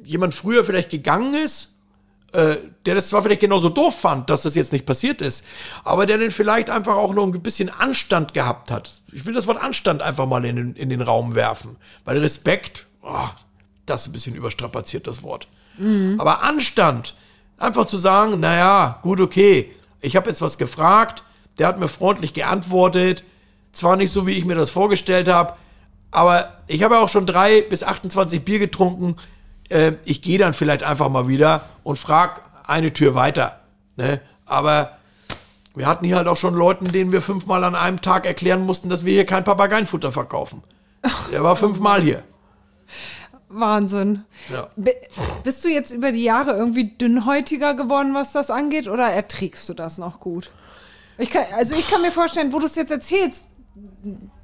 [0.05, 1.73] jemand früher vielleicht gegangen ist,
[2.33, 2.57] äh,
[2.87, 5.45] der das zwar vielleicht genauso doof fand, dass das jetzt nicht passiert ist,
[5.85, 9.03] aber der dann vielleicht einfach auch noch ein bisschen Anstand gehabt hat.
[9.13, 11.77] Ich will das Wort Anstand einfach mal in den, in den Raum werfen.
[12.05, 13.29] Weil Respekt, oh,
[13.87, 15.49] das ist ein bisschen überstrapaziert, das Wort.
[15.79, 16.17] Mhm.
[16.19, 17.15] Aber Anstand,
[17.59, 21.25] einfach zu sagen, naja, gut, okay, ich habe jetzt was gefragt,
[21.59, 23.25] der hat mir freundlich geantwortet,
[23.73, 25.55] zwar nicht so, wie ich mir das vorgestellt habe,
[26.11, 29.17] aber ich habe auch schon drei bis 28 Bier getrunken.
[29.71, 33.61] Äh, ich gehe dann vielleicht einfach mal wieder und frage eine Tür weiter.
[33.97, 34.21] Ne?
[34.45, 34.99] Aber
[35.75, 38.91] wir hatten hier halt auch schon Leuten, denen wir fünfmal an einem Tag erklären mussten,
[38.91, 40.63] dass wir hier kein Papageienfutter verkaufen.
[41.33, 42.23] Der war fünfmal hier.
[43.53, 44.25] Wahnsinn.
[44.51, 44.69] Ja.
[45.45, 49.75] Bist du jetzt über die Jahre irgendwie dünnhäutiger geworden, was das angeht, oder erträgst du
[49.75, 50.51] das noch gut?
[51.19, 53.47] Ich kann, also ich kann mir vorstellen, wo du es jetzt erzählst,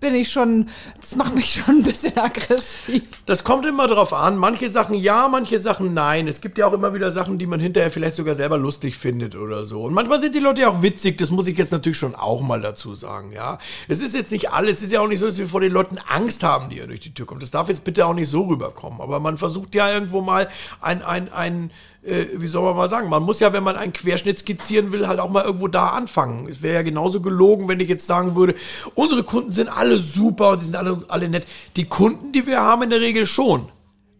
[0.00, 0.68] bin ich schon,
[1.00, 3.02] das macht mich schon ein bisschen aggressiv.
[3.26, 4.36] Das kommt immer drauf an.
[4.36, 6.28] Manche Sachen ja, manche Sachen nein.
[6.28, 9.34] Es gibt ja auch immer wieder Sachen, die man hinterher vielleicht sogar selber lustig findet
[9.34, 9.82] oder so.
[9.82, 11.18] Und manchmal sind die Leute ja auch witzig.
[11.18, 13.58] Das muss ich jetzt natürlich schon auch mal dazu sagen, ja.
[13.88, 14.76] Es ist jetzt nicht alles.
[14.76, 16.86] Es ist ja auch nicht so, dass wir vor den Leuten Angst haben, die ja
[16.86, 17.40] durch die Tür kommen.
[17.40, 19.00] Das darf jetzt bitte auch nicht so rüberkommen.
[19.00, 20.48] Aber man versucht ja irgendwo mal
[20.80, 21.70] ein, ein, ein,
[22.02, 25.08] äh, wie soll man mal sagen, man muss ja, wenn man einen Querschnitt skizzieren will,
[25.08, 26.48] halt auch mal irgendwo da anfangen.
[26.48, 28.54] Es wäre ja genauso gelogen, wenn ich jetzt sagen würde,
[28.94, 31.46] unsere Kunden sind alle super und die sind alle, alle nett.
[31.76, 33.68] Die Kunden, die wir haben, in der Regel schon.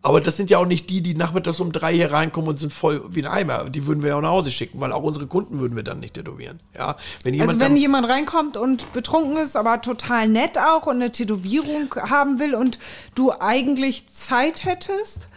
[0.00, 2.72] Aber das sind ja auch nicht die, die nachmittags um drei hier reinkommen und sind
[2.72, 3.68] voll wie ein Eimer.
[3.68, 5.98] Die würden wir ja auch nach Hause schicken, weil auch unsere Kunden würden wir dann
[5.98, 6.60] nicht tätowieren.
[6.76, 10.96] Ja, wenn jemand also wenn jemand reinkommt und betrunken ist, aber total nett auch und
[10.96, 12.78] eine Tätowierung haben will und
[13.16, 15.28] du eigentlich Zeit hättest,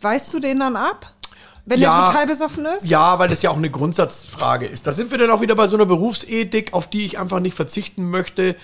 [0.00, 1.14] weißt du den dann ab?
[1.66, 2.86] Wenn ja, er total besoffen ist?
[2.86, 4.86] Ja, weil das ja auch eine Grundsatzfrage ist.
[4.86, 7.54] Da sind wir dann auch wieder bei so einer Berufsethik, auf die ich einfach nicht
[7.54, 8.56] verzichten möchte.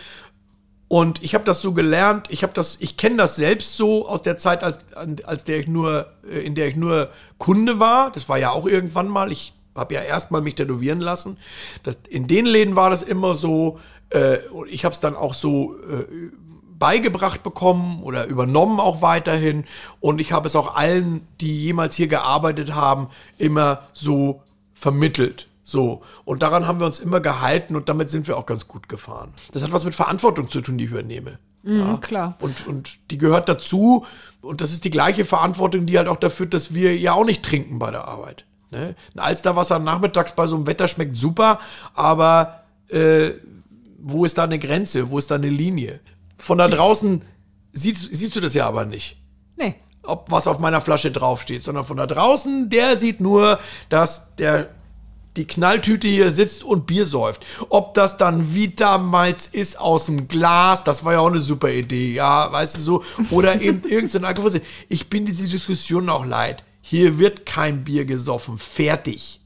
[0.89, 4.22] Und ich habe das so gelernt, ich habe das, ich kenne das selbst so aus
[4.22, 4.81] der Zeit, als,
[5.24, 8.10] als der ich nur, äh, in der ich nur Kunde war.
[8.10, 9.31] Das war ja auch irgendwann mal.
[9.31, 11.39] Ich habe ja erstmal mich tätowieren lassen.
[11.85, 13.78] Das, in den Läden war das immer so.
[14.10, 16.32] Äh, ich habe es dann auch so äh,
[16.81, 19.65] beigebracht bekommen oder übernommen auch weiterhin.
[20.01, 23.09] Und ich habe es auch allen, die jemals hier gearbeitet haben,
[23.39, 24.43] immer so
[24.74, 25.47] vermittelt.
[25.62, 26.02] So.
[26.24, 29.32] Und daran haben wir uns immer gehalten und damit sind wir auch ganz gut gefahren.
[29.52, 31.39] Das hat was mit Verantwortung zu tun, die ich übernehme.
[31.62, 32.36] Mhm, ja, klar.
[32.40, 34.05] Und, und die gehört dazu.
[34.40, 37.44] Und das ist die gleiche Verantwortung, die halt auch dafür, dass wir ja auch nicht
[37.44, 38.47] trinken bei der Arbeit.
[38.70, 38.94] Ne?
[39.15, 41.59] Ein Alsterwasser nachmittags bei so einem Wetter schmeckt super,
[41.94, 43.31] aber äh,
[43.98, 45.11] wo ist da eine Grenze?
[45.11, 46.01] Wo ist da eine Linie?
[46.40, 47.22] Von da draußen
[47.72, 49.18] siehst, siehst du das ja aber nicht.
[49.56, 49.76] Nee.
[50.02, 53.60] Ob was auf meiner Flasche draufsteht, sondern von da draußen, der sieht nur,
[53.90, 54.70] dass der
[55.36, 57.44] die Knalltüte hier sitzt und Bier säuft.
[57.68, 62.12] Ob das dann Vitamalz ist aus dem Glas, das war ja auch eine super Idee,
[62.12, 64.60] ja, weißt du so, oder eben irgendein Alkohol.
[64.88, 66.64] Ich bin diese Diskussion auch leid.
[66.80, 69.39] Hier wird kein Bier gesoffen, fertig.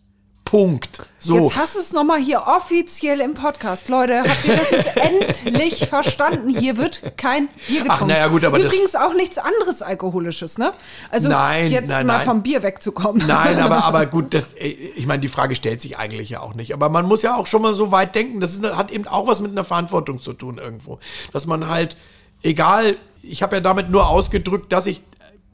[0.45, 1.09] Punkt.
[1.19, 1.39] So.
[1.39, 3.89] Jetzt hast du es nochmal hier offiziell im Podcast.
[3.89, 6.51] Leute, habt ihr das jetzt endlich verstanden?
[6.51, 7.91] Hier wird kein Bier getrunken.
[7.91, 10.73] Ach, naja, gut, aber Übrigens auch nichts anderes Alkoholisches, ne?
[11.11, 12.27] Also nein, jetzt nein, mal nein.
[12.27, 13.27] vom Bier wegzukommen.
[13.27, 16.55] Nein, aber, aber gut, das, äh, ich meine, die Frage stellt sich eigentlich ja auch
[16.55, 16.75] nicht.
[16.75, 18.41] Aber man muss ja auch schon mal so weit denken.
[18.41, 20.99] Das ist, hat eben auch was mit einer Verantwortung zu tun irgendwo.
[21.33, 21.97] Dass man halt,
[22.43, 25.03] egal, ich habe ja damit nur ausgedrückt, dass ich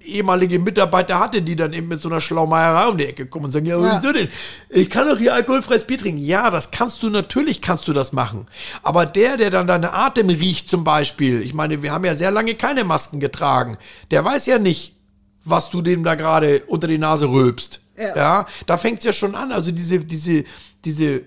[0.02, 3.50] ehemalige Mitarbeiter hatte, die dann eben mit so einer Schlaumeierei um die Ecke kommen und
[3.50, 4.00] sagen, ja, ja.
[4.00, 4.28] wieso denn?
[4.68, 6.22] Ich kann doch hier alkoholfreies Bier trinken.
[6.22, 8.46] Ja, das kannst du, natürlich kannst du das machen.
[8.82, 12.30] Aber der, der dann deine Atem riecht zum Beispiel, ich meine, wir haben ja sehr
[12.30, 13.78] lange keine Masken getragen,
[14.10, 14.96] der weiß ja nicht,
[15.44, 17.80] was du dem da gerade unter die Nase rülpst.
[17.96, 19.52] Ja, ja da fängt's ja schon an.
[19.52, 20.44] Also diese, diese,
[20.84, 21.24] diese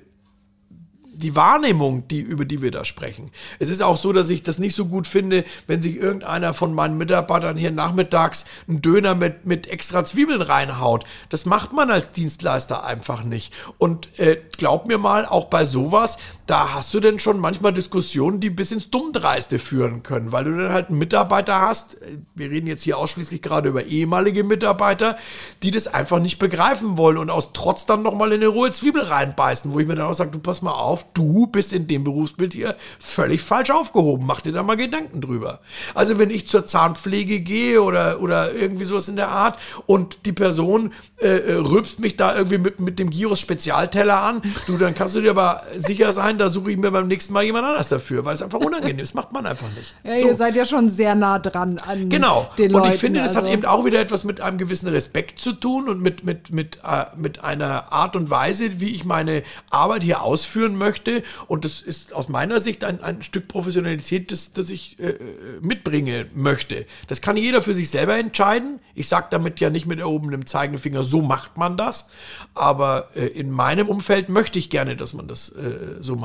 [1.15, 3.31] die Wahrnehmung, die, über die wir da sprechen.
[3.59, 6.73] Es ist auch so, dass ich das nicht so gut finde, wenn sich irgendeiner von
[6.73, 11.05] meinen Mitarbeitern hier nachmittags einen Döner mit, mit extra Zwiebeln reinhaut.
[11.29, 13.53] Das macht man als Dienstleister einfach nicht.
[13.77, 18.41] Und äh, glaub mir mal, auch bei sowas, da hast du denn schon manchmal Diskussionen,
[18.41, 22.49] die bis ins Dummdreiste führen können, weil du dann halt einen Mitarbeiter hast, äh, wir
[22.49, 25.17] reden jetzt hier ausschließlich gerade über ehemalige Mitarbeiter,
[25.63, 29.03] die das einfach nicht begreifen wollen und aus Trotz dann nochmal in eine rohe Zwiebel
[29.03, 32.03] reinbeißen, wo ich mir dann auch sage, du pass mal auf, du bist in dem
[32.03, 34.25] Berufsbild hier völlig falsch aufgehoben.
[34.25, 35.61] Mach dir da mal Gedanken drüber.
[35.93, 40.33] Also wenn ich zur Zahnpflege gehe oder, oder irgendwie sowas in der Art und die
[40.33, 44.95] Person äh, äh rülpst mich da irgendwie mit, mit dem Gyros Spezialteller an, du, dann
[44.95, 47.89] kannst du dir aber sicher sein, da suche ich mir beim nächsten Mal jemand anders
[47.89, 49.13] dafür, weil es einfach unangenehm ist.
[49.13, 49.95] Macht man einfach nicht.
[50.03, 50.27] Ja, so.
[50.27, 52.49] ihr seid ja schon sehr nah dran an genau.
[52.57, 52.87] den Leuten.
[52.87, 53.47] Und ich finde, das also.
[53.47, 56.79] hat eben auch wieder etwas mit einem gewissen Respekt zu tun und mit, mit, mit,
[56.83, 61.23] äh, mit einer Art und Weise, wie ich meine Arbeit hier ausführen möchte.
[61.47, 65.15] Und das ist aus meiner Sicht ein, ein Stück Professionalität, das, das ich äh,
[65.61, 66.85] mitbringen möchte.
[67.07, 68.79] Das kann jeder für sich selber entscheiden.
[68.95, 72.09] Ich sage damit ja nicht mit erhobenem Zeigefinger, so macht man das.
[72.53, 76.22] Aber äh, in meinem Umfeld möchte ich gerne, dass man das äh, so macht.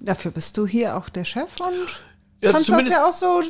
[0.00, 1.74] Dafür bist du hier auch der Chef und
[2.40, 3.42] ja, kannst das ja auch so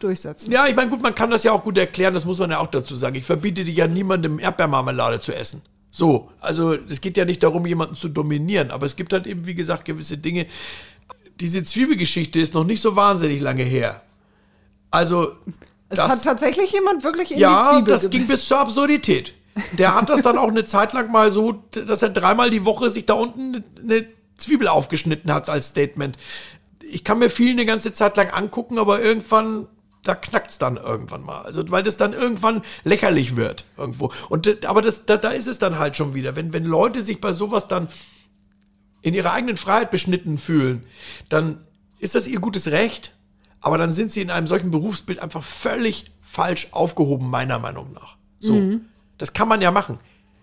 [0.00, 0.50] durchsetzen.
[0.50, 2.58] Ja, ich meine, gut, man kann das ja auch gut erklären, das muss man ja
[2.58, 3.14] auch dazu sagen.
[3.14, 5.62] Ich verbiete dir ja niemandem Erdbeermarmelade zu essen.
[5.90, 9.46] So, also es geht ja nicht darum, jemanden zu dominieren, aber es gibt halt eben,
[9.46, 10.46] wie gesagt, gewisse Dinge.
[11.40, 14.02] Diese Zwiebelgeschichte ist noch nicht so wahnsinnig lange her.
[14.90, 15.32] Also.
[15.88, 18.10] Es das, hat tatsächlich jemand wirklich in ja, die Zwiebel Ja, das gebissen.
[18.10, 19.34] ging bis zur Absurdität.
[19.72, 22.88] Der hat das dann auch eine Zeit lang mal so, dass er dreimal die Woche
[22.90, 24.06] sich da unten eine
[24.40, 26.16] Zwiebel aufgeschnitten hat als Statement.
[26.82, 29.68] Ich kann mir viel eine ganze Zeit lang angucken, aber irgendwann
[30.02, 31.42] da knackt's dann irgendwann mal.
[31.42, 34.10] Also, weil das dann irgendwann lächerlich wird irgendwo.
[34.28, 36.36] Und aber das, da, da ist es dann halt schon wieder.
[36.36, 37.88] Wenn, wenn Leute sich bei sowas dann
[39.02, 40.84] in ihrer eigenen Freiheit beschnitten fühlen,
[41.28, 41.66] dann
[41.98, 43.14] ist das ihr gutes Recht.
[43.60, 48.16] Aber dann sind sie in einem solchen Berufsbild einfach völlig falsch aufgehoben, meiner Meinung nach.
[48.38, 48.54] So.
[48.54, 48.86] Mhm.
[49.18, 49.98] Das kann man ja machen.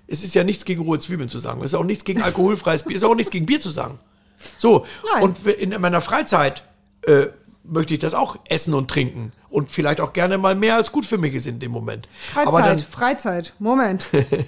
[0.07, 1.61] Es ist ja nichts gegen rohe Zwiebeln zu sagen.
[1.61, 2.95] Es ist auch nichts gegen alkoholfreies Bier.
[2.95, 3.99] Es ist auch nichts gegen Bier zu sagen.
[4.57, 4.85] So.
[5.13, 5.23] Nein.
[5.23, 6.63] Und in meiner Freizeit
[7.03, 7.27] äh,
[7.63, 9.33] möchte ich das auch essen und trinken.
[9.49, 12.07] Und vielleicht auch gerne mal mehr als gut für mich ist in dem Moment.
[12.33, 14.03] Freizeit, Freizeit, Moment.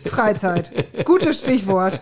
[0.06, 0.72] Freizeit.
[1.06, 2.02] Gutes Stichwort.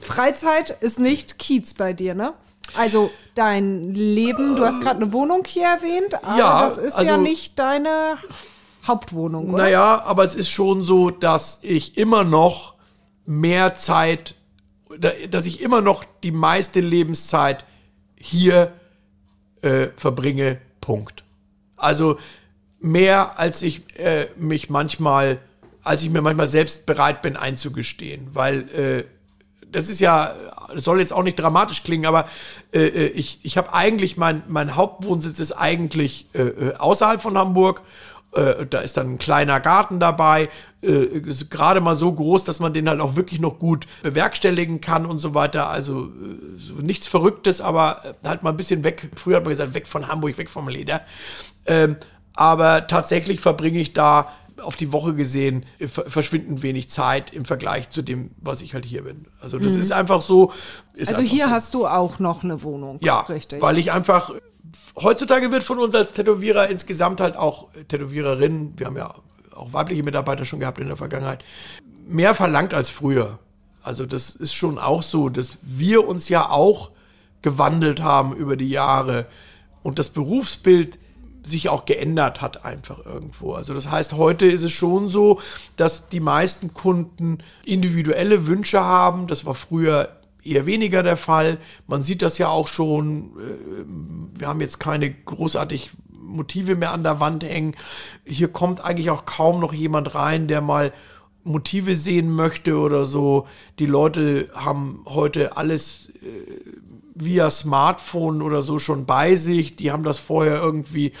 [0.00, 2.34] Freizeit ist nicht Kiez bei dir, ne?
[2.76, 7.10] Also dein Leben, du hast gerade eine Wohnung hier erwähnt, aber ja, das ist also,
[7.10, 8.16] ja nicht deine
[8.86, 9.64] Hauptwohnung, oder?
[9.64, 12.73] Naja, aber es ist schon so, dass ich immer noch
[13.26, 14.34] mehr Zeit,
[15.30, 17.64] dass ich immer noch die meiste Lebenszeit
[18.16, 18.72] hier
[19.62, 20.60] äh, verbringe.
[20.80, 21.24] Punkt.
[21.76, 22.18] Also
[22.80, 25.40] mehr als ich äh, mich manchmal,
[25.82, 29.04] als ich mir manchmal selbst bereit bin einzugestehen, weil äh,
[29.72, 30.32] das ist ja,
[30.72, 32.28] das soll jetzt auch nicht dramatisch klingen, aber
[32.72, 37.36] äh, äh ich, ich habe eigentlich, mein, mein Hauptwohnsitz ist eigentlich äh, äh außerhalb von
[37.36, 37.82] Hamburg.
[38.34, 40.48] Äh, da ist dann ein kleiner Garten dabei,
[40.82, 41.20] äh,
[41.50, 45.18] gerade mal so groß, dass man den halt auch wirklich noch gut bewerkstelligen kann und
[45.18, 45.68] so weiter.
[45.68, 46.08] Also
[46.56, 49.10] so nichts Verrücktes, aber halt mal ein bisschen weg.
[49.16, 51.02] Früher hat man gesagt, weg von Hamburg, weg vom Leder.
[51.66, 51.96] Ähm,
[52.34, 54.32] aber tatsächlich verbringe ich da
[54.62, 59.02] auf die Woche gesehen verschwindend wenig Zeit im Vergleich zu dem, was ich halt hier
[59.02, 59.26] bin.
[59.40, 59.80] Also das mhm.
[59.80, 60.52] ist einfach so.
[60.94, 61.50] Ist also hier so.
[61.50, 62.98] hast du auch noch eine Wohnung.
[63.02, 63.60] Ja, richtig.
[63.60, 64.32] Weil ich einfach
[64.96, 69.14] heutzutage wird von uns als Tätowierer insgesamt halt auch Tätowiererinnen, wir haben ja
[69.54, 71.44] auch weibliche Mitarbeiter schon gehabt in der Vergangenheit,
[72.06, 73.38] mehr verlangt als früher.
[73.82, 76.90] Also das ist schon auch so, dass wir uns ja auch
[77.42, 79.26] gewandelt haben über die Jahre
[79.82, 80.98] und das Berufsbild
[81.44, 83.52] sich auch geändert hat einfach irgendwo.
[83.52, 85.40] Also das heißt, heute ist es schon so,
[85.76, 89.26] dass die meisten Kunden individuelle Wünsche haben.
[89.26, 90.08] Das war früher
[90.42, 91.58] eher weniger der Fall.
[91.86, 93.32] Man sieht das ja auch schon.
[93.38, 97.76] Äh, wir haben jetzt keine großartig Motive mehr an der Wand hängen.
[98.26, 100.92] Hier kommt eigentlich auch kaum noch jemand rein, der mal
[101.44, 103.46] Motive sehen möchte oder so.
[103.78, 109.76] Die Leute haben heute alles äh, via Smartphone oder so schon bei sich.
[109.76, 111.12] Die haben das vorher irgendwie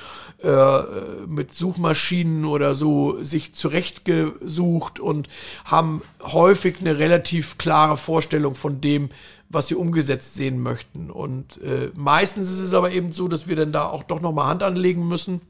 [0.42, 0.82] äh,
[1.26, 5.28] mit Suchmaschinen oder so sich zurechtgesucht und
[5.64, 9.08] haben häufig eine relativ klare Vorstellung von dem,
[9.48, 11.10] was sie umgesetzt sehen möchten.
[11.10, 14.48] Und äh, meistens ist es aber eben so, dass wir dann da auch doch nochmal
[14.48, 15.40] Hand anlegen müssen.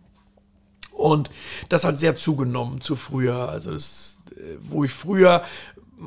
[0.93, 1.31] Und
[1.69, 3.49] das hat sehr zugenommen zu früher.
[3.49, 5.43] Also das, äh, wo ich früher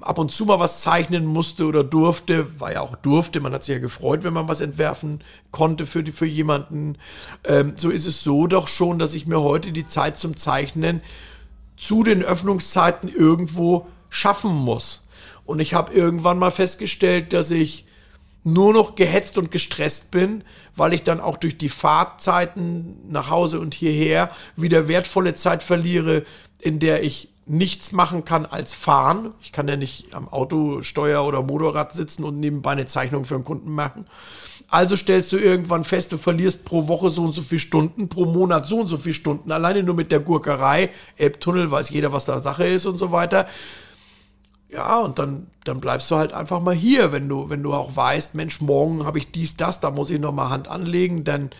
[0.03, 3.63] ab und zu mal was zeichnen musste oder durfte, war ja auch durfte, man hat
[3.63, 6.97] sich ja gefreut, wenn man was entwerfen konnte für, die, für jemanden.
[7.43, 11.01] Ähm, so ist es so doch schon, dass ich mir heute die Zeit zum Zeichnen
[11.77, 15.07] zu den Öffnungszeiten irgendwo schaffen muss.
[15.45, 17.86] Und ich habe irgendwann mal festgestellt, dass ich
[18.47, 20.43] nur noch gehetzt und gestresst bin,
[20.75, 26.23] weil ich dann auch durch die Fahrtzeiten nach Hause und hierher wieder wertvolle Zeit verliere,
[26.59, 29.33] in der ich nichts machen kann als fahren.
[29.41, 33.35] Ich kann ja nicht am Auto, Steuer oder Motorrad sitzen und nebenbei eine Zeichnung für
[33.35, 34.05] einen Kunden machen.
[34.69, 38.25] Also stellst du irgendwann fest, du verlierst pro Woche so und so viele Stunden, pro
[38.25, 40.89] Monat so und so viele Stunden, alleine nur mit der Gurkerei.
[41.17, 43.47] Elbtunnel weiß jeder, was da Sache ist und so weiter.
[44.69, 47.95] Ja, und dann, dann bleibst du halt einfach mal hier, wenn du, wenn du auch
[47.95, 51.51] weißt, Mensch, morgen habe ich dies, das, da muss ich nochmal Hand anlegen, dann,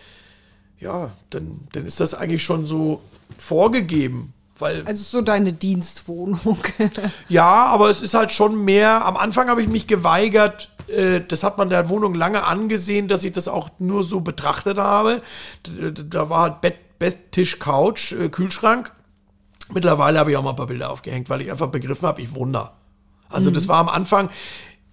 [0.78, 3.00] ja, dann, dann ist das eigentlich schon so
[3.38, 4.34] vorgegeben.
[4.58, 6.58] Weil, also so deine Dienstwohnung.
[7.28, 9.04] ja, aber es ist halt schon mehr.
[9.06, 13.24] Am Anfang habe ich mich geweigert, äh, das hat man der Wohnung lange angesehen, dass
[13.24, 15.22] ich das auch nur so betrachtet habe.
[15.62, 18.92] Da war halt Bett, Bett Tisch, Couch, äh, Kühlschrank.
[19.72, 22.34] Mittlerweile habe ich auch mal ein paar Bilder aufgehängt, weil ich einfach begriffen habe, ich
[22.34, 22.77] wunder.
[23.28, 23.54] Also mhm.
[23.54, 24.30] das war am Anfang,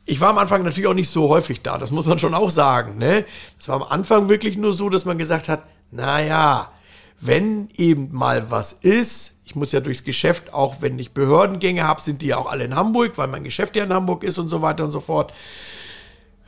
[0.05, 2.49] ich war am Anfang natürlich auch nicht so häufig da, das muss man schon auch
[2.49, 2.97] sagen.
[2.97, 3.25] Ne?
[3.57, 6.71] Das war am Anfang wirklich nur so, dass man gesagt hat, naja,
[7.19, 12.01] wenn eben mal was ist, ich muss ja durchs Geschäft, auch wenn ich Behördengänge habe,
[12.01, 14.49] sind die ja auch alle in Hamburg, weil mein Geschäft ja in Hamburg ist und
[14.49, 15.33] so weiter und so fort.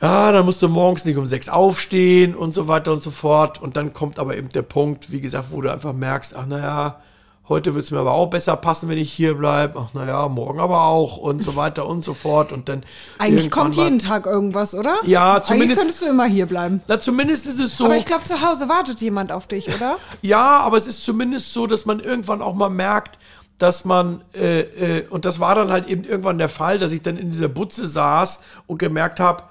[0.00, 3.60] Ja, dann musst du morgens nicht um sechs aufstehen und so weiter und so fort.
[3.60, 7.00] Und dann kommt aber eben der Punkt, wie gesagt, wo du einfach merkst, ach naja,
[7.48, 9.78] heute wird es mir aber auch besser passen, wenn ich hier bleibe.
[9.80, 12.52] Ach naja, morgen aber auch und so weiter und so fort.
[12.52, 12.84] Und dann.
[13.18, 14.98] Eigentlich kommt jeden Tag irgendwas, oder?
[15.04, 15.50] Ja, zumindest.
[15.50, 16.82] Eigentlich könntest du immer hier bleiben.
[16.88, 17.86] Na, zumindest ist es so.
[17.86, 19.96] Aber ich glaube, zu Hause wartet jemand auf dich, oder?
[20.22, 23.18] ja, aber es ist zumindest so, dass man irgendwann auch mal merkt,
[23.58, 27.02] dass man, äh, äh, und das war dann halt eben irgendwann der Fall, dass ich
[27.02, 29.42] dann in dieser Butze saß und gemerkt habe,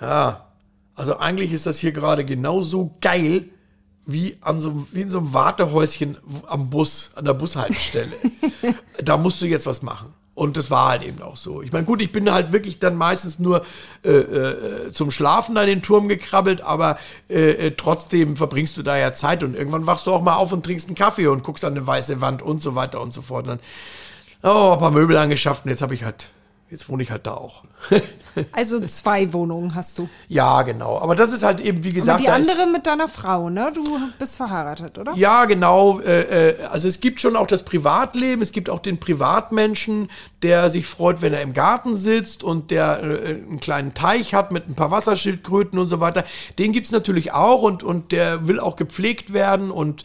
[0.00, 0.44] ja,
[0.94, 3.48] also eigentlich ist das hier gerade genauso geil,
[4.08, 6.16] wie, an so, wie in so einem Wartehäuschen
[6.46, 8.10] am Bus, an der Bushaltestelle.
[9.04, 10.14] da musst du jetzt was machen.
[10.34, 11.60] Und das war halt eben auch so.
[11.62, 13.66] Ich meine, gut, ich bin halt wirklich dann meistens nur
[14.04, 16.98] äh, äh, zum Schlafen an den Turm gekrabbelt, aber
[17.28, 20.52] äh, äh, trotzdem verbringst du da ja Zeit und irgendwann wachst du auch mal auf
[20.52, 23.20] und trinkst einen Kaffee und guckst an eine weiße Wand und so weiter und so
[23.20, 23.46] fort.
[23.46, 23.60] Und
[24.42, 26.30] dann, oh, ein paar Möbel angeschafft und jetzt habe ich halt
[26.70, 27.62] Jetzt wohne ich halt da auch.
[28.52, 30.06] also zwei Wohnungen hast du.
[30.28, 30.98] Ja, genau.
[31.00, 32.20] Aber das ist halt eben, wie gesagt.
[32.20, 33.72] Aber die andere mit deiner Frau, ne?
[33.74, 33.82] Du
[34.18, 35.14] bist verheiratet, oder?
[35.14, 35.98] Ja, genau.
[36.00, 38.42] Äh, äh, also es gibt schon auch das Privatleben.
[38.42, 40.10] Es gibt auch den Privatmenschen,
[40.42, 44.52] der sich freut, wenn er im Garten sitzt und der äh, einen kleinen Teich hat
[44.52, 46.24] mit ein paar Wasserschildkröten und so weiter.
[46.58, 50.04] Den gibt es natürlich auch und, und der will auch gepflegt werden und,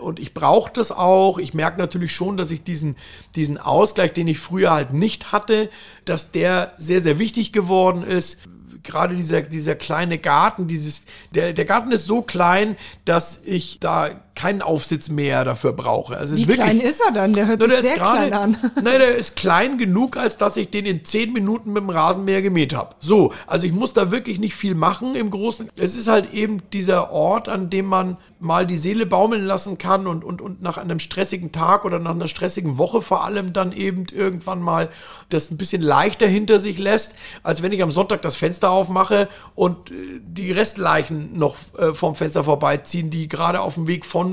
[0.00, 1.38] und ich brauche das auch.
[1.38, 2.96] Ich merke natürlich schon, dass ich diesen,
[3.34, 5.70] diesen Ausgleich, den ich früher halt nicht hatte,
[6.04, 8.40] dass der sehr, sehr wichtig geworden ist.
[8.82, 11.04] Gerade dieser, dieser kleine Garten, dieses,
[11.34, 16.16] der, der Garten ist so klein, dass ich da keinen Aufsitz mehr dafür brauche.
[16.16, 17.34] Also Wie wirklich, klein ist er dann?
[17.34, 18.56] Der hört sich sehr grade, klein an.
[18.76, 22.40] Nein, der ist klein genug, als dass ich den in zehn Minuten mit dem Rasenmäher
[22.40, 22.94] gemäht habe.
[23.00, 25.68] So, also ich muss da wirklich nicht viel machen im Großen.
[25.76, 30.06] Es ist halt eben dieser Ort, an dem man mal die Seele baumeln lassen kann
[30.06, 33.72] und, und, und nach einem stressigen Tag oder nach einer stressigen Woche vor allem dann
[33.72, 34.88] eben irgendwann mal
[35.28, 39.28] das ein bisschen leichter hinter sich lässt, als wenn ich am Sonntag das Fenster aufmache
[39.54, 44.29] und äh, die Restleichen noch äh, vom Fenster vorbeiziehen, die gerade auf dem Weg von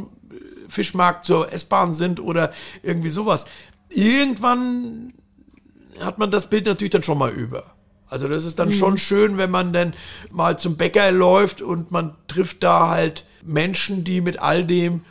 [0.67, 2.51] Fischmarkt zur S-Bahn sind oder
[2.83, 3.45] irgendwie sowas.
[3.89, 5.13] Irgendwann
[5.99, 7.63] hat man das Bild natürlich dann schon mal über.
[8.09, 8.73] Also das ist dann mhm.
[8.73, 9.93] schon schön, wenn man dann
[10.31, 15.01] mal zum Bäcker läuft und man trifft da halt Menschen, die mit all dem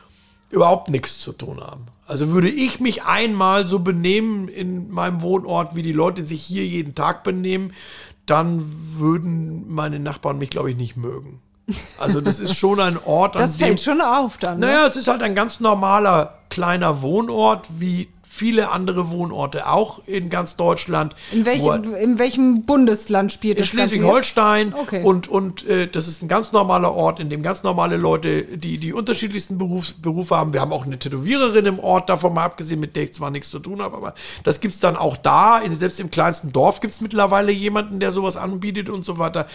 [0.51, 1.87] überhaupt nichts zu tun haben.
[2.07, 6.65] Also würde ich mich einmal so benehmen in meinem Wohnort, wie die Leute sich hier
[6.65, 7.73] jeden Tag benehmen,
[8.27, 11.41] dann würden meine Nachbarn mich, glaube ich, nicht mögen.
[11.99, 14.61] Also das ist schon ein Ort, an das fällt schon auf dann.
[14.61, 14.67] Ne?
[14.67, 20.29] Naja, es ist halt ein ganz normaler kleiner Wohnort, wie viele andere Wohnorte, auch in
[20.29, 21.15] ganz Deutschland.
[21.33, 23.69] In welchem, in welchem Bundesland spielt das?
[23.69, 24.75] In Schleswig-Holstein.
[24.75, 25.03] Okay.
[25.03, 28.77] Und, und äh, das ist ein ganz normaler Ort, in dem ganz normale Leute, die
[28.77, 30.53] die unterschiedlichsten Berufs, Berufe haben.
[30.53, 33.51] Wir haben auch eine Tätowiererin im Ort, davon mal abgesehen, mit der ich zwar nichts
[33.51, 34.15] zu tun habe, aber
[34.45, 35.59] das gibt es dann auch da.
[35.59, 39.47] In, selbst im kleinsten Dorf gibt es mittlerweile jemanden, der sowas anbietet und so weiter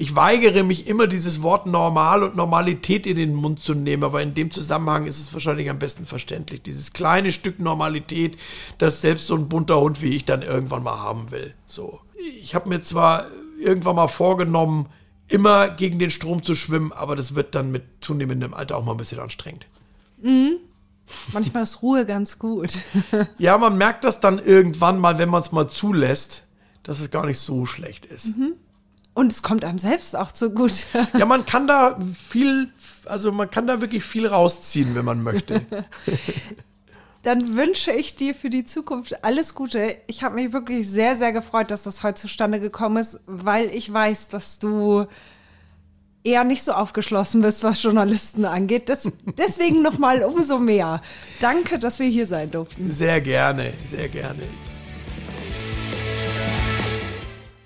[0.00, 4.22] ich weigere mich immer, dieses Wort normal und Normalität in den Mund zu nehmen, aber
[4.22, 6.62] in dem Zusammenhang ist es wahrscheinlich am besten verständlich.
[6.62, 8.38] Dieses kleine Stück Normalität,
[8.78, 11.52] das selbst so ein bunter Hund wie ich dann irgendwann mal haben will.
[11.66, 12.00] So.
[12.40, 13.26] Ich habe mir zwar
[13.60, 14.86] irgendwann mal vorgenommen,
[15.28, 18.92] immer gegen den Strom zu schwimmen, aber das wird dann mit zunehmendem Alter auch mal
[18.92, 19.66] ein bisschen anstrengend.
[20.22, 20.60] Mhm.
[21.34, 22.72] Manchmal ist Ruhe ganz gut.
[23.36, 26.44] ja, man merkt das dann irgendwann mal, wenn man es mal zulässt,
[26.84, 28.38] dass es gar nicht so schlecht ist.
[28.38, 28.54] Mhm.
[29.12, 30.72] Und es kommt einem selbst auch so gut.
[31.18, 32.72] Ja, man kann da viel,
[33.06, 35.66] also man kann da wirklich viel rausziehen, wenn man möchte.
[37.22, 39.96] Dann wünsche ich dir für die Zukunft alles Gute.
[40.06, 43.92] Ich habe mich wirklich sehr, sehr gefreut, dass das heute zustande gekommen ist, weil ich
[43.92, 45.06] weiß, dass du
[46.24, 48.88] eher nicht so aufgeschlossen bist, was Journalisten angeht.
[48.88, 51.02] Das, deswegen nochmal umso mehr.
[51.40, 52.90] Danke, dass wir hier sein durften.
[52.90, 54.42] Sehr gerne, sehr gerne.